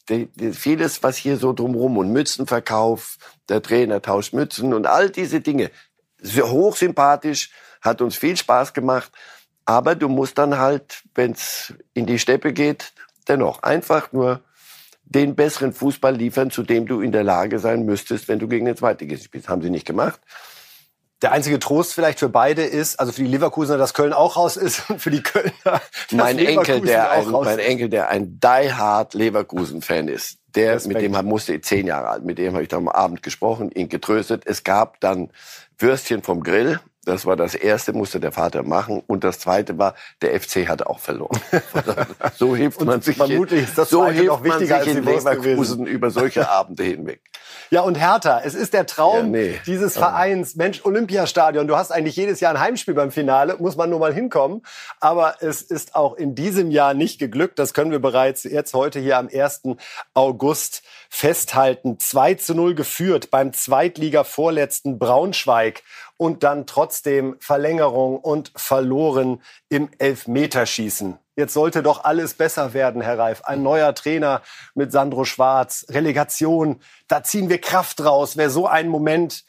vieles, 0.53 1.03
was 1.03 1.19
hier 1.19 1.37
so 1.37 1.53
drumrum 1.53 1.99
und 1.99 2.11
Mützenverkauf, 2.11 3.19
der 3.51 3.63
Trainer 3.63 4.01
tauscht 4.01 4.33
Mützen 4.33 4.73
und 4.73 4.87
all 4.87 5.11
diese 5.11 5.43
Dinge, 5.43 5.71
hochsympathisch, 6.25 7.51
hat 7.83 8.01
uns 8.01 8.17
viel 8.17 8.37
Spaß 8.37 8.73
gemacht. 8.73 9.13
Aber 9.65 9.95
du 9.95 10.09
musst 10.09 10.39
dann 10.39 10.59
halt, 10.59 11.03
wenn 11.15 11.33
es 11.33 11.75
in 11.95 12.07
die 12.07 12.19
Steppe 12.19 12.53
geht, 12.53 12.93
dennoch 13.29 13.63
einfach 13.63 14.13
nur 14.13 14.41
den 15.05 15.35
besseren 15.35 15.73
Fußball 15.73 16.17
liefern, 16.17 16.51
zu 16.51 16.63
dem 16.63 16.87
du 16.87 17.01
in 17.01 17.13
der 17.13 17.23
Lage 17.23 17.59
sein 17.59 17.85
müsstest, 17.85 18.29
wenn 18.29 18.39
du 18.39 18.49
gegen 18.49 18.65
den 18.65 18.77
Zweitligisten 18.77 19.27
spielst. 19.27 19.49
Haben 19.49 19.63
sie 19.63 19.71
nicht 19.71 19.87
gemacht. 19.87 20.21
Der 21.21 21.31
einzige 21.31 21.61
Trost 21.61 21.95
vielleicht 21.95 22.19
für 22.19 22.29
beide 22.29 22.65
ist, 22.65 22.99
also 22.99 23.13
für 23.13 23.23
die 23.23 23.29
Leverkusener, 23.29 23.79
dass 23.79 23.95
Köln 23.95 24.13
auch 24.13 24.37
raus 24.37 24.57
ist 24.57 24.91
und 24.91 25.01
für 25.01 25.11
die 25.13 25.23
Kölner, 25.23 25.81
mein 26.11 26.37
Enkel, 26.39 26.81
der 26.81 27.13
ein, 27.13 27.31
mein 27.31 27.61
Enkel, 27.61 27.89
der 27.89 28.09
ein 28.09 28.41
diehard 28.41 29.15
Leverkusen-Fan 29.15 30.09
ist, 30.09 30.39
der 30.57 30.75
Respekt. 30.75 30.95
mit 30.95 31.03
dem 31.05 31.25
musste 31.25 31.61
zehn 31.61 31.87
Jahre 31.87 32.09
alt, 32.09 32.25
mit 32.25 32.39
dem 32.39 32.55
habe 32.55 32.65
ich 32.65 32.69
dann 32.69 32.81
am 32.81 32.89
Abend 32.89 33.23
gesprochen, 33.23 33.71
ihn 33.71 33.89
getröstet. 33.89 34.43
Es 34.47 34.65
gab 34.65 34.99
dann 34.99 35.31
Würstchen 35.79 36.25
vom 36.25 36.43
Grill 36.43 36.81
das 37.05 37.27
war 37.27 37.35
das 37.35 37.55
erste, 37.55 37.93
musste 37.93 38.21
der 38.21 38.31
Vater 38.31 38.63
machen. 38.63 39.03
Und 39.07 39.25
das 39.25 39.41
zweite 39.41 39.77
war, 39.77 39.95
der 40.21 40.41
FC 40.41 40.69
hatte 40.69 40.89
auch 40.89 41.01
verloren. 41.01 41.41
so 42.37 42.55
hilft 42.55 42.81
man 42.85 43.03
sich, 43.03 43.17
vermutlich 43.17 43.65
ist 43.65 43.77
das 43.77 43.91
so 43.91 44.07
hilft 44.07 44.45
man 44.45 44.59
sich 44.61 44.71
in 44.87 45.05
Leverkusen 45.05 45.87
über 45.87 46.11
solche 46.11 46.49
Abende 46.51 46.85
hinweg. 46.85 47.21
Ja, 47.71 47.81
und 47.81 47.97
Hertha, 47.97 48.43
es 48.45 48.55
ist 48.55 48.73
der 48.73 48.87
Traum 48.87 49.35
ja, 49.35 49.43
nee. 49.43 49.61
dieses 49.67 49.95
Vereins. 49.95 50.57
Mensch, 50.57 50.85
Olympiastadion, 50.85 51.67
du 51.67 51.77
hast 51.77 51.91
eigentlich 51.91 52.17
jedes 52.17 52.39
Jahr 52.41 52.55
ein 52.55 52.61
Heimspiel 52.61 52.95
beim 52.95 53.11
Finale, 53.11 53.57
muss 53.59 53.77
man 53.77 53.91
nur 53.91 53.99
mal 53.99 54.13
hinkommen. 54.13 54.63
Aber 55.01 55.37
es 55.41 55.63
ist 55.63 55.97
auch 55.97 56.15
in 56.15 56.35
diesem 56.35 56.71
Jahr 56.71 56.95
nicht 56.95 57.19
geglückt. 57.19 57.59
Das 57.59 57.75
können 57.75 57.91
wir 57.91 57.99
bereits 57.99 58.45
jetzt 58.45 58.75
heute 58.75 59.01
hier 59.01 59.19
am 59.19 59.29
1. 59.33 59.63
August 60.15 60.83
festhalten. 61.09 61.99
2 61.99 62.35
zu 62.35 62.55
0 62.55 62.75
geführt 62.75 63.31
beim 63.31 63.53
Zweitliga-Vorletzten 63.53 64.99
Braunschweig 64.99 65.83
und 66.23 66.45
dann 66.45 66.67
trotzdem 66.67 67.35
Verlängerung 67.41 68.17
und 68.17 68.53
verloren 68.55 69.43
im 69.69 69.89
Elfmeterschießen. 69.99 71.19
Jetzt 71.35 71.53
sollte 71.53 71.83
doch 71.83 72.05
alles 72.05 72.35
besser 72.35 72.75
werden, 72.75 73.03
Herr 73.03 73.19
Reif. 73.19 73.43
Ein 73.43 73.65
neuer 73.65 73.93
Trainer 73.93 74.41
mit 74.77 74.93
Sandro 74.93 75.25
Schwarz, 75.25 75.85
Relegation, 75.89 76.79
da 77.09 77.25
ziehen 77.25 77.49
wir 77.49 77.61
Kraft 77.61 78.05
raus. 78.05 78.37
Wer 78.37 78.51
so 78.51 78.69
einen 78.69 78.89
Moment 78.89 79.45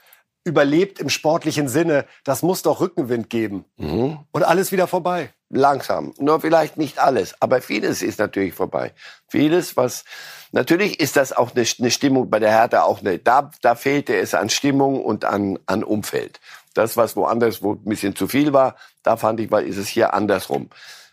überlebt 0.45 0.99
im 0.99 1.09
sportlichen 1.09 1.67
Sinne, 1.67 2.05
das 2.23 2.41
muss 2.41 2.63
doch 2.63 2.81
Rückenwind 2.81 3.29
geben. 3.29 3.65
Mhm. 3.77 4.17
Und 4.31 4.43
alles 4.43 4.71
wieder 4.71 4.88
vorbei. 4.88 5.29
Langsam. 5.49 6.13
Nur 6.17 6.41
vielleicht 6.41 6.77
nicht 6.77 6.97
alles, 6.97 7.36
aber 7.39 7.62
vieles 7.62 8.01
ist 8.01 8.17
natürlich 8.17 8.55
vorbei. 8.55 8.91
Vieles, 9.27 9.77
was 9.77 10.03
natürlich 10.51 10.99
ist 10.99 11.15
das 11.15 11.31
auch 11.31 11.51
eine, 11.55 11.65
eine 11.77 11.91
Stimmung 11.91 12.29
bei 12.29 12.39
der 12.39 12.51
Hertha 12.51 12.81
auch 12.83 13.01
eine. 13.01 13.19
Da, 13.19 13.51
da 13.62 13.75
fehlte 13.75 14.15
es 14.15 14.33
an 14.33 14.49
Stimmung 14.49 15.03
und 15.03 15.25
an, 15.25 15.59
an 15.67 15.83
Umfeld. 15.83 16.39
Das, 16.73 16.97
was 16.97 17.15
woanders 17.15 17.62
wo 17.62 17.73
ein 17.73 17.83
bisschen 17.83 18.15
zu 18.15 18.27
viel 18.27 18.53
war, 18.53 18.75
da 19.03 19.17
fand 19.17 19.39
ich, 19.39 19.51
weil 19.51 19.67
ist 19.67 19.77
es 19.77 19.88
hier 19.88 20.13
andersrum. 20.13 20.69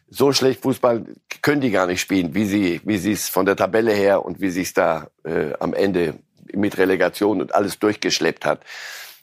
So 0.09 0.33
schlecht 0.33 0.63
Fußball 0.63 1.05
können 1.43 1.61
die 1.61 1.71
gar 1.71 1.87
nicht 1.87 2.01
spielen, 2.01 2.35
wie 2.35 2.47
sie 2.47 2.81
wie 2.85 2.99
sie 2.99 3.13
es 3.13 3.29
von 3.29 3.47
der 3.47 3.57
Tabelle 3.57 3.93
her 3.93 4.25
und 4.25 4.41
wie 4.41 4.51
sie 4.51 4.63
es 4.63 4.73
da 4.73 5.07
äh, 5.25 5.53
am 5.61 5.75
Ende 5.75 6.15
mit 6.53 6.79
Relegation 6.79 7.41
und 7.41 7.55
alles 7.55 7.79
durchgeschleppt 7.79 8.45
hat. 8.45 8.61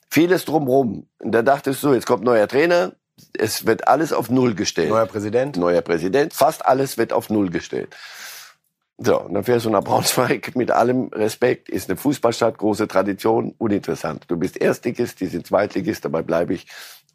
Vieles 0.09 0.45
drumrum. 0.45 1.07
Und 1.19 1.31
da 1.31 1.41
dachte 1.41 1.71
ich 1.71 1.77
so, 1.77 1.93
jetzt 1.93 2.05
kommt 2.05 2.23
neuer 2.23 2.47
Trainer, 2.47 2.93
es 3.37 3.65
wird 3.65 3.87
alles 3.87 4.13
auf 4.13 4.29
Null 4.29 4.55
gestellt. 4.55 4.89
Neuer 4.89 5.05
Präsident. 5.05 5.57
Neuer 5.57 5.81
Präsident. 5.81 6.33
Fast 6.33 6.65
alles 6.65 6.97
wird 6.97 7.13
auf 7.13 7.29
Null 7.29 7.49
gestellt. 7.49 7.95
So, 8.99 9.21
und 9.21 9.35
dann 9.35 9.43
fährst 9.43 9.65
du 9.65 9.69
nach 9.69 9.83
Braunschweig 9.83 10.55
mit 10.55 10.71
allem 10.71 11.09
Respekt, 11.09 11.69
ist 11.69 11.89
eine 11.89 11.97
Fußballstadt, 11.97 12.57
große 12.57 12.87
Tradition, 12.87 13.53
uninteressant. 13.59 14.25
Du 14.27 14.37
bist 14.37 14.57
Erstligist, 14.57 15.19
die 15.19 15.27
sind 15.27 15.45
Zweitligist, 15.45 16.03
dabei 16.03 16.23
bleibe 16.23 16.55
ich. 16.55 16.65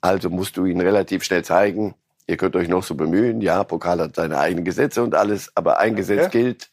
Also 0.01 0.31
musst 0.31 0.57
du 0.57 0.65
ihnen 0.65 0.81
relativ 0.81 1.25
schnell 1.25 1.45
zeigen, 1.45 1.95
ihr 2.27 2.37
könnt 2.37 2.55
euch 2.55 2.69
noch 2.69 2.85
so 2.85 2.95
bemühen, 2.95 3.41
ja, 3.41 3.65
Pokal 3.65 4.01
hat 4.01 4.17
seine 4.17 4.39
eigenen 4.39 4.65
Gesetze 4.65 5.03
und 5.03 5.15
alles, 5.15 5.51
aber 5.57 5.79
ein 5.79 5.97
Gesetz 5.97 6.27
okay. 6.27 6.43
gilt, 6.43 6.71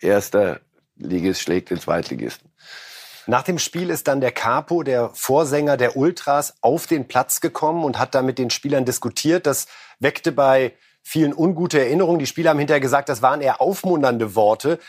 erster 0.00 0.60
Ligist 0.96 1.42
schlägt 1.42 1.70
den 1.70 1.80
Zweitligisten. 1.80 2.50
Nach 3.26 3.42
dem 3.42 3.58
Spiel 3.58 3.90
ist 3.90 4.08
dann 4.08 4.20
der 4.20 4.30
Capo, 4.30 4.84
der 4.84 5.10
Vorsänger 5.12 5.76
der 5.76 5.96
Ultras, 5.96 6.54
auf 6.60 6.86
den 6.86 7.08
Platz 7.08 7.40
gekommen 7.40 7.84
und 7.84 7.98
hat 7.98 8.14
da 8.14 8.22
mit 8.22 8.38
den 8.38 8.50
Spielern 8.50 8.84
diskutiert. 8.84 9.46
Das 9.46 9.66
weckte 9.98 10.30
bei 10.30 10.74
vielen 11.06 11.32
ungute 11.32 11.78
Erinnerungen. 11.78 12.18
Die 12.18 12.26
Spieler 12.26 12.50
haben 12.50 12.58
hinterher 12.58 12.80
gesagt, 12.80 13.08
das 13.08 13.22
waren 13.22 13.40
eher 13.40 13.60
aufmunternde 13.60 14.34
Worte. 14.34 14.80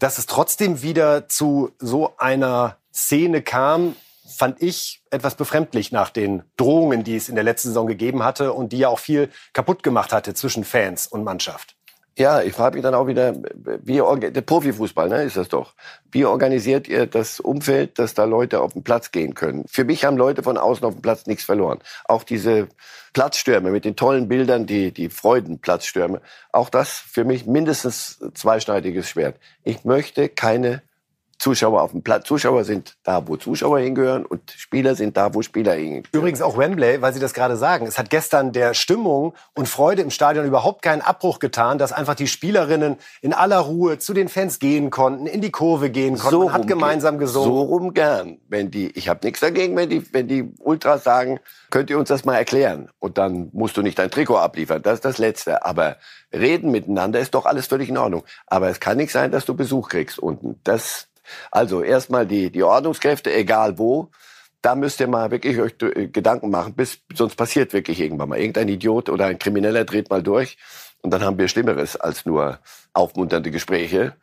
Dass 0.00 0.18
es 0.18 0.26
trotzdem 0.26 0.82
wieder 0.82 1.28
zu 1.28 1.70
so 1.78 2.14
einer 2.18 2.78
Szene 2.92 3.40
kam, 3.40 3.94
fand 4.28 4.60
ich 4.60 5.02
etwas 5.10 5.36
befremdlich 5.36 5.92
nach 5.92 6.10
den 6.10 6.42
Drohungen, 6.56 7.04
die 7.04 7.14
es 7.14 7.28
in 7.28 7.36
der 7.36 7.44
letzten 7.44 7.68
Saison 7.68 7.86
gegeben 7.86 8.24
hatte 8.24 8.52
und 8.52 8.72
die 8.72 8.78
ja 8.78 8.88
auch 8.88 8.98
viel 8.98 9.30
kaputt 9.52 9.84
gemacht 9.84 10.12
hatte 10.12 10.34
zwischen 10.34 10.64
Fans 10.64 11.06
und 11.06 11.22
Mannschaft. 11.22 11.76
Ja, 12.18 12.42
ich 12.42 12.52
frage 12.52 12.74
mich 12.74 12.82
dann 12.82 12.94
auch 12.94 13.06
wieder, 13.06 13.34
wie 13.82 14.02
der 14.30 14.40
Profifußball, 14.42 15.08
ne, 15.08 15.22
ist 15.22 15.36
das 15.36 15.48
doch. 15.48 15.74
Wie 16.10 16.24
organisiert 16.24 16.88
ihr 16.88 17.06
das 17.06 17.40
Umfeld, 17.40 17.98
dass 17.98 18.14
da 18.14 18.24
Leute 18.24 18.60
auf 18.60 18.72
den 18.72 18.82
Platz 18.82 19.10
gehen 19.12 19.34
können? 19.34 19.64
Für 19.68 19.84
mich 19.84 20.04
haben 20.04 20.16
Leute 20.16 20.42
von 20.42 20.58
außen 20.58 20.84
auf 20.84 20.94
dem 20.94 21.02
Platz 21.02 21.26
nichts 21.26 21.44
verloren. 21.44 21.78
Auch 22.04 22.24
diese 22.24 22.68
Platzstürme 23.12 23.70
mit 23.70 23.84
den 23.84 23.96
tollen 23.96 24.28
Bildern, 24.28 24.66
die, 24.66 24.92
die 24.92 25.08
Freudenplatzstürme. 25.08 26.20
Auch 26.52 26.68
das 26.68 26.90
für 26.90 27.24
mich 27.24 27.46
mindestens 27.46 28.20
zweischneidiges 28.34 29.08
Schwert. 29.08 29.36
Ich 29.62 29.84
möchte 29.84 30.28
keine 30.28 30.82
Zuschauer 31.40 31.80
auf 31.80 31.92
dem 31.92 32.02
Platz. 32.02 32.26
Zuschauer 32.26 32.64
sind 32.64 32.98
da, 33.02 33.26
wo 33.26 33.36
Zuschauer 33.36 33.78
hingehören 33.80 34.26
und 34.26 34.50
Spieler 34.50 34.94
sind 34.94 35.16
da, 35.16 35.32
wo 35.32 35.40
Spieler 35.40 35.72
hingehören. 35.72 36.04
Übrigens 36.12 36.42
auch 36.42 36.58
Wembley, 36.58 37.00
weil 37.00 37.14
Sie 37.14 37.18
das 37.18 37.32
gerade 37.32 37.56
sagen. 37.56 37.86
Es 37.86 37.98
hat 37.98 38.10
gestern 38.10 38.52
der 38.52 38.74
Stimmung 38.74 39.32
und 39.54 39.66
Freude 39.66 40.02
im 40.02 40.10
Stadion 40.10 40.44
überhaupt 40.44 40.82
keinen 40.82 41.00
Abbruch 41.00 41.38
getan, 41.38 41.78
dass 41.78 41.92
einfach 41.92 42.14
die 42.14 42.26
Spielerinnen 42.26 42.96
in 43.22 43.32
aller 43.32 43.58
Ruhe 43.58 43.98
zu 43.98 44.12
den 44.12 44.28
Fans 44.28 44.58
gehen 44.58 44.90
konnten, 44.90 45.26
in 45.26 45.40
die 45.40 45.50
Kurve 45.50 45.88
gehen 45.88 46.18
konnten, 46.18 46.30
so 46.30 46.44
man 46.44 46.52
hat 46.52 46.66
gemeinsam 46.66 47.16
gesungen. 47.16 47.50
So 47.50 47.62
rum 47.62 47.94
gern. 47.94 48.38
Wenn 48.48 48.70
die, 48.70 48.90
ich 48.90 49.08
habe 49.08 49.20
nichts 49.24 49.40
dagegen, 49.40 49.74
wenn 49.76 49.88
die, 49.88 50.12
wenn 50.12 50.28
die 50.28 50.52
Ultras 50.58 51.04
sagen, 51.04 51.40
könnt 51.70 51.88
ihr 51.88 51.98
uns 51.98 52.10
das 52.10 52.26
mal 52.26 52.36
erklären? 52.36 52.90
Und 52.98 53.16
dann 53.16 53.48
musst 53.54 53.78
du 53.78 53.82
nicht 53.82 53.98
dein 53.98 54.10
Trikot 54.10 54.36
abliefern. 54.36 54.82
Das 54.82 54.94
ist 54.94 55.04
das 55.06 55.16
Letzte. 55.16 55.64
Aber 55.64 55.96
reden 56.34 56.70
miteinander 56.70 57.18
ist 57.18 57.34
doch 57.34 57.46
alles 57.46 57.66
völlig 57.66 57.88
in 57.88 57.96
Ordnung. 57.96 58.24
Aber 58.46 58.68
es 58.68 58.78
kann 58.78 58.98
nicht 58.98 59.12
sein, 59.12 59.30
dass 59.30 59.46
du 59.46 59.54
Besuch 59.54 59.88
kriegst 59.88 60.18
unten. 60.18 60.60
Das 60.64 61.09
also 61.50 61.82
erstmal 61.82 62.26
die, 62.26 62.50
die 62.50 62.62
Ordnungskräfte, 62.62 63.32
egal 63.32 63.78
wo. 63.78 64.10
Da 64.62 64.74
müsst 64.74 65.00
ihr 65.00 65.08
mal 65.08 65.30
wirklich 65.30 65.58
euch 65.58 65.74
äh, 65.82 66.08
Gedanken 66.08 66.50
machen, 66.50 66.74
bis, 66.74 66.98
sonst 67.14 67.36
passiert 67.36 67.72
wirklich 67.72 68.00
irgendwann 68.00 68.28
mal. 68.28 68.38
Irgendein 68.38 68.68
Idiot 68.68 69.08
oder 69.08 69.26
ein 69.26 69.38
Krimineller 69.38 69.84
dreht 69.84 70.10
mal 70.10 70.22
durch. 70.22 70.58
Und 71.02 71.12
dann 71.12 71.22
haben 71.22 71.38
wir 71.38 71.48
Schlimmeres 71.48 71.96
als 71.96 72.26
nur 72.26 72.58
aufmunternde 72.92 73.50
Gespräche. 73.50 74.16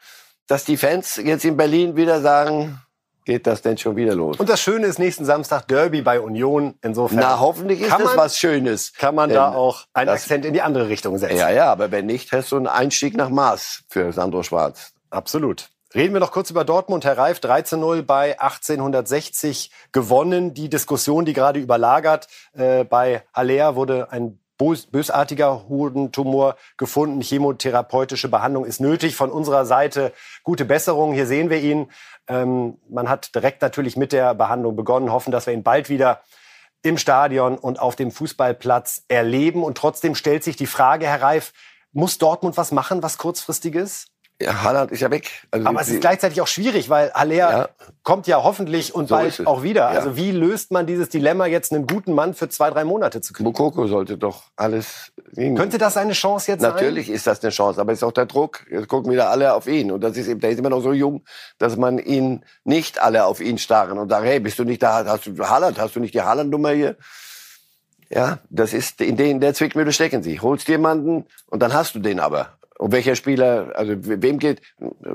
Dass 0.48 0.64
die 0.64 0.78
Fans 0.78 1.18
jetzt 1.18 1.44
in 1.44 1.58
Berlin 1.58 1.96
wieder 1.96 2.22
sagen, 2.22 2.80
geht 3.28 3.46
das 3.46 3.62
denn 3.62 3.78
schon 3.78 3.96
wieder 3.96 4.16
los? 4.16 4.38
Und 4.38 4.48
das 4.48 4.62
Schöne 4.62 4.88
ist 4.88 5.00
nächsten 5.00 5.26
Samstag 5.26 5.68
Derby 5.68 6.02
bei 6.02 6.22
Union. 6.22 6.76
Insofern. 6.82 7.20
Na, 7.20 7.40
hoffentlich 7.40 7.82
ist 7.82 7.92
das 7.92 8.16
was 8.16 8.38
Schönes. 8.38 8.94
Kann 8.94 9.16
man 9.16 9.30
da 9.30 9.54
auch 9.54 9.86
einen 9.94 10.10
Akzent 10.10 10.46
in 10.46 10.54
die 10.54 10.62
andere 10.62 10.88
Richtung 10.88 11.18
setzen. 11.18 11.38
Ja, 11.38 11.50
ja, 11.50 11.72
aber 11.72 11.92
wenn 11.92 12.06
nicht, 12.06 12.32
hast 12.32 12.52
du 12.52 12.56
einen 12.56 12.68
Einstieg 12.68 13.18
nach 13.18 13.30
Maß 13.30 13.84
für 13.90 14.14
Sandro 14.14 14.44
Schwarz. 14.44 14.94
Absolut. 15.10 15.70
Reden 15.96 16.14
wir 16.14 16.20
noch 16.20 16.32
kurz 16.32 16.52
über 16.52 16.66
Dortmund. 16.66 17.06
Herr 17.06 17.18
Reif, 17.18 17.40
13-0 17.40 18.02
bei 18.02 18.40
1860 18.40 19.72
gewonnen. 19.94 20.54
Die 20.54 20.70
Diskussion, 20.70 21.24
die 21.24 21.32
gerade 21.32 21.62
überlagert, 21.62 22.28
äh, 22.54 22.84
bei 22.84 23.24
Haller 23.34 23.76
wurde 23.76 24.12
ein 24.12 24.38
bösartiger 24.58 25.70
Hodentumor 25.70 26.58
gefunden. 26.76 27.22
Chemotherapeutische 27.22 28.28
Behandlung 28.28 28.66
ist 28.66 28.82
nötig. 28.82 29.16
Von 29.16 29.32
unserer 29.32 29.66
Seite 29.66 30.12
gute 30.44 30.66
Besserung. 30.66 31.14
Hier 31.14 31.26
sehen 31.26 31.50
wir 31.50 31.62
ihn. 31.62 31.90
Ähm, 32.28 32.80
man 32.90 33.08
hat 33.08 33.34
direkt 33.34 33.62
natürlich 33.62 33.96
mit 33.96 34.12
der 34.12 34.34
Behandlung 34.36 34.76
begonnen, 34.76 35.12
hoffen, 35.12 35.32
dass 35.32 35.46
wir 35.46 35.54
ihn 35.54 35.64
bald 35.64 35.88
wieder 35.88 36.22
im 36.84 36.98
Stadion 36.98 37.58
und 37.58 37.80
auf 37.80 37.96
dem 37.96 38.12
Fußballplatz 38.12 39.06
erleben. 39.08 39.64
Und 39.64 39.78
trotzdem 39.78 40.16
stellt 40.16 40.44
sich 40.44 40.58
die 40.58 40.68
Frage, 40.68 41.08
Herr 41.08 41.22
Reif, 41.22 41.54
muss 41.94 42.18
Dortmund 42.18 42.58
was 42.58 42.74
machen, 42.74 43.02
was 43.02 43.18
kurzfristig 43.18 43.76
ist? 43.76 44.10
Ja, 44.40 44.62
Haaland 44.62 44.92
ist 44.92 45.00
ja 45.00 45.10
weg. 45.10 45.30
Also 45.50 45.68
Aber 45.68 45.82
es 45.82 45.90
ist 45.90 46.00
gleichzeitig 46.00 46.40
auch 46.42 46.48
schwierig, 46.48 46.90
weil 46.90 47.12
Haller 47.14 47.36
ja. 47.36 47.70
kommt 48.04 48.28
ja 48.28 48.44
hoffentlich 48.44 48.94
und 48.94 49.10
so 49.10 49.16
bald 49.16 49.48
auch 49.48 49.64
wieder. 49.64 49.92
Ja. 49.92 50.00
Also 50.00 50.16
wie 50.16 50.32
löst 50.32 50.72
man 50.72 50.86
dieses 50.86 51.10
Dilemma, 51.10 51.48
jetzt 51.48 51.74
einen 51.74 51.88
guten 51.88 52.14
Mann 52.14 52.36
für 52.36 52.48
zwei, 52.48 52.70
drei 52.70 52.84
Monate 52.84 53.20
zu 53.22 53.34
kriegen? 53.34 53.46
Mokoko 53.46 53.88
sollte 53.88 54.18
doch 54.18 54.44
alles 54.56 55.12
Gehen. 55.38 55.56
Könnte 55.56 55.78
das 55.78 55.98
eine 55.98 56.14
Chance 56.14 56.52
jetzt 56.52 56.62
Natürlich 56.62 56.80
sein? 56.80 56.88
Natürlich 56.88 57.10
ist 57.10 57.28
das 57.28 57.44
eine 57.44 57.52
Chance, 57.52 57.80
aber 57.80 57.92
es 57.92 58.00
ist 58.00 58.04
auch 58.04 58.12
der 58.12 58.26
Druck. 58.26 58.66
Jetzt 58.72 58.88
gucken 58.88 59.12
wieder 59.12 59.30
alle 59.30 59.54
auf 59.54 59.68
ihn. 59.68 59.92
Und 59.92 60.02
das 60.02 60.18
ist 60.18 60.28
eben, 60.28 60.40
der 60.40 60.50
ist 60.50 60.60
immer 60.60 60.70
noch 60.70 60.82
so 60.82 60.94
jung, 60.94 61.24
dass 61.60 61.78
man 61.78 62.00
ihn 62.00 62.44
nicht 62.64 63.00
alle 63.02 63.26
auf 63.26 63.40
ihn 63.40 63.60
starren 63.60 64.00
und 64.00 64.10
sagen, 64.10 64.26
hey, 64.26 64.40
bist 64.40 64.58
du 64.58 64.64
nicht 64.64 64.82
da, 64.82 65.06
hast 65.06 65.28
du 65.28 65.38
Haaland, 65.38 65.80
hast 65.80 65.96
du 65.96 66.00
nicht 66.00 66.14
die 66.16 66.22
Haaland-Nummer 66.22 66.72
hier? 66.72 66.96
Ja, 68.10 68.40
das 68.50 68.74
ist, 68.74 69.02
in, 69.02 69.18
den, 69.18 69.42
der 69.42 69.54
Zwickmühle 69.54 69.92
stecken 69.92 70.24
sie. 70.24 70.40
Holst 70.40 70.68
jemanden 70.70 71.26
und 71.48 71.62
dann 71.62 71.74
hast 71.74 71.94
du 71.94 72.00
den 72.00 72.20
aber. 72.20 72.58
Und 72.80 72.92
welcher 72.92 73.16
Spieler, 73.16 73.72
also 73.74 73.94
wem 73.98 74.38
geht 74.38 74.62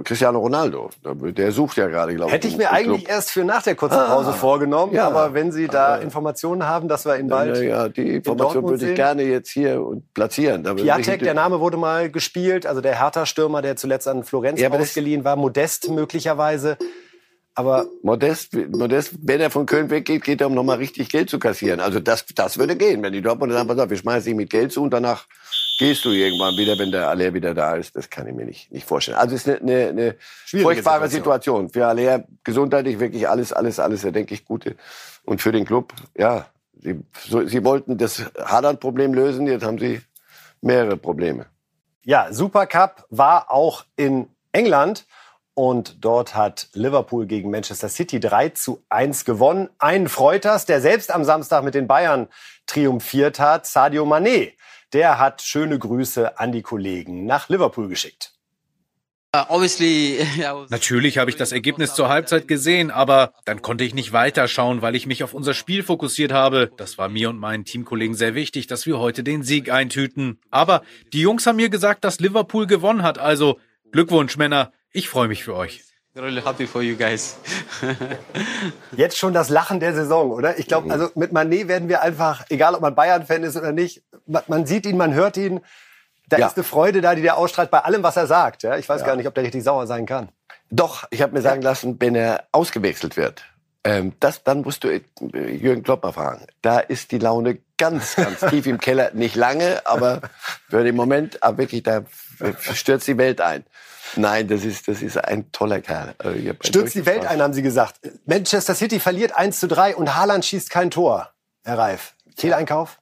Cristiano 0.03 0.41
Ronaldo? 0.41 0.91
Der 1.05 1.53
sucht 1.53 1.77
ja 1.77 1.87
gerade, 1.87 2.15
glaube 2.15 2.31
ich. 2.31 2.35
Hätte 2.35 2.49
ich 2.49 2.57
mir 2.57 2.73
eigentlich 2.73 3.05
Club. 3.05 3.15
erst 3.15 3.31
für 3.31 3.45
nach 3.45 3.63
der 3.63 3.77
kurzen 3.77 3.99
Pause 3.99 4.31
ah, 4.31 4.33
vorgenommen, 4.33 4.93
ja, 4.93 5.07
aber 5.07 5.33
wenn 5.33 5.53
Sie 5.53 5.69
da 5.69 5.97
Informationen 5.97 6.67
haben, 6.67 6.89
dass 6.89 7.07
wir 7.07 7.19
ihn 7.19 7.29
bald. 7.29 7.63
Ja, 7.63 7.89
die 7.89 8.17
Information 8.17 8.69
würde 8.69 8.91
ich 8.91 8.97
gerne 8.97 9.23
jetzt 9.23 9.51
hier 9.51 9.81
platzieren. 10.13 10.65
Piatek, 10.65 11.21
der 11.21 11.35
Name 11.35 11.61
wurde 11.61 11.77
mal 11.77 12.11
gespielt, 12.11 12.67
also 12.67 12.81
der 12.81 12.99
Hertha-Stürmer, 12.99 13.63
der 13.63 13.77
zuletzt 13.77 14.09
an 14.09 14.25
Florenz 14.25 14.61
ja, 14.61 14.71
ausgeliehen 14.71 15.25
war, 15.25 15.37
Modest 15.37 15.89
möglicherweise. 15.89 16.77
Aber 17.55 17.87
Modest, 18.03 18.55
Modest, 18.55 19.15
wenn 19.23 19.41
er 19.41 19.51
von 19.51 19.67
Köln 19.67 19.91
weggeht, 19.91 20.25
geht 20.25 20.41
er, 20.41 20.47
um 20.47 20.55
nochmal 20.55 20.79
richtig 20.79 21.11
Geld 21.11 21.29
zu 21.29 21.39
kassieren. 21.39 21.81
Also 21.81 22.01
das, 22.01 22.25
das 22.35 22.59
würde 22.59 22.77
gehen, 22.77 23.03
wenn 23.03 23.13
die 23.13 23.21
Dortmunder 23.21 23.55
sagen, 23.55 23.69
pass 23.69 23.79
auf, 23.79 23.91
wir 23.91 23.97
schmeißen 23.97 24.25
dich 24.25 24.35
mit 24.35 24.51
Geld 24.51 24.73
zu 24.73 24.83
und 24.83 24.91
danach 24.91 25.27
gehst 25.79 26.05
du 26.05 26.11
irgendwann 26.11 26.57
wieder, 26.57 26.79
wenn 26.79 26.93
der 26.93 27.09
Aller 27.09 27.35
wieder 27.35 27.55
da 27.55 27.77
ist. 27.77 27.97
Das 27.97 28.11
kann 28.11 28.27
ich 28.27 28.35
mir 28.35 28.45
nicht, 28.45 28.70
nicht 28.70 28.87
vorstellen. 28.87 29.16
Also 29.16 29.35
es 29.35 29.47
ist 29.47 29.61
eine, 29.62 29.89
eine, 29.89 29.89
eine 29.89 30.62
furchtbare 30.62 31.09
Situation. 31.09 31.68
Situation. 31.68 31.68
Für 31.70 31.87
Aller 31.87 32.25
gesundheitlich 32.45 33.01
wirklich 33.01 33.29
alles, 33.29 33.53
alles, 33.53 33.79
alles, 33.79 34.03
denke 34.03 34.35
ich, 34.35 34.45
Gute. 34.45 34.77
Und 35.25 35.41
für 35.41 35.53
den 35.53 35.64
Club, 35.64 35.93
ja, 36.16 36.47
sie, 36.81 37.01
so, 37.27 37.47
sie 37.47 37.64
wollten 37.64 37.99
das 37.99 38.23
Haaland-Problem 38.39 39.14
lösen, 39.14 39.47
jetzt 39.47 39.64
haben 39.64 39.79
sie 39.79 40.01
mehrere 40.61 40.97
Probleme. 40.97 41.47
Ja, 42.05 42.33
Supercup 42.33 43.07
war 43.11 43.51
auch 43.51 43.85
in 43.97 44.29
England. 44.53 45.07
Und 45.55 46.03
dort 46.03 46.35
hat 46.35 46.68
Liverpool 46.73 47.27
gegen 47.27 47.51
Manchester 47.51 47.91
City 47.91 48.20
3 48.20 48.51
zu 48.51 48.83
1 48.89 49.27
gewonnen. 49.27 49.68
Einen 49.79 50.09
freut 50.09 50.47
das, 50.47 50.64
der 50.64 50.81
selbst 50.81 51.14
am 51.14 51.25
Samstag 51.25 51.62
mit 51.62 51.75
den 51.75 51.87
Bayern 51.87 52.29
triumphiert 52.66 53.39
hat, 53.39 53.66
Sadio 53.66 54.07
Mané. 54.07 54.53
Der 54.93 55.18
hat 55.18 55.43
schöne 55.43 55.78
Grüße 55.78 56.38
an 56.38 56.53
die 56.53 56.62
Kollegen 56.62 57.24
nach 57.24 57.49
Liverpool 57.49 57.88
geschickt. 57.88 58.32
Natürlich 60.68 61.16
habe 61.16 61.30
ich 61.30 61.36
das 61.36 61.53
Ergebnis 61.53 61.95
zur 61.95 62.11
Halbzeit 62.11 62.47
gesehen, 62.47 62.90
aber 62.90 63.32
dann 63.47 63.62
konnte 63.62 63.82
ich 63.82 63.95
nicht 63.95 64.12
weiterschauen, 64.12 64.82
weil 64.82 64.95
ich 64.95 65.07
mich 65.07 65.24
auf 65.24 65.32
unser 65.32 65.55
Spiel 65.55 65.82
fokussiert 65.82 66.32
habe. 66.32 66.70
Das 66.76 66.99
war 66.99 67.09
mir 67.09 67.30
und 67.30 67.38
meinen 67.38 67.64
Teamkollegen 67.64 68.14
sehr 68.14 68.34
wichtig, 68.34 68.66
dass 68.66 68.84
wir 68.84 68.99
heute 68.99 69.22
den 69.22 69.43
Sieg 69.43 69.72
eintüten. 69.72 70.38
Aber 70.51 70.82
die 71.14 71.22
Jungs 71.22 71.47
haben 71.47 71.57
mir 71.57 71.70
gesagt, 71.70 72.05
dass 72.05 72.20
Liverpool 72.20 72.66
gewonnen 72.66 73.03
hat, 73.03 73.16
also 73.16 73.59
Glückwunsch, 73.90 74.36
Männer. 74.36 74.72
Ich 74.93 75.09
freue 75.09 75.28
mich 75.28 75.45
für 75.45 75.55
euch. 75.55 75.82
Really 76.15 76.43
happy 76.43 76.67
for 76.67 76.83
you 76.83 76.95
guys. 76.95 77.39
Jetzt 78.97 79.17
schon 79.17 79.33
das 79.33 79.49
Lachen 79.49 79.81
der 79.81 79.95
Saison, 79.95 80.31
oder? 80.31 80.59
Ich 80.59 80.67
glaube, 80.67 80.93
also 80.93 81.09
mit 81.15 81.33
Manet 81.33 81.69
werden 81.69 81.89
wir 81.89 82.03
einfach, 82.03 82.45
egal 82.51 82.75
ob 82.75 82.83
man 82.83 82.95
Bayern-Fan 82.95 83.43
ist 83.43 83.57
oder 83.57 83.73
nicht, 83.73 84.03
man 84.27 84.67
sieht 84.67 84.85
ihn, 84.85 84.99
man 84.99 85.15
hört 85.15 85.39
ihn. 85.39 85.61
Da 86.29 86.37
ja. 86.37 86.47
ist 86.49 86.57
eine 86.57 86.65
Freude 86.65 87.01
da, 87.01 87.15
die 87.15 87.23
der 87.23 87.39
ausstrahlt 87.39 87.71
bei 87.71 87.81
allem, 87.81 88.03
was 88.03 88.17
er 88.17 88.27
sagt. 88.27 88.63
Ja? 88.63 88.77
Ich 88.77 88.89
weiß 88.89 89.01
ja. 89.01 89.07
gar 89.07 89.17
nicht, 89.17 89.27
ob 89.27 89.35
der 89.35 89.45
richtig 89.45 89.65
sauer 89.65 89.87
sein 89.87 90.05
kann. 90.05 90.29
Doch, 90.71 91.05
ich 91.11 91.23
habe 91.23 91.33
mir 91.33 91.41
sagen 91.41 91.63
lassen, 91.63 91.97
wenn 91.99 92.15
er 92.15 92.45
ausgewechselt 92.53 93.17
wird, 93.17 93.45
ähm, 93.85 94.13
das, 94.21 94.45
dann 94.45 94.63
musst 94.63 94.85
du 94.85 94.89
äh, 94.89 95.03
Jürgen 95.33 95.83
Klopp 95.83 96.03
mal 96.03 96.13
fragen. 96.13 96.47
Da 96.61 96.79
ist 96.79 97.11
die 97.13 97.19
Laune 97.19 97.59
ganz, 97.83 98.14
ganz 98.14 98.39
tief 98.49 98.66
im 98.66 98.78
Keller. 98.78 99.11
Nicht 99.12 99.35
lange, 99.35 99.85
aber 99.87 100.20
für 100.70 100.85
den 100.85 100.95
Moment, 100.95 101.43
aber 101.43 101.59
wirklich, 101.59 101.83
da 101.83 102.05
stürzt 102.72 103.09
die 103.09 103.18
Welt 103.18 103.41
ein. 103.41 103.64
Nein, 104.14 104.47
das 104.47 104.64
ist, 104.64 104.87
das 104.87 105.03
ist 105.03 105.16
ein 105.16 105.51
toller 105.51 105.80
Kerl. 105.80 106.14
Also 106.18 106.39
Stürzt 106.62 106.95
die 106.95 107.07
Welt 107.07 107.26
ein, 107.26 107.43
haben 107.43 107.55
Sie 107.55 107.62
gesagt. 107.62 107.97
Manchester 108.24 108.76
City 108.76 109.01
verliert 109.01 109.37
1 109.37 109.59
zu 109.59 109.66
3 109.66 109.97
und 109.97 110.14
Haaland 110.14 110.45
schießt 110.45 110.70
kein 110.70 110.93
Tor. 110.93 111.33
Herr 111.64 111.78
Reif, 111.78 112.14
Fehleinkauf? 112.37 113.01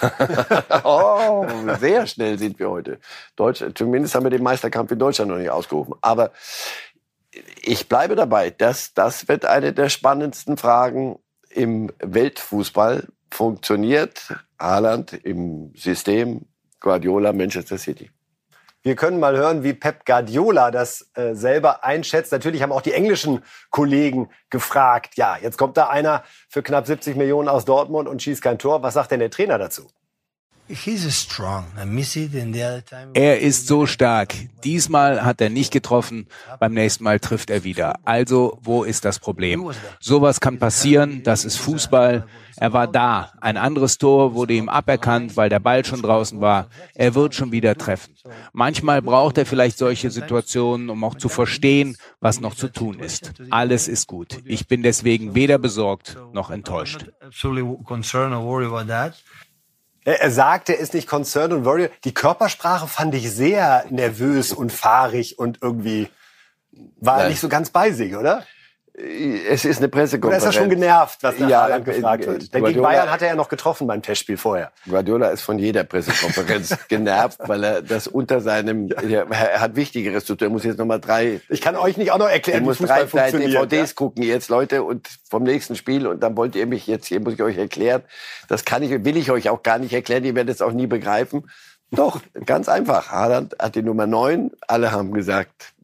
oh, 0.84 1.46
sehr 1.78 2.06
schnell 2.06 2.38
sind 2.38 2.58
wir 2.58 2.70
heute. 2.70 2.98
Deutsch, 3.34 3.62
zumindest 3.74 4.14
haben 4.14 4.24
wir 4.24 4.30
den 4.30 4.42
Meisterkampf 4.42 4.90
in 4.92 4.98
Deutschland 4.98 5.30
noch 5.30 5.38
nicht 5.38 5.50
ausgerufen. 5.50 5.94
Aber 6.00 6.32
ich 7.60 7.86
bleibe 7.86 8.16
dabei, 8.16 8.48
dass 8.48 8.94
das 8.94 9.28
wird 9.28 9.44
eine 9.44 9.74
der 9.74 9.90
spannendsten 9.90 10.56
Fragen 10.56 11.18
im 11.50 11.92
Weltfußball. 11.98 13.08
Funktioniert 13.36 14.34
Haaland 14.58 15.12
im 15.12 15.70
System 15.76 16.46
Guardiola 16.80 17.34
Manchester 17.34 17.76
City? 17.76 18.10
Wir 18.82 18.96
können 18.96 19.20
mal 19.20 19.36
hören, 19.36 19.62
wie 19.62 19.74
Pep 19.74 20.06
Guardiola 20.06 20.70
das 20.70 21.10
äh, 21.16 21.34
selber 21.34 21.84
einschätzt. 21.84 22.32
Natürlich 22.32 22.62
haben 22.62 22.72
auch 22.72 22.80
die 22.80 22.94
englischen 22.94 23.42
Kollegen 23.68 24.30
gefragt. 24.48 25.18
Ja, 25.18 25.36
jetzt 25.36 25.58
kommt 25.58 25.76
da 25.76 25.90
einer 25.90 26.24
für 26.48 26.62
knapp 26.62 26.86
70 26.86 27.14
Millionen 27.14 27.50
aus 27.50 27.66
Dortmund 27.66 28.08
und 28.08 28.22
schießt 28.22 28.40
kein 28.40 28.58
Tor. 28.58 28.82
Was 28.82 28.94
sagt 28.94 29.10
denn 29.10 29.20
der 29.20 29.30
Trainer 29.30 29.58
dazu? 29.58 29.86
Er 33.14 33.40
ist 33.40 33.66
so 33.66 33.86
stark. 33.86 34.34
Diesmal 34.64 35.24
hat 35.24 35.40
er 35.40 35.48
nicht 35.48 35.72
getroffen, 35.72 36.26
beim 36.58 36.74
nächsten 36.74 37.04
Mal 37.04 37.20
trifft 37.20 37.50
er 37.50 37.62
wieder. 37.62 38.00
Also, 38.04 38.58
wo 38.62 38.82
ist 38.82 39.04
das 39.04 39.18
Problem? 39.18 39.70
Sowas 40.00 40.40
kann 40.40 40.58
passieren, 40.58 41.22
das 41.22 41.44
ist 41.44 41.56
Fußball. 41.56 42.26
Er 42.58 42.72
war 42.72 42.86
da. 42.88 43.32
Ein 43.40 43.58
anderes 43.58 43.98
Tor 43.98 44.34
wurde 44.34 44.54
ihm 44.54 44.68
aberkannt, 44.68 45.36
weil 45.36 45.50
der 45.50 45.60
Ball 45.60 45.84
schon 45.84 46.00
draußen 46.00 46.40
war. 46.40 46.68
Er 46.94 47.14
wird 47.14 47.34
schon 47.34 47.52
wieder 47.52 47.76
treffen. 47.76 48.14
Manchmal 48.52 49.02
braucht 49.02 49.36
er 49.38 49.46
vielleicht 49.46 49.76
solche 49.78 50.10
Situationen, 50.10 50.88
um 50.88 51.04
auch 51.04 51.14
zu 51.16 51.28
verstehen, 51.28 51.96
was 52.20 52.40
noch 52.40 52.54
zu 52.54 52.68
tun 52.68 52.98
ist. 52.98 53.34
Alles 53.50 53.88
ist 53.88 54.06
gut. 54.06 54.38
Ich 54.44 54.66
bin 54.66 54.82
deswegen 54.82 55.34
weder 55.34 55.58
besorgt 55.58 56.16
noch 56.32 56.50
enttäuscht. 56.50 57.06
Er 60.06 60.30
sagt, 60.30 60.68
er 60.68 60.78
ist 60.78 60.94
nicht 60.94 61.08
concerned 61.08 61.52
und 61.52 61.64
worried. 61.64 61.90
Die 62.04 62.14
Körpersprache 62.14 62.86
fand 62.86 63.12
ich 63.16 63.28
sehr 63.32 63.84
nervös 63.90 64.52
und 64.52 64.72
fahrig 64.72 65.36
und 65.36 65.58
irgendwie 65.62 66.08
war 67.00 67.18
Nein. 67.18 67.30
nicht 67.30 67.40
so 67.40 67.48
ganz 67.48 67.70
bei 67.70 67.90
sich, 67.90 68.14
oder? 68.14 68.44
Es 68.98 69.66
ist 69.66 69.78
eine 69.78 69.88
Pressekonferenz. 69.88 70.42
Oder 70.42 70.50
ist 70.50 70.56
er 70.56 70.60
schon 70.60 70.70
genervt, 70.70 71.18
was 71.22 71.38
nach 71.38 71.50
ja, 71.50 71.62
Haaland 71.62 71.84
gefragt 71.84 72.24
äh, 72.24 72.28
wird? 72.28 72.54
Denn 72.54 72.64
gegen 72.64 72.80
Bayern 72.80 73.10
hat 73.10 73.20
er 73.20 73.28
ja 73.28 73.34
noch 73.34 73.50
getroffen 73.50 73.86
beim 73.86 74.00
Testspiel 74.00 74.38
vorher. 74.38 74.72
Guardiola 74.88 75.28
ist 75.28 75.42
von 75.42 75.58
jeder 75.58 75.84
Pressekonferenz 75.84 76.74
genervt, 76.88 77.38
weil 77.46 77.62
er 77.62 77.82
das 77.82 78.08
unter 78.08 78.40
seinem, 78.40 78.88
er 78.90 79.60
hat 79.60 79.76
Wichtigeres 79.76 80.24
zu 80.24 80.34
tun. 80.34 80.48
Er 80.48 80.50
muss 80.50 80.64
jetzt 80.64 80.78
nochmal 80.78 81.00
drei. 81.00 81.40
Ich 81.50 81.60
kann 81.60 81.76
euch 81.76 81.98
nicht 81.98 82.10
auch 82.10 82.18
noch 82.18 82.28
erklären, 82.28 82.64
wie 82.64 82.74
Fußball 82.74 83.06
drei, 83.06 83.30
drei 83.30 83.46
DVDs 83.46 83.90
ja? 83.90 83.94
gucken 83.94 84.22
jetzt, 84.22 84.48
Leute, 84.48 84.82
und 84.82 85.06
vom 85.28 85.42
nächsten 85.42 85.76
Spiel. 85.76 86.06
Und 86.06 86.22
dann 86.22 86.36
wollt 86.36 86.56
ihr 86.56 86.66
mich 86.66 86.86
jetzt, 86.86 87.06
hier 87.06 87.20
muss 87.20 87.34
ich 87.34 87.42
euch 87.42 87.58
erklären. 87.58 88.02
Das 88.48 88.64
kann 88.64 88.82
ich, 88.82 89.04
will 89.04 89.16
ich 89.18 89.30
euch 89.30 89.50
auch 89.50 89.62
gar 89.62 89.78
nicht 89.78 89.92
erklären. 89.92 90.24
Ihr 90.24 90.34
werdet 90.34 90.54
es 90.54 90.62
auch 90.62 90.72
nie 90.72 90.86
begreifen. 90.86 91.50
Doch, 91.90 92.20
ganz 92.46 92.68
einfach. 92.68 93.10
Haaland 93.10 93.56
hat 93.60 93.74
die 93.74 93.82
Nummer 93.82 94.06
neun. 94.06 94.52
Alle 94.66 94.90
haben 94.90 95.12
gesagt, 95.12 95.74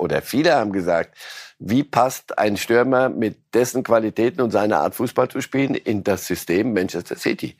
oder 0.00 0.22
viele 0.22 0.54
haben 0.54 0.72
gesagt, 0.72 1.16
wie 1.58 1.84
passt 1.84 2.38
ein 2.38 2.56
Stürmer 2.56 3.08
mit 3.08 3.54
dessen 3.54 3.82
Qualitäten 3.82 4.40
und 4.40 4.50
seiner 4.50 4.80
Art 4.80 4.94
Fußball 4.94 5.28
zu 5.28 5.40
spielen 5.40 5.74
in 5.74 6.02
das 6.02 6.26
System 6.26 6.72
Manchester 6.72 7.16
City? 7.16 7.56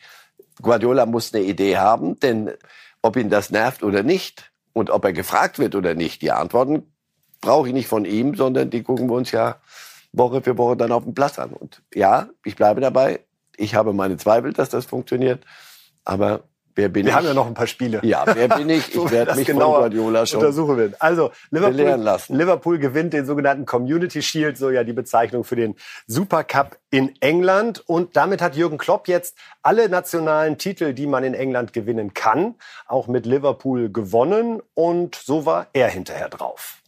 Guardiola 0.63 1.07
muss 1.07 1.35
eine 1.35 1.45
Idee 1.45 1.77
haben, 1.77 2.19
denn 2.21 2.53
ob 3.03 3.17
ihn 3.17 3.31
das 3.31 3.51
nervt 3.51 3.83
oder 3.83 4.03
nicht 4.03 4.51
und 4.73 4.91
ob 4.91 5.05
er 5.05 5.13
gefragt 5.13 5.59
wird 5.59 5.75
oder 5.75 5.95
nicht, 5.95 6.23
die 6.23 6.33
Antworten 6.33 6.91
brauche 7.41 7.69
ich 7.69 7.75
nicht 7.75 7.89
von 7.89 8.05
ihm, 8.05 8.35
sondern 8.35 8.71
die 8.71 8.83
gucken 8.83 9.09
wir 9.09 9.15
uns 9.15 9.31
ja 9.31 9.61
Woche 10.13 10.43
für 10.43 10.59
Woche 10.59 10.77
dann 10.77 10.93
auf 10.93 11.05
dem 11.05 11.15
Platz 11.15 11.39
an. 11.39 11.53
Und 11.53 11.83
ja, 11.95 12.29
ich 12.45 12.57
bleibe 12.57 12.81
dabei. 12.81 13.21
Ich 13.57 13.75
habe 13.75 13.93
meine 13.93 14.17
Zweifel, 14.17 14.53
dass 14.53 14.69
das 14.69 14.87
funktioniert. 14.87 15.45
Aber 16.05 16.45
Wer 16.81 16.89
bin 16.89 17.05
wir 17.05 17.11
ich? 17.11 17.17
haben 17.17 17.27
ja 17.27 17.35
noch 17.35 17.47
ein 17.47 17.53
paar 17.53 17.67
Spiele. 17.67 18.01
Ja, 18.03 18.25
wer 18.27 18.49
bin 18.49 18.69
ich? 18.71 18.95
Ich 19.01 19.11
werde 19.11 19.35
mich 19.35 19.47
genauer 19.47 19.73
von 19.73 19.81
Guardiola 19.81 20.25
schon 20.27 20.41
untersuchen 20.41 20.77
werden. 20.77 20.95
Also 20.99 21.31
Liverpool, 21.51 22.19
Liverpool 22.29 22.79
gewinnt 22.79 23.13
den 23.13 23.27
sogenannten 23.27 23.67
Community 23.67 24.23
Shield, 24.23 24.57
so 24.57 24.71
ja 24.71 24.85
die 24.85 24.93
Bezeichnung 24.93 25.45
für 25.45 25.57
den 25.57 25.75
Supercup 26.07 26.79
in 26.91 27.15
England. 27.21 27.83
Und 27.87 28.17
damit 28.17 28.41
hat 28.41 28.57
Jürgen 28.57 28.79
Klopp 28.79 29.09
jetzt 29.09 29.37
alle 29.63 29.89
nationalen 29.89 30.57
Titel, 30.59 30.95
die 30.95 31.07
man 31.07 31.25
in 31.25 31.35
England 31.35 31.73
gewinnen 31.73 32.15
kann, 32.15 32.55
auch 32.87 33.09
mit 33.09 33.27
Liverpool 33.27 33.91
gewonnen. 33.91 34.63
Und 34.75 35.15
so 35.17 35.45
war 35.45 35.67
er 35.73 35.89
hinterher 35.89 36.29
drauf. 36.29 36.79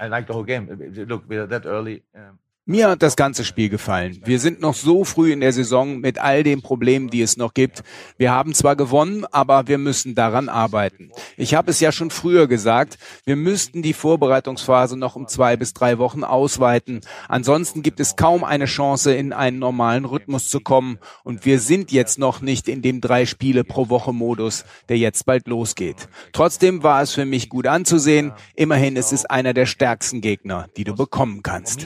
I 0.00 0.06
like 0.06 0.26
the 0.28 0.34
whole 0.34 0.44
game. 0.44 0.68
Look, 1.08 1.24
we're 1.28 1.48
that 1.48 1.64
early. 1.64 2.02
Um 2.14 2.38
mir 2.64 2.88
hat 2.88 3.02
das 3.02 3.16
ganze 3.16 3.44
Spiel 3.44 3.68
gefallen. 3.68 4.20
Wir 4.24 4.38
sind 4.38 4.60
noch 4.60 4.74
so 4.74 5.02
früh 5.04 5.32
in 5.32 5.40
der 5.40 5.52
Saison 5.52 5.98
mit 5.98 6.18
all 6.18 6.44
den 6.44 6.62
Problemen, 6.62 7.10
die 7.10 7.20
es 7.20 7.36
noch 7.36 7.54
gibt. 7.54 7.82
Wir 8.18 8.30
haben 8.30 8.54
zwar 8.54 8.76
gewonnen, 8.76 9.24
aber 9.32 9.66
wir 9.66 9.78
müssen 9.78 10.14
daran 10.14 10.48
arbeiten. 10.48 11.10
Ich 11.36 11.54
habe 11.54 11.72
es 11.72 11.80
ja 11.80 11.90
schon 11.90 12.10
früher 12.10 12.46
gesagt, 12.46 12.98
wir 13.24 13.34
müssten 13.34 13.82
die 13.82 13.92
Vorbereitungsphase 13.92 14.96
noch 14.96 15.16
um 15.16 15.26
zwei 15.26 15.56
bis 15.56 15.74
drei 15.74 15.98
Wochen 15.98 16.22
ausweiten. 16.22 17.00
Ansonsten 17.26 17.82
gibt 17.82 17.98
es 17.98 18.14
kaum 18.14 18.44
eine 18.44 18.66
Chance, 18.66 19.12
in 19.12 19.32
einen 19.32 19.58
normalen 19.58 20.04
Rhythmus 20.04 20.48
zu 20.48 20.60
kommen. 20.60 20.98
Und 21.24 21.44
wir 21.44 21.58
sind 21.58 21.90
jetzt 21.90 22.20
noch 22.20 22.42
nicht 22.42 22.68
in 22.68 22.80
dem 22.80 23.00
drei 23.00 23.26
Spiele 23.26 23.64
pro 23.64 23.88
Woche 23.88 24.12
Modus, 24.12 24.64
der 24.88 24.98
jetzt 24.98 25.26
bald 25.26 25.48
losgeht. 25.48 26.08
Trotzdem 26.32 26.84
war 26.84 27.02
es 27.02 27.12
für 27.12 27.24
mich 27.24 27.48
gut 27.48 27.66
anzusehen. 27.66 28.30
Immerhin 28.54 28.94
ist 28.94 29.12
es 29.12 29.24
einer 29.24 29.52
der 29.52 29.66
stärksten 29.66 30.20
Gegner, 30.20 30.68
die 30.76 30.84
du 30.84 30.94
bekommen 30.94 31.42
kannst. 31.42 31.84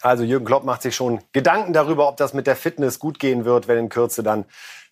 Also 0.00 0.22
Jürgen 0.22 0.44
Klopp 0.44 0.64
macht 0.64 0.82
sich 0.82 0.94
schon 0.94 1.20
Gedanken 1.32 1.72
darüber, 1.72 2.08
ob 2.08 2.16
das 2.16 2.34
mit 2.34 2.46
der 2.46 2.56
Fitness 2.56 2.98
gut 2.98 3.18
gehen 3.18 3.44
wird, 3.44 3.68
wenn 3.68 3.78
in 3.78 3.88
Kürze 3.88 4.22
dann 4.22 4.44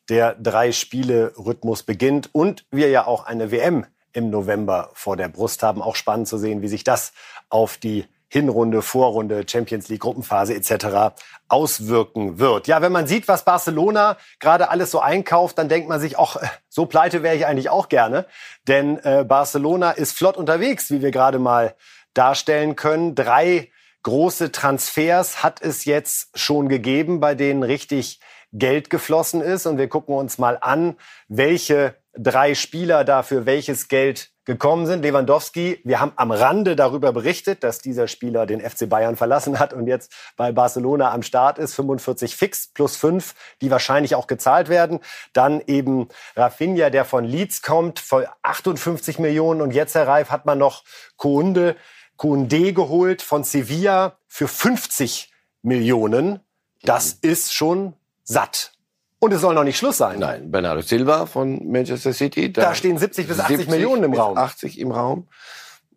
der 0.08 0.34
Drei-Spiele-Rhythmus 0.34 1.82
beginnt. 1.82 2.30
Und 2.32 2.64
wir 2.70 2.88
ja 2.88 3.06
auch 3.06 3.26
eine 3.26 3.50
WM 3.50 3.86
im 4.12 4.30
November 4.30 4.90
vor 4.94 5.16
der 5.16 5.28
Brust 5.28 5.62
haben. 5.62 5.82
Auch 5.82 5.96
spannend 5.96 6.28
zu 6.28 6.38
sehen, 6.38 6.62
wie 6.62 6.68
sich 6.68 6.84
das 6.84 7.12
auf 7.48 7.76
die 7.76 8.06
Hinrunde, 8.28 8.80
Vorrunde, 8.80 9.44
Champions 9.46 9.88
League, 9.88 10.00
Gruppenphase 10.00 10.54
etc. 10.54 11.14
auswirken 11.48 12.38
wird. 12.38 12.66
Ja, 12.66 12.80
wenn 12.80 12.90
man 12.90 13.06
sieht, 13.06 13.28
was 13.28 13.44
Barcelona 13.44 14.16
gerade 14.40 14.70
alles 14.70 14.90
so 14.90 15.00
einkauft, 15.00 15.58
dann 15.58 15.68
denkt 15.68 15.86
man 15.86 16.00
sich, 16.00 16.18
ach, 16.18 16.38
so 16.70 16.86
pleite 16.86 17.22
wäre 17.22 17.36
ich 17.36 17.44
eigentlich 17.44 17.68
auch 17.68 17.90
gerne. 17.90 18.24
Denn 18.66 18.96
äh, 19.04 19.26
Barcelona 19.28 19.90
ist 19.90 20.16
flott 20.16 20.38
unterwegs, 20.38 20.90
wie 20.90 21.02
wir 21.02 21.10
gerade 21.10 21.38
mal 21.38 21.74
darstellen 22.14 22.76
können. 22.76 23.14
Drei 23.14 23.70
große 24.02 24.52
Transfers 24.52 25.42
hat 25.42 25.62
es 25.62 25.84
jetzt 25.84 26.30
schon 26.38 26.68
gegeben, 26.68 27.20
bei 27.20 27.34
denen 27.34 27.62
richtig 27.62 28.20
Geld 28.52 28.90
geflossen 28.90 29.40
ist. 29.40 29.66
Und 29.66 29.78
wir 29.78 29.88
gucken 29.88 30.14
uns 30.14 30.38
mal 30.38 30.58
an, 30.60 30.96
welche 31.28 31.96
drei 32.14 32.54
Spieler 32.54 33.04
dafür 33.04 33.46
welches 33.46 33.88
Geld 33.88 34.30
gekommen 34.44 34.86
sind. 34.86 35.02
Lewandowski, 35.02 35.80
wir 35.84 36.00
haben 36.00 36.12
am 36.16 36.32
Rande 36.32 36.74
darüber 36.74 37.12
berichtet, 37.12 37.62
dass 37.62 37.78
dieser 37.78 38.08
Spieler 38.08 38.44
den 38.44 38.60
FC 38.60 38.88
Bayern 38.88 39.16
verlassen 39.16 39.58
hat 39.58 39.72
und 39.72 39.86
jetzt 39.86 40.12
bei 40.36 40.50
Barcelona 40.50 41.12
am 41.12 41.22
Start 41.22 41.58
ist. 41.58 41.74
45 41.74 42.36
fix 42.36 42.66
plus 42.66 42.96
5, 42.96 43.34
die 43.60 43.70
wahrscheinlich 43.70 44.14
auch 44.14 44.26
gezahlt 44.26 44.68
werden. 44.68 44.98
Dann 45.32 45.62
eben 45.66 46.08
Rafinha, 46.34 46.90
der 46.90 47.04
von 47.04 47.24
Leeds 47.24 47.62
kommt, 47.62 48.00
für 48.00 48.28
58 48.42 49.18
Millionen. 49.20 49.62
Und 49.62 49.70
jetzt, 49.70 49.94
Herr 49.94 50.08
Reif, 50.08 50.30
hat 50.30 50.44
man 50.44 50.58
noch 50.58 50.82
Kounde 51.16 51.76
Koundé 52.16 52.72
geholt 52.72 53.22
von 53.22 53.44
Sevilla 53.44 54.18
für 54.28 54.48
50 54.48 55.32
Millionen. 55.62 56.40
Das 56.82 57.12
ist 57.12 57.54
schon 57.54 57.94
satt. 58.24 58.72
Und 59.18 59.32
es 59.32 59.40
soll 59.40 59.54
noch 59.54 59.62
nicht 59.62 59.78
Schluss 59.78 59.98
sein. 59.98 60.18
Nein, 60.18 60.50
Bernardo 60.50 60.80
Silva 60.80 61.26
von 61.26 61.70
Manchester 61.70 62.12
City. 62.12 62.52
Da, 62.52 62.62
da 62.62 62.74
stehen 62.74 62.98
70 62.98 63.28
bis 63.28 63.38
80 63.38 63.68
Millionen 63.68 64.04
im 64.04 64.14
Raum. 64.14 64.36
80 64.36 64.80
im 64.80 64.90
Raum. 64.90 65.28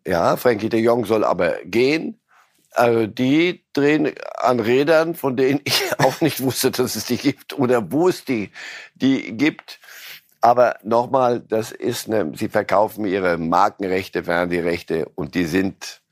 Ja, 0.06 0.38
Frankie 0.38 0.70
de 0.70 0.80
Jong 0.80 1.06
soll 1.06 1.24
aber 1.24 1.56
gehen. 1.66 2.20
Also 2.72 3.08
die 3.08 3.64
drehen 3.74 4.12
an 4.38 4.60
Rädern, 4.60 5.16
von 5.16 5.36
denen 5.36 5.62
ich 5.64 5.82
auch 5.98 6.22
nicht 6.22 6.42
wusste, 6.42 6.70
dass 6.70 6.96
es 6.96 7.06
die 7.06 7.18
gibt 7.18 7.58
oder 7.58 7.92
wo 7.92 8.10
es 8.10 8.26
die, 8.26 8.52
die 8.94 9.36
gibt. 9.36 9.80
Aber 10.42 10.78
nochmal, 10.84 11.40
das 11.40 11.72
ist 11.72 12.08
eine, 12.08 12.32
sie 12.36 12.50
verkaufen 12.50 13.06
ihre 13.06 13.40
Markenrechte, 13.40 14.24
Fernsehrechte 14.24 15.10
und 15.16 15.34
die 15.34 15.46
sind 15.46 16.04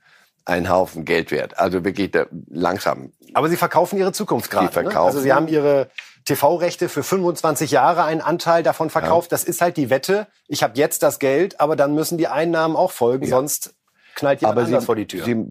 ein 0.45 0.69
Haufen 0.69 1.05
Geld 1.05 1.31
wert. 1.31 1.57
Also 1.57 1.83
wirklich 1.85 2.11
langsam. 2.49 3.11
Aber 3.33 3.49
Sie 3.49 3.57
verkaufen 3.57 3.97
Ihre 3.97 4.11
Zukunft 4.11 4.51
gerade. 4.51 4.67
Sie 4.67 4.73
verkaufen. 4.73 4.95
Ne? 4.95 5.05
Also 5.05 5.19
Sie 5.21 5.33
haben 5.33 5.47
Ihre 5.47 5.89
TV-Rechte 6.25 6.89
für 6.89 7.03
25 7.03 7.71
Jahre 7.71 8.03
einen 8.03 8.21
Anteil 8.21 8.63
davon 8.63 8.89
verkauft. 8.89 9.31
Ja. 9.31 9.35
Das 9.35 9.43
ist 9.43 9.61
halt 9.61 9.77
die 9.77 9.89
Wette. 9.89 10.27
Ich 10.47 10.63
habe 10.63 10.77
jetzt 10.77 11.03
das 11.03 11.19
Geld, 11.19 11.59
aber 11.59 11.75
dann 11.75 11.93
müssen 11.95 12.17
die 12.17 12.27
Einnahmen 12.27 12.75
auch 12.75 12.91
folgen, 12.91 13.25
ja. 13.25 13.29
sonst 13.29 13.73
knallt 14.15 14.41
jemand 14.41 14.57
aber 14.57 14.65
anders 14.65 14.83
Sie, 14.83 14.85
vor 14.85 14.95
die 14.95 15.07
Tür. 15.07 15.25
Sie, 15.25 15.45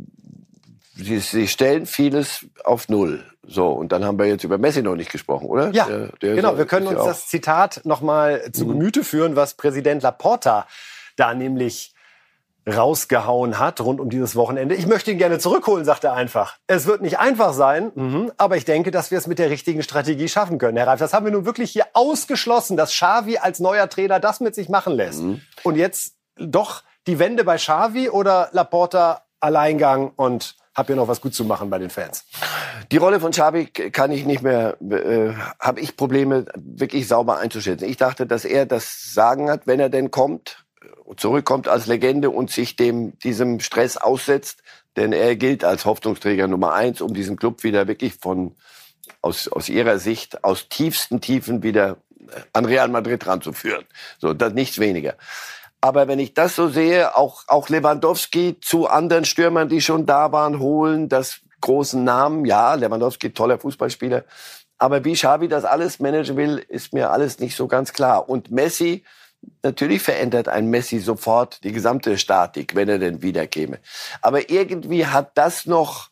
Sie, 0.95 1.19
Sie 1.19 1.49
stellen 1.49 1.87
vieles 1.87 2.47
auf 2.65 2.89
Null. 2.89 3.25
So, 3.45 3.69
und 3.73 3.91
dann 3.91 4.05
haben 4.05 4.19
wir 4.19 4.27
jetzt 4.27 4.45
über 4.45 4.57
Messi 4.57 4.83
noch 4.83 4.95
nicht 4.95 5.11
gesprochen, 5.11 5.47
oder? 5.47 5.71
Ja, 5.71 5.87
der, 5.87 6.09
der 6.23 6.35
genau. 6.37 6.57
wir 6.57 6.65
können 6.65 6.87
uns 6.87 7.05
das 7.05 7.27
Zitat 7.27 7.81
nochmal 7.85 8.53
zu 8.53 8.65
mhm. 8.65 8.71
Gemüte 8.71 9.05
führen, 9.05 9.37
was 9.37 9.55
Präsident 9.55 10.03
Laporta 10.03 10.67
da 11.17 11.35
nämlich 11.35 11.92
rausgehauen 12.67 13.59
hat 13.59 13.81
rund 13.81 14.01
um 14.01 14.09
dieses 14.09 14.37
Wochenende. 14.37 14.75
Ich 14.75 14.87
möchte 14.87 15.11
ihn 15.11 15.19
gerne 15.19 15.39
zurückholen, 15.39 15.85
sagt 15.85 16.05
er 16.05 16.15
einfach. 16.15 16.57
Es 16.67 16.87
wird 16.87 17.03
nicht 17.03 17.19
einfach 17.19 17.53
sein, 17.53 17.91
mhm, 17.95 18.33
aber 18.37 18.57
ich 18.57 18.65
denke, 18.65 18.91
dass 18.91 19.11
wir 19.11 19.19
es 19.19 19.27
mit 19.27 19.39
der 19.39 19.51
richtigen 19.51 19.83
Strategie 19.83 20.29
schaffen 20.29 20.59
können. 20.59 20.77
Herr 20.77 20.87
Reif, 20.87 21.01
das 21.01 21.13
haben 21.13 21.27
wir 21.27 21.33
nun 21.33 21.45
wirklich 21.45 21.73
hier 21.73 21.87
ausgeschlossen, 21.93 22.77
dass 22.77 22.93
Xavi 22.93 23.39
als 23.39 23.59
neuer 23.59 23.89
Trainer 23.89 24.21
das 24.21 24.41
mit 24.41 24.55
sich 24.55 24.69
machen 24.69 24.95
lässt. 24.95 25.23
Mhm. 25.23 25.41
Und 25.65 25.77
jetzt 25.77 26.15
doch 26.37 26.83
die 27.07 27.19
Wende 27.19 27.45
bei 27.45 27.57
Xavi 27.57 28.09
oder 28.09 28.49
Laporta 28.53 29.23
Alleingang 29.41 30.13
und 30.15 30.55
hab 30.75 30.87
hier 30.87 30.97
noch 30.97 31.09
was 31.09 31.21
gut 31.21 31.35
zu 31.35 31.45
machen 31.45 31.69
bei 31.69 31.79
den 31.79 31.91
Fans. 31.91 32.25
Die 32.91 32.97
Rolle 32.97 33.21
von 33.21 33.33
Xavi 33.33 33.67
kann 33.67 34.11
ich 34.13 34.25
nicht 34.25 34.43
mehr, 34.43 34.77
äh, 34.81 35.35
habe 35.61 35.81
ich 35.81 35.97
Probleme 35.97 36.47
wirklich 36.55 37.09
sauber 37.09 37.39
einzuschätzen. 37.39 37.89
Ich 37.89 37.97
dachte, 37.97 38.27
dass 38.27 38.45
er 38.45 38.67
das 38.67 39.13
Sagen 39.13 39.51
hat, 39.51 39.67
wenn 39.67 39.81
er 39.81 39.91
denn 39.91 40.11
kommt 40.11 40.65
zurückkommt 41.17 41.69
als 41.69 41.87
Legende 41.87 42.31
und 42.31 42.51
sich 42.51 42.77
dem, 42.77 43.19
diesem 43.21 43.61
Stress 43.61 43.97
aussetzt. 43.97 44.63
Denn 44.97 45.13
er 45.13 45.37
gilt 45.37 45.65
als 45.65 45.85
Hoffnungsträger 45.85 46.49
Nummer 46.49 46.73
eins, 46.73 47.01
um 47.01 47.15
diesen 47.15 47.37
Club 47.37 47.65
wieder 47.65 47.89
wirklich 47.89 48.15
von, 48.15 48.55
aus, 49.23 49.49
aus 49.49 49.69
ihrer 49.69 49.99
Sicht, 49.99 50.45
aus 50.45 50.69
tiefsten 50.69 51.21
Tiefen 51.21 51.63
wieder 51.63 51.97
an 52.53 52.65
Real 52.65 52.89
Madrid 52.89 53.27
ranzuführen. 53.27 53.85
So, 54.19 54.35
das 54.35 54.53
nichts 54.53 54.79
weniger. 54.79 55.15
Aber 55.81 56.07
wenn 56.07 56.21
ich 56.21 56.35
das 56.35 56.55
so 56.55 56.69
sehe, 56.69 57.17
auch, 57.17 57.43
auch 57.49 57.69
Lewandowski 57.69 58.59
zu 58.61 58.87
anderen 58.87 59.25
Stürmern, 59.25 59.69
die 59.69 59.81
schon 59.81 60.07
da 60.07 60.31
waren, 60.31 60.61
holen, 60.61 61.09
das 61.09 61.41
großen 61.61 62.05
Namen, 62.05 62.45
ja, 62.45 62.75
Lewandowski, 62.75 63.33
toller 63.33 63.59
Fußballspieler. 63.59 64.25
Aber 64.79 65.05
wie 65.05 65.15
Xavi 65.15 65.49
das 65.49 65.65
alles 65.65 66.01
managen 66.01 66.37
will, 66.37 66.65
ist 66.69 66.93
mir 66.93 67.11
alles 67.11 67.41
nicht 67.41 67.57
so 67.57 67.67
ganz 67.67 67.93
klar. 67.93 68.29
Und 68.29 68.51
Messi, 68.51 69.05
Natürlich 69.63 70.03
verändert 70.03 70.49
ein 70.49 70.71
Messi 70.71 70.99
sofort 70.99 71.63
die 71.65 71.73
gesamte 71.73 72.19
Statik, 72.19 72.75
wenn 72.75 72.89
er 72.89 72.99
denn 72.99 73.23
wiederkäme. 73.23 73.79
Aber 74.21 74.51
irgendwie 74.51 75.07
hat 75.07 75.33
das 75.37 75.67
noch 75.67 76.11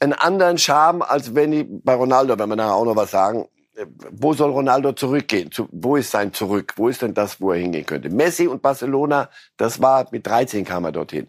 einen 0.00 0.12
anderen 0.12 0.58
Charme, 0.58 1.02
als 1.02 1.34
wenn 1.34 1.52
ich 1.52 1.66
bei 1.68 1.94
Ronaldo, 1.94 2.38
wenn 2.38 2.48
wir 2.48 2.56
nachher 2.56 2.74
auch 2.74 2.84
noch 2.84 2.96
was 2.96 3.10
sagen, 3.10 3.46
wo 4.10 4.34
soll 4.34 4.50
Ronaldo 4.50 4.92
zurückgehen? 4.92 5.50
wo 5.72 5.96
ist 5.96 6.10
sein 6.10 6.32
Zurück? 6.32 6.74
Wo 6.76 6.88
ist 6.88 7.02
denn 7.02 7.14
das, 7.14 7.40
wo 7.40 7.52
er 7.52 7.58
hingehen 7.58 7.86
könnte? 7.86 8.10
Messi 8.10 8.46
und 8.46 8.62
Barcelona, 8.62 9.30
das 9.56 9.80
war 9.80 10.06
mit 10.10 10.26
13 10.26 10.64
kam 10.64 10.84
er 10.84 10.92
dorthin. 10.92 11.28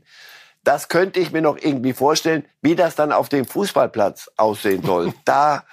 Das 0.63 0.89
könnte 0.89 1.19
ich 1.19 1.31
mir 1.31 1.41
noch 1.41 1.57
irgendwie 1.57 1.93
vorstellen, 1.93 2.45
wie 2.61 2.75
das 2.75 2.95
dann 2.95 3.11
auf 3.11 3.29
dem 3.29 3.45
Fußballplatz 3.45 4.31
aussehen 4.37 4.83
soll. 4.83 5.13
Da 5.25 5.63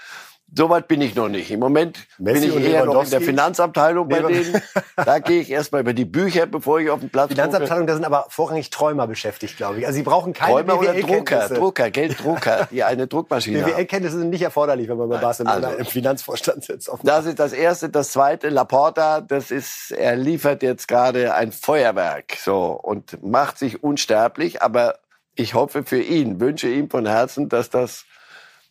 Soweit 0.55 0.89
bin 0.89 1.03
ich 1.03 1.15
noch 1.15 1.29
nicht. 1.29 1.51
Im 1.51 1.61
Moment 1.61 2.07
Messi 2.19 2.49
bin 2.49 2.63
ich 2.63 2.71
eher 2.71 2.87
noch 2.87 3.05
in 3.05 3.11
der 3.11 3.21
Finanzabteilung 3.21 4.09
bei 4.09 4.21
denen. 4.21 4.63
Da 4.97 5.19
gehe 5.19 5.43
ich 5.43 5.51
erstmal 5.51 5.83
über 5.83 5.93
die 5.93 6.07
Bücher, 6.07 6.47
bevor 6.47 6.81
ich 6.81 6.89
auf 6.91 7.01
den 7.01 7.11
Platz 7.11 7.29
Finanzabteilung, 7.29 7.87
da 7.87 7.95
sind 7.95 8.05
aber 8.05 8.27
vorrangig 8.31 8.71
Träumer 8.71 9.07
beschäftigt, 9.07 9.57
glaube 9.57 9.81
ich. 9.81 9.87
Also 9.87 9.97
sie 9.97 10.03
brauchen 10.03 10.33
keine 10.33 10.53
Träumer 10.53 10.79
oder 10.81 10.95
Drucker, 10.95 11.49
Drucker, 11.49 11.91
Gelddrucker, 11.91 12.69
die 12.71 12.83
eine 12.83 13.07
Druckmaschine 13.07 13.63
BWL-Kenntnisse 13.63 14.19
sind 14.19 14.31
nicht 14.31 14.43
erforderlich, 14.43 14.89
wenn 14.89 14.97
man 14.97 15.09
bei 15.11 15.19
Barcelona 15.19 15.69
also, 15.69 15.79
im 15.79 15.87
Finanzvorstand 15.87 16.65
sitzt. 16.65 16.91
Das 17.03 17.27
ist 17.27 17.39
das 17.39 17.53
Erste. 17.53 17.91
Das 17.91 18.13
Zweite, 18.13 18.49
Laporta, 18.49 19.21
das 19.21 19.51
ist, 19.51 19.93
er 19.93 20.17
liefert 20.17 20.63
jetzt 20.63 20.89
gerade 20.89 21.35
ein 21.35 21.53
Feuerwerk 21.53 22.37
so 22.43 22.73
und 22.83 23.23
macht 23.23 23.59
sich 23.59 23.83
unsterblich. 23.83 24.63
Aber 24.63 24.99
ich 25.35 25.55
hoffe 25.55 25.85
für 25.85 26.01
ihn, 26.01 26.41
wünsche 26.41 26.69
ihm 26.69 26.91
von 26.91 27.07
Herzen, 27.07 27.49
dass 27.49 27.71
das 27.71 28.05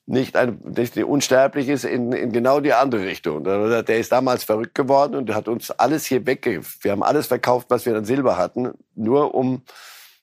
nicht, 0.07 0.37
ein, 0.37 0.59
nicht 0.63 0.97
unsterblich 0.97 1.67
ist 1.67 1.83
in, 1.83 2.13
in 2.13 2.31
genau 2.31 2.61
die 2.61 2.73
andere 2.73 3.05
Richtung. 3.05 3.43
Der 3.43 3.87
ist 3.89 4.11
damals 4.11 4.45
verrückt 4.45 4.73
geworden 4.73 5.15
und 5.15 5.35
hat 5.35 5.47
uns 5.47 5.69
alles 5.69 6.05
hier 6.05 6.25
wegge... 6.25 6.61
Wir 6.81 6.91
haben 6.91 7.03
alles 7.03 7.27
verkauft, 7.27 7.67
was 7.69 7.85
wir 7.85 7.95
an 7.95 8.05
Silber 8.05 8.37
hatten, 8.37 8.71
nur 8.95 9.35
um 9.35 9.63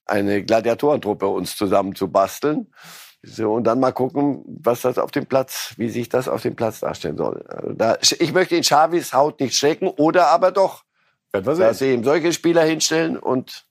eine 0.07 0.43
Gladiatorentruppe 0.43 1.27
uns 1.29 1.57
zusammen 1.57 1.95
zu 1.95 2.09
basteln. 2.09 2.73
So, 3.23 3.53
und 3.55 3.65
dann 3.65 3.81
mal 3.81 3.93
gucken, 3.93 4.43
was 4.47 4.81
das 4.83 4.99
auf 4.99 5.11
dem 5.11 5.27
Platz, 5.27 5.75
wie 5.77 5.89
sich 5.91 6.09
das 6.09 6.29
auf 6.29 6.43
dem 6.43 6.57
Platz 6.57 6.81
darstellen 6.81 7.17
soll. 7.17 7.45
Also 7.49 7.73
da, 7.73 7.99
ich 8.01 8.33
möchte 8.33 8.57
in 8.57 8.63
Xavis 8.63 9.13
Haut 9.13 9.41
nicht 9.41 9.55
stecken, 9.55 9.89
oder 9.89 10.29
aber 10.29 10.51
doch, 10.51 10.85
dass 11.33 11.79
sie 11.79 11.93
ihm 11.93 12.05
solche 12.05 12.33
Spieler 12.33 12.63
hinstellen 12.63 13.19
und 13.19 13.67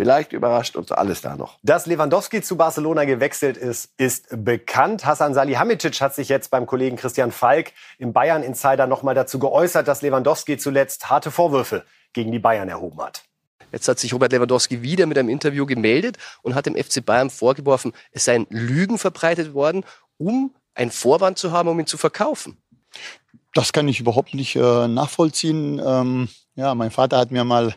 Vielleicht 0.00 0.32
überrascht 0.32 0.76
uns 0.76 0.92
alles 0.92 1.20
da 1.20 1.36
noch. 1.36 1.58
Dass 1.62 1.84
Lewandowski 1.84 2.40
zu 2.40 2.56
Barcelona 2.56 3.04
gewechselt 3.04 3.58
ist, 3.58 3.90
ist 3.98 4.28
bekannt. 4.30 5.04
Hassan 5.04 5.34
Salihamidzic 5.34 6.00
hat 6.00 6.14
sich 6.14 6.30
jetzt 6.30 6.50
beim 6.50 6.64
Kollegen 6.64 6.96
Christian 6.96 7.32
Falk 7.32 7.72
im 7.98 8.14
Bayern 8.14 8.42
Insider 8.42 8.86
nochmal 8.86 9.14
dazu 9.14 9.38
geäußert, 9.38 9.86
dass 9.86 10.00
Lewandowski 10.00 10.56
zuletzt 10.56 11.10
harte 11.10 11.30
Vorwürfe 11.30 11.84
gegen 12.14 12.32
die 12.32 12.38
Bayern 12.38 12.70
erhoben 12.70 12.98
hat. 13.02 13.24
Jetzt 13.72 13.88
hat 13.88 13.98
sich 13.98 14.14
Robert 14.14 14.32
Lewandowski 14.32 14.80
wieder 14.80 15.04
mit 15.04 15.18
einem 15.18 15.28
Interview 15.28 15.66
gemeldet 15.66 16.16
und 16.40 16.54
hat 16.54 16.64
dem 16.64 16.76
FC 16.76 17.04
Bayern 17.04 17.28
vorgeworfen, 17.28 17.92
es 18.10 18.24
seien 18.24 18.46
Lügen 18.48 18.96
verbreitet 18.96 19.52
worden, 19.52 19.84
um 20.16 20.54
einen 20.72 20.92
Vorwand 20.92 21.36
zu 21.36 21.52
haben, 21.52 21.68
um 21.68 21.78
ihn 21.78 21.86
zu 21.86 21.98
verkaufen. 21.98 22.56
Das 23.54 23.72
kann 23.72 23.88
ich 23.88 24.00
überhaupt 24.00 24.34
nicht 24.34 24.56
äh, 24.56 24.88
nachvollziehen. 24.88 25.80
Ähm, 25.84 26.28
ja, 26.54 26.74
mein 26.74 26.90
Vater 26.90 27.18
hat 27.18 27.30
mir 27.30 27.44
mal 27.44 27.74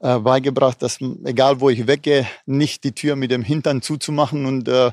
äh, 0.00 0.18
beigebracht, 0.18 0.82
dass 0.82 0.98
egal 1.24 1.60
wo 1.60 1.70
ich 1.70 1.86
weggehe, 1.86 2.26
nicht 2.46 2.84
die 2.84 2.92
Tür 2.92 3.16
mit 3.16 3.30
dem 3.30 3.42
Hintern 3.42 3.82
zuzumachen. 3.82 4.46
Und 4.46 4.68
äh, 4.68 4.90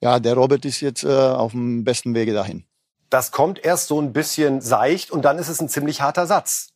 ja, 0.00 0.18
der 0.18 0.34
Robert 0.34 0.64
ist 0.64 0.80
jetzt 0.80 1.04
äh, 1.04 1.08
auf 1.08 1.52
dem 1.52 1.84
besten 1.84 2.14
Wege 2.14 2.32
dahin. 2.32 2.64
Das 3.08 3.30
kommt 3.30 3.64
erst 3.64 3.88
so 3.88 4.00
ein 4.00 4.12
bisschen 4.12 4.60
seicht 4.60 5.10
und 5.10 5.22
dann 5.22 5.38
ist 5.38 5.48
es 5.48 5.60
ein 5.60 5.68
ziemlich 5.68 6.00
harter 6.00 6.26
Satz. 6.26 6.71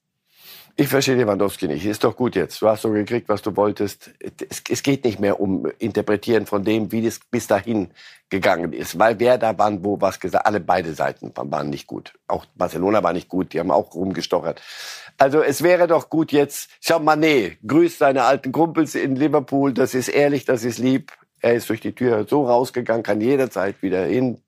Ich 0.78 0.88
verstehe 0.88 1.14
Lewandowski 1.14 1.68
nicht. 1.68 1.86
Ist 1.86 2.04
doch 2.04 2.14
gut 2.14 2.36
jetzt. 2.36 2.60
Du 2.60 2.68
hast 2.68 2.82
so 2.82 2.90
gekriegt, 2.90 3.30
was 3.30 3.40
du 3.40 3.56
wolltest. 3.56 4.10
Es, 4.50 4.62
es, 4.68 4.82
geht 4.82 5.04
nicht 5.04 5.18
mehr 5.18 5.40
um 5.40 5.66
Interpretieren 5.78 6.44
von 6.44 6.64
dem, 6.64 6.92
wie 6.92 7.06
es 7.06 7.18
bis 7.18 7.46
dahin 7.46 7.88
gegangen 8.28 8.74
ist. 8.74 8.98
Weil 8.98 9.18
wer 9.18 9.38
da 9.38 9.56
wann 9.56 9.82
wo 9.82 9.98
was 10.02 10.20
gesagt, 10.20 10.44
alle 10.44 10.60
beide 10.60 10.92
Seiten 10.92 11.32
waren 11.34 11.70
nicht 11.70 11.86
gut. 11.86 12.12
Auch 12.28 12.44
Barcelona 12.56 13.02
war 13.02 13.14
nicht 13.14 13.30
gut. 13.30 13.54
Die 13.54 13.58
haben 13.58 13.70
auch 13.70 13.94
rumgestochert. 13.94 14.60
Also 15.16 15.40
es 15.40 15.62
wäre 15.62 15.86
doch 15.86 16.10
gut 16.10 16.30
jetzt. 16.30 16.68
Schau, 16.82 16.98
Mané 16.98 17.56
grüßt 17.66 17.98
seine 17.98 18.24
alten 18.24 18.52
Kumpels 18.52 18.94
in 18.94 19.16
Liverpool. 19.16 19.72
Das 19.72 19.94
ist 19.94 20.08
ehrlich, 20.08 20.44
das 20.44 20.62
ist 20.62 20.76
lieb. 20.76 21.10
Er 21.40 21.54
ist 21.54 21.70
durch 21.70 21.80
die 21.80 21.94
Tür 21.94 22.26
so 22.28 22.46
rausgegangen, 22.46 23.02
kann 23.02 23.22
jederzeit 23.22 23.80
wieder 23.80 24.04
hin. 24.04 24.42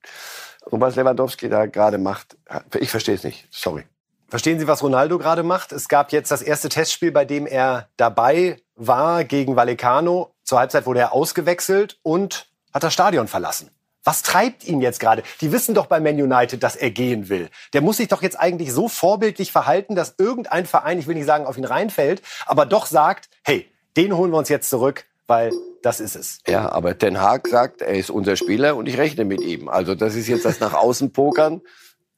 Und 0.67 0.83
was 0.83 0.97
Lewandowski 0.97 1.49
da 1.49 1.65
gerade 1.65 1.97
macht, 1.97 2.37
ich 2.79 2.91
verstehe 2.91 3.15
es 3.15 3.25
nicht. 3.25 3.47
Sorry. 3.51 3.85
Verstehen 4.31 4.59
Sie, 4.59 4.69
was 4.69 4.83
Ronaldo 4.83 5.17
gerade 5.17 5.43
macht? 5.43 5.73
Es 5.73 5.89
gab 5.89 6.13
jetzt 6.13 6.31
das 6.31 6.43
erste 6.43 6.69
Testspiel, 6.69 7.13
bei 7.13 7.25
dem 7.25 7.47
er 7.47 7.89
dabei 7.97 8.61
war 8.77 9.25
gegen 9.25 9.57
Vallecano. 9.57 10.35
Zur 10.45 10.59
Halbzeit 10.59 10.85
wurde 10.85 11.01
er 11.01 11.15
ausgewechselt 11.15 11.99
und 12.03 12.47
hat 12.75 12.83
das 12.83 12.93
Stadion 12.93 13.27
verlassen. 13.27 13.71
Was 14.05 14.23
treibt 14.23 14.65
ihn 14.65 14.83
jetzt 14.83 15.01
gerade? 15.01 15.23
Die 15.41 15.51
wissen 15.51 15.75
doch 15.75 15.87
bei 15.87 15.99
Man 15.99 16.21
United, 16.21 16.63
dass 16.63 16.77
er 16.77 16.91
gehen 16.91 17.31
will. 17.31 17.49
Der 17.73 17.81
muss 17.81 17.97
sich 17.97 18.09
doch 18.09 18.21
jetzt 18.21 18.39
eigentlich 18.39 18.71
so 18.71 18.89
vorbildlich 18.89 19.51
verhalten, 19.51 19.95
dass 19.95 20.15
irgendein 20.19 20.67
Verein, 20.67 20.99
ich 20.99 21.07
will 21.07 21.15
nicht 21.15 21.27
sagen, 21.27 21.47
auf 21.47 21.57
ihn 21.57 21.65
reinfällt, 21.65 22.21
aber 22.45 22.67
doch 22.67 22.85
sagt, 22.85 23.31
hey, 23.45 23.67
den 23.97 24.15
holen 24.15 24.31
wir 24.31 24.39
uns 24.39 24.51
jetzt 24.51 24.69
zurück, 24.69 25.07
weil 25.27 25.53
das 25.83 26.01
ist 26.01 26.17
es. 26.17 26.41
Ja, 26.47 26.71
aber 26.71 26.99
Ten 26.99 27.19
Haag 27.19 27.49
sagt, 27.49 27.81
er 27.81 27.95
ist 27.95 28.11
unser 28.11 28.37
Spieler 28.37 28.77
und 28.77 28.89
ich 28.89 28.99
rechne 28.99 29.25
mit 29.25 29.41
ihm. 29.41 29.69
Also 29.69 29.95
das 29.95 30.15
ist 30.15 30.29
jetzt 30.29 30.45
das 30.45 30.61
nach 30.61 30.75
außen 30.75 31.13
pokern. 31.13 31.63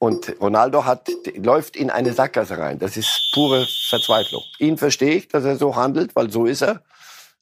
Und 0.01 0.41
Ronaldo 0.41 0.85
hat, 0.85 1.09
läuft 1.35 1.75
in 1.75 1.91
eine 1.91 2.13
Sackgasse 2.13 2.57
rein. 2.57 2.79
Das 2.79 2.97
ist 2.97 3.29
pure 3.35 3.67
Verzweiflung. 3.87 4.41
Ihn 4.57 4.79
verstehe 4.79 5.13
ich, 5.13 5.27
dass 5.27 5.45
er 5.45 5.57
so 5.57 5.75
handelt, 5.75 6.15
weil 6.15 6.31
so 6.31 6.47
ist 6.47 6.63
er. 6.63 6.81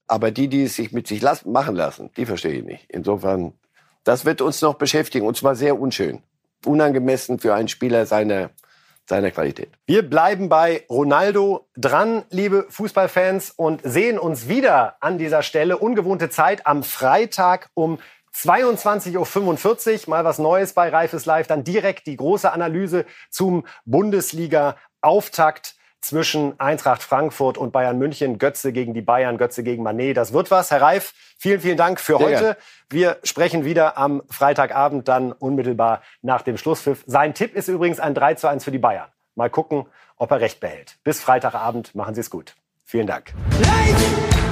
Aber 0.07 0.29
die, 0.31 0.49
die 0.49 0.65
es 0.65 0.75
sich 0.75 0.91
mit 0.91 1.07
sich 1.07 1.21
lassen, 1.21 1.53
machen 1.53 1.73
lassen, 1.73 2.11
die 2.17 2.25
verstehe 2.25 2.55
ich 2.55 2.65
nicht. 2.65 2.83
Insofern, 2.89 3.53
das 4.03 4.25
wird 4.25 4.41
uns 4.41 4.61
noch 4.61 4.73
beschäftigen 4.73 5.25
und 5.25 5.37
zwar 5.37 5.55
sehr 5.55 5.79
unschön. 5.79 6.21
Unangemessen 6.65 7.39
für 7.39 7.55
einen 7.55 7.69
Spieler 7.69 8.05
seiner, 8.05 8.49
seiner 9.05 9.31
Qualität. 9.31 9.69
Wir 9.85 10.01
bleiben 10.01 10.49
bei 10.49 10.83
Ronaldo 10.89 11.65
dran, 11.77 12.23
liebe 12.29 12.65
Fußballfans, 12.67 13.51
und 13.51 13.79
sehen 13.85 14.19
uns 14.19 14.49
wieder 14.49 14.97
an 14.99 15.17
dieser 15.17 15.43
Stelle. 15.43 15.77
Ungewohnte 15.77 16.29
Zeit 16.29 16.67
am 16.67 16.83
Freitag 16.83 17.69
um 17.73 17.99
22.45 18.35 20.07
Uhr, 20.07 20.09
mal 20.09 20.23
was 20.23 20.39
Neues 20.39 20.73
bei 20.73 20.89
Reifes 20.89 21.25
Live, 21.25 21.47
dann 21.47 21.63
direkt 21.63 22.07
die 22.07 22.17
große 22.17 22.51
Analyse 22.51 23.05
zum 23.29 23.65
Bundesliga-Auftakt 23.85 25.75
zwischen 26.01 26.59
Eintracht 26.59 27.03
Frankfurt 27.03 27.57
und 27.57 27.71
Bayern 27.71 27.97
München. 27.97 28.37
Götze 28.37 28.71
gegen 28.71 28.93
die 28.93 29.01
Bayern, 29.01 29.37
Götze 29.37 29.63
gegen 29.63 29.83
Manet. 29.83 30.17
Das 30.17 30.33
wird 30.33 30.51
was. 30.51 30.71
Herr 30.71 30.81
Reif, 30.81 31.13
vielen, 31.37 31.59
vielen 31.59 31.77
Dank 31.77 31.99
für 31.99 32.17
Sehr 32.17 32.25
heute. 32.25 32.43
Gern. 32.43 32.55
Wir 32.89 33.17
sprechen 33.23 33.65
wieder 33.65 33.97
am 33.97 34.23
Freitagabend, 34.29 35.07
dann 35.07 35.31
unmittelbar 35.31 36.01
nach 36.21 36.41
dem 36.41 36.57
Schlusspfiff. 36.57 37.03
Sein 37.05 37.33
Tipp 37.33 37.55
ist 37.55 37.67
übrigens 37.67 37.99
ein 37.99 38.13
3 38.13 38.35
zu 38.35 38.47
1 38.47 38.63
für 38.63 38.71
die 38.71 38.79
Bayern. 38.79 39.09
Mal 39.35 39.49
gucken, 39.49 39.85
ob 40.17 40.31
er 40.31 40.41
recht 40.41 40.59
behält. 40.59 40.97
Bis 41.03 41.21
Freitagabend. 41.21 41.95
Machen 41.95 42.15
Sie 42.15 42.21
es 42.21 42.29
gut. 42.29 42.55
Vielen 42.85 43.07
Dank. 43.07 43.33
Life, 43.61 44.48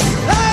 life. 0.00 0.51